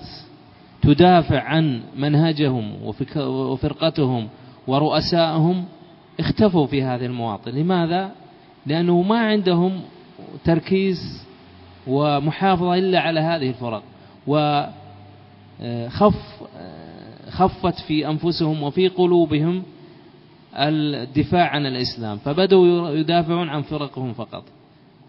تدافع 0.81 1.41
عن 1.41 1.81
منهجهم 1.97 2.83
وفرقتهم 3.17 4.27
ورؤسائهم 4.67 5.65
اختفوا 6.19 6.67
في 6.67 6.83
هذه 6.83 7.05
المواطن. 7.05 7.51
لماذا؟ 7.51 8.11
لأنه 8.65 9.01
ما 9.01 9.19
عندهم 9.19 9.81
تركيز 10.45 11.25
ومحافظة 11.87 12.73
إلا 12.75 12.99
على 12.99 13.19
هذه 13.19 13.49
الفرق. 13.49 13.83
و 14.27 14.63
خف 15.89 16.41
خفت 17.29 17.79
في 17.87 18.07
أنفسهم 18.07 18.63
وفي 18.63 18.87
قلوبهم 18.87 19.63
الدفاع 20.55 21.49
عن 21.49 21.65
الإسلام 21.65 22.17
فبدوا 22.17 22.89
يدافعون 22.89 23.49
عن 23.49 23.61
فرقهم 23.61 24.13
فقط. 24.13 24.43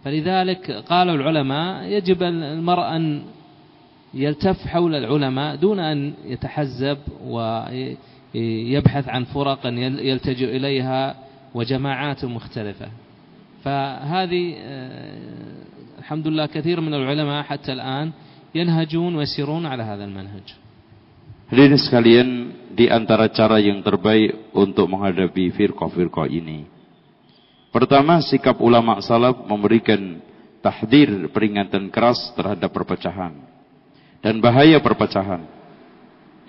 فلذلك 0.05 0.71
قالوا 0.71 1.15
العلماء 1.15 1.85
يجب 1.85 2.23
المرء 2.23 2.97
أن 2.97 3.23
يلتف 4.15 4.67
حول 4.67 4.95
العلماء 4.95 5.57
دون 5.57 5.79
أن 5.79 6.15
يتحزب 6.25 6.99
ويبحث 7.27 9.09
عن 9.09 9.25
فرق 9.25 9.67
يلتجئ 9.67 10.57
إليها 10.57 11.15
وجماعات 11.55 12.25
مختلفة. 12.25 12.89
فهذه 13.65 14.55
الحمد 15.99 16.29
لله 16.29 16.47
كثير 16.47 16.81
من 16.81 16.95
العلماء 16.95 17.43
حتى 17.43 17.73
الآن 17.73 18.13
wa 18.65 19.23
yasirun 19.25 19.69
ala 19.69 19.83
hadzal 19.85 20.09
manhaj. 20.09 20.47
Hadirin 21.53 21.79
sekalian, 21.79 22.29
di 22.77 22.91
antara 22.91 23.31
cara 23.33 23.57
yang 23.63 23.81
terbaik 23.81 24.53
untuk 24.53 24.89
menghadapi 24.91 25.53
firqah-firqah 25.55 26.29
ini. 26.29 26.69
Pertama, 27.71 28.21
sikap 28.25 28.61
ulama 28.61 28.99
salaf 29.05 29.45
memberikan 29.45 30.21
tahdir 30.65 31.31
peringatan 31.31 31.89
keras 31.93 32.19
terhadap 32.35 32.73
perpecahan 32.73 33.37
dan 34.21 34.43
bahaya 34.43 34.83
perpecahan. 34.83 35.47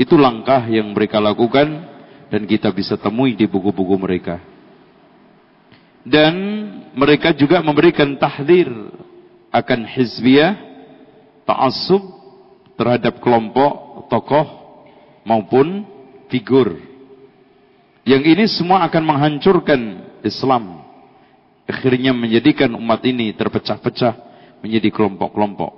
Itu 0.01 0.18
langkah 0.18 0.66
yang 0.66 0.89
mereka 0.97 1.22
lakukan 1.22 1.68
dan 2.34 2.41
kita 2.49 2.74
bisa 2.74 2.97
temui 2.97 3.38
di 3.38 3.45
buku-buku 3.45 3.95
mereka. 4.01 4.41
Dan 6.01 6.34
mereka 6.95 7.36
juga 7.36 7.60
memberikan 7.62 8.16
tahdir 8.16 8.72
akan 9.51 9.80
hizbiyah, 9.86 10.66
ta'assub 11.48 12.04
terhadap 12.76 13.24
kelompok, 13.24 14.06
tokoh 14.12 14.45
maupun 15.24 15.88
figur. 16.28 16.78
Yang 18.08 18.24
ini 18.24 18.45
semua 18.48 18.84
akan 18.88 19.04
menghancurkan 19.04 19.82
Islam. 20.24 20.84
Akhirnya 21.68 22.16
menjadikan 22.16 22.72
umat 22.80 23.04
ini 23.04 23.36
terpecah-pecah 23.36 24.16
menjadi 24.64 24.88
kelompok-kelompok. 24.91 25.72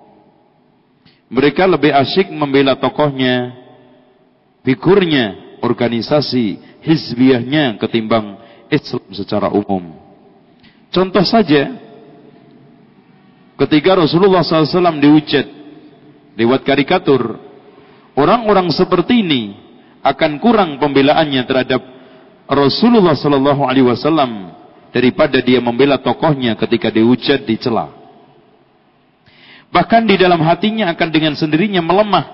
Mereka 1.30 1.66
lebih 1.66 1.94
asyik 1.94 2.30
membela 2.30 2.78
tokohnya, 2.78 3.54
figurnya, 4.62 5.58
organisasi, 5.62 6.82
hizbiyahnya 6.86 7.78
ketimbang 7.82 8.38
Islam 8.70 9.06
secara 9.14 9.50
umum. 9.50 9.98
Contoh 10.90 11.26
saja, 11.26 11.74
ketika 13.66 13.98
Rasulullah 13.98 14.42
SAW 14.42 15.02
diucat 15.02 15.59
lewat 16.40 16.64
karikatur, 16.64 17.36
orang-orang 18.16 18.72
seperti 18.72 19.20
ini 19.20 19.60
akan 20.00 20.40
kurang 20.40 20.80
pembelaannya 20.80 21.44
terhadap 21.44 21.84
Rasulullah 22.48 23.14
Sallallahu 23.14 23.68
Alaihi 23.68 23.86
Wasallam 23.92 24.56
daripada 24.96 25.44
dia 25.44 25.60
membela 25.60 26.00
tokohnya 26.00 26.56
ketika 26.56 26.88
dihujat 26.88 27.44
dicela. 27.44 27.92
Bahkan 29.70 30.10
di 30.10 30.18
dalam 30.18 30.42
hatinya 30.42 30.90
akan 30.96 31.10
dengan 31.14 31.34
sendirinya 31.38 31.84
melemah 31.84 32.26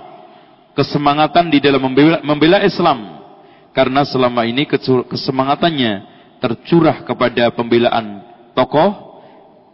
kesemangatan 0.77 1.51
di 1.51 1.59
dalam 1.59 1.83
membela, 1.83 2.23
membela 2.23 2.63
Islam 2.63 3.19
karena 3.75 4.07
selama 4.07 4.47
ini 4.47 4.63
kesemangatannya 5.09 6.15
tercurah 6.39 7.03
kepada 7.03 7.51
pembelaan 7.51 8.23
tokoh, 8.55 9.19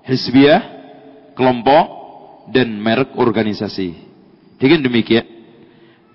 hizbiyah, 0.09 0.61
kelompok, 1.37 1.85
dan 2.49 2.73
merek 2.81 3.13
organisasi. 3.13 4.10
Dengan 4.61 4.85
demikian, 4.85 5.25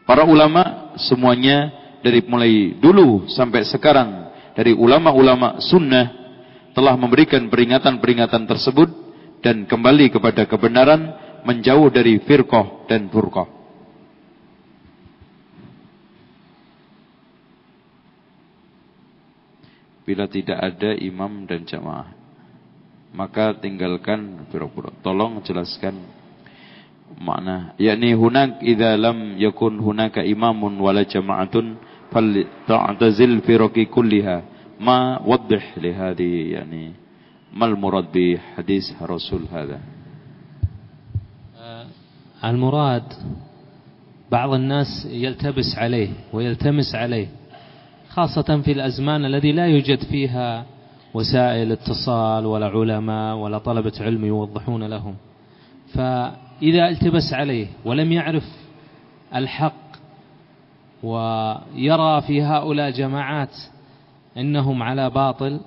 para 0.06 0.22
ulama 0.22 0.94
semuanya 1.02 1.74
dari 1.98 2.22
mulai 2.22 2.78
dulu 2.78 3.26
sampai 3.26 3.66
sekarang, 3.66 4.30
dari 4.54 4.70
ulama-ulama 4.70 5.58
sunnah 5.58 6.14
telah 6.70 6.94
memberikan 6.94 7.50
peringatan-peringatan 7.50 8.46
tersebut 8.46 8.86
dan 9.42 9.66
kembali 9.66 10.14
kepada 10.14 10.46
kebenaran 10.46 11.10
menjauh 11.42 11.90
dari 11.90 12.22
firqah 12.22 12.86
dan 12.86 13.10
furqah. 13.10 13.50
Bila 20.06 20.30
tidak 20.30 20.62
ada 20.62 20.94
imam 20.94 21.50
dan 21.50 21.66
jamaah 21.66 22.14
maka 23.16 23.56
tinggalkan. 23.56 24.44
Tolong 25.00 25.40
jelaskan 25.40 25.96
معناه 27.20 27.72
يعني 27.80 28.14
هناك 28.14 28.62
إذا 28.62 28.96
لم 28.96 29.34
يكن 29.38 29.78
هناك 29.78 30.18
إمام 30.18 30.80
ولا 30.80 31.02
جماعة 31.02 31.62
فلتعتزل 32.12 33.40
فرق 33.40 33.78
كلها 33.78 34.42
ما 34.80 35.22
وضح 35.26 35.78
لهذه 35.78 36.52
يعني 36.52 36.92
ما 37.54 37.66
المراد 37.66 38.04
بحديث 38.14 39.02
رسول 39.02 39.40
هذا 39.52 39.80
المراد 42.44 43.02
بعض 44.32 44.52
الناس 44.52 45.08
يلتبس 45.10 45.78
عليه 45.78 46.08
ويلتمس 46.32 46.94
عليه 46.94 47.28
خاصة 48.08 48.60
في 48.64 48.72
الأزمان 48.72 49.24
الذي 49.24 49.52
لا 49.52 49.66
يوجد 49.66 49.98
فيها 49.98 50.64
وسائل 51.14 51.72
اتصال 51.72 52.46
ولا 52.46 52.66
علماء 52.66 53.36
ولا 53.36 53.58
طلبة 53.58 53.92
علم 54.00 54.24
يوضحون 54.24 54.84
لهم 54.84 55.14
فالمراد 55.94 56.45
فإذا 56.60 56.88
التبس 56.88 57.34
عليه 57.34 57.66
ولم 57.84 58.12
يعرف 58.12 58.44
الحق 59.34 59.86
ويرى 61.02 62.20
في 62.20 62.42
هؤلاء 62.42 62.90
جماعات 62.90 63.56
إنهم 64.36 64.82
على 64.82 65.10
باطل 65.10 65.60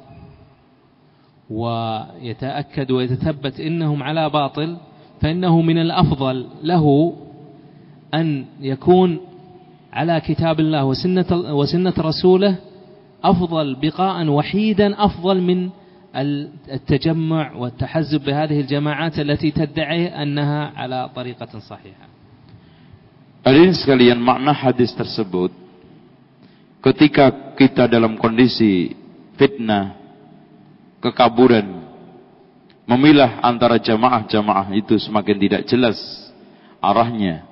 ويتأكد 1.50 2.92
ويتثبت 2.92 3.60
إنهم 3.60 4.04
على 4.04 4.30
باطل 4.30 4.78
فإنه 5.22 5.62
من 5.62 5.78
الأفضل 5.78 6.48
له 6.64 7.14
أن 8.14 8.46
يكون 8.62 9.20
على 9.94 10.22
كتاب 10.22 10.60
الله 10.60 10.86
وسنة 10.86 11.26
وسنة 11.32 11.94
رسوله 11.98 12.56
أفضل 13.24 13.76
بقاء 13.82 14.28
وحيدا 14.28 15.06
أفضل 15.06 15.42
من 15.42 15.70
التجمع 16.15 17.53
والتحزب 17.59 18.21
بهذه 18.25 18.61
الجماعات 18.61 19.19
التي 19.19 19.51
تدعي 19.51 20.07
أنها 20.15 20.73
على 20.79 21.11
طريقة 21.11 21.59
صحيحة 21.59 22.07
Hadirin 23.45 23.77
sekalian 23.77 24.25
makna 24.25 24.57
hadis 24.57 24.97
tersebut 24.97 25.53
ketika 26.81 27.53
kita 27.61 27.85
dalam 27.85 28.17
kondisi 28.17 28.97
fitnah, 29.37 30.01
kekaburan, 31.05 31.85
memilah 32.89 33.45
antara 33.45 33.77
jamaah-jamaah 33.77 34.73
itu 34.73 34.97
semakin 34.97 35.37
tidak 35.37 35.63
jelas 35.69 36.01
arahnya, 36.81 37.45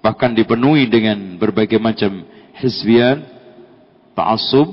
bahkan 0.00 0.32
dipenuhi 0.32 0.88
dengan 0.88 1.36
berbagai 1.36 1.76
macam 1.76 2.24
hizbian, 2.56 3.20
ta'assub, 4.16 4.72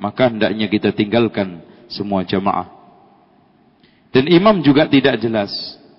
maka 0.00 0.32
hendaknya 0.32 0.72
kita 0.72 0.96
tinggalkan 0.96 1.60
semua 1.93 2.25
jamaah. 2.25 2.67
Dan 4.13 4.29
imam 4.29 4.61
juga 4.61 4.89
tidak 4.89 5.21
jelas. 5.21 5.49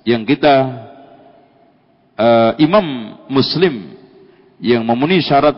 Yang 0.02 0.36
kita 0.36 0.54
uh, 2.18 2.52
imam 2.58 3.16
muslim 3.26 3.94
yang 4.62 4.86
memenuhi 4.86 5.22
syarat 5.22 5.56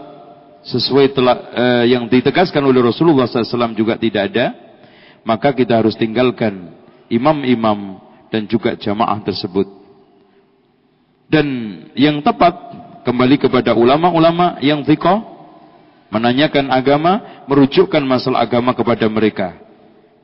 sesuai 0.65 1.13
telah, 1.13 1.37
uh, 1.53 1.85
yang 1.85 2.09
ditegaskan 2.09 2.65
oleh 2.65 2.81
Rasulullah 2.81 3.29
SAW 3.29 3.77
juga 3.77 4.01
tidak 4.01 4.33
ada, 4.33 4.57
maka 5.23 5.53
kita 5.53 5.77
harus 5.77 5.95
tinggalkan 5.99 6.75
imam-imam 7.13 8.01
dan 8.31 8.47
juga 8.49 8.75
jamaah 8.75 9.21
tersebut. 9.23 9.69
Dan 11.27 11.47
yang 11.99 12.23
tepat 12.23 12.55
kembali 13.03 13.37
kepada 13.39 13.75
ulama-ulama 13.75 14.63
yang 14.63 14.87
fikih 14.87 15.37
menanyakan 16.11 16.71
agama, 16.71 17.45
merujukkan 17.51 18.03
masalah 18.07 18.47
agama 18.47 18.71
kepada 18.73 19.11
mereka. 19.11 19.66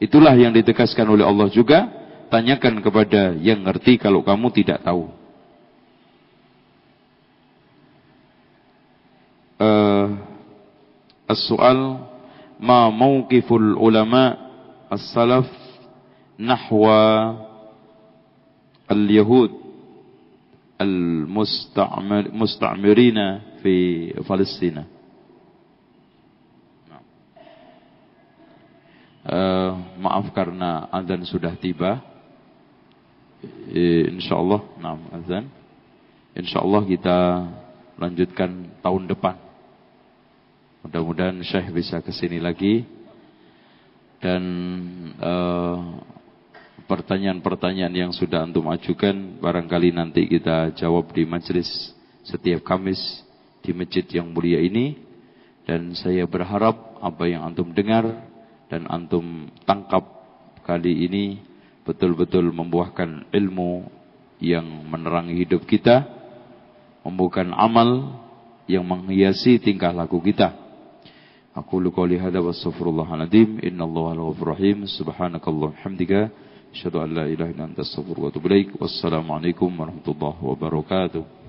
Itulah 0.02 0.34
yang 0.34 0.50
ditegaskan 0.50 1.06
oleh 1.06 1.22
Allah 1.22 1.46
juga, 1.46 1.86
tanyakan 2.26 2.82
kepada 2.82 3.38
yang 3.38 3.62
ngerti 3.62 4.02
kalau 4.02 4.26
kamu 4.26 4.50
tidak 4.50 4.82
tahu. 4.82 5.06
Uh, 9.62 10.18
As-soal 11.30 12.02
ma 12.58 12.90
mauqiful 12.90 13.78
ulama 13.78 14.34
as-salaf 14.90 15.46
nahwa 16.34 17.38
al-yahud 18.90 19.54
al-musta'mirina 20.82 23.54
fi 23.62 24.10
Palestina. 24.26 24.91
Uh, 29.22 29.78
maaf 30.02 30.34
karena 30.34 30.90
azan 30.90 31.22
sudah 31.22 31.54
tiba. 31.54 32.02
Insyaallah, 33.70 34.60
nah 34.82 34.98
azan. 35.14 35.46
Insyaallah 36.34 36.82
kita 36.90 37.18
lanjutkan 38.02 38.82
tahun 38.82 39.06
depan. 39.06 39.36
Mudah-mudahan 40.82 41.38
Syekh 41.46 41.70
bisa 41.70 42.02
ke 42.02 42.10
sini 42.10 42.42
lagi 42.42 42.82
dan 44.18 44.42
uh, 45.22 46.02
pertanyaan-pertanyaan 46.90 47.94
yang 47.94 48.12
sudah 48.14 48.42
antum 48.42 48.66
ajukan 48.70 49.38
barangkali 49.38 49.94
nanti 49.94 50.26
kita 50.26 50.74
jawab 50.74 51.10
di 51.14 51.22
majelis 51.22 51.94
setiap 52.26 52.62
Kamis 52.66 52.98
di 53.62 53.70
masjid 53.70 54.02
yang 54.10 54.30
mulia 54.30 54.58
ini 54.58 54.98
dan 55.62 55.94
saya 55.94 56.26
berharap 56.26 56.98
apa 56.98 57.30
yang 57.30 57.46
antum 57.46 57.70
dengar 57.70 58.31
dan 58.72 58.88
antum 58.88 59.52
tangkap 59.68 60.00
kali 60.64 61.04
ini 61.04 61.36
betul-betul 61.84 62.48
membuahkan 62.56 63.28
ilmu 63.28 63.84
yang 64.40 64.64
menerangi 64.88 65.44
hidup 65.44 65.68
kita, 65.68 66.08
membuahkan 67.04 67.52
amal 67.52 68.16
yang 68.64 68.88
menghiasi 68.88 69.60
tingkah 69.60 69.92
laku 69.92 70.24
kita. 70.24 70.56
Aku 71.52 71.84
lu 71.84 71.92
qouli 71.92 72.16
hadza 72.16 72.40
wa 72.40 72.48
astaghfirullahaladzim 72.48 73.60
innallaha 73.60 74.16
al-ghafurur 74.16 74.56
rahim. 74.56 74.88
Subhanakallahumma 74.88 75.84
hamdika 75.84 76.32
asyhadu 76.72 77.04
an 77.04 77.12
la 77.12 77.28
anta 77.28 77.84
wa 77.84 78.32
atubu 78.32 78.48
ilaik. 78.48 78.72
Wassalamu 78.80 79.36
alaikum 79.36 79.68
warahmatullahi 79.68 80.40
wabarakatuh 80.40 81.41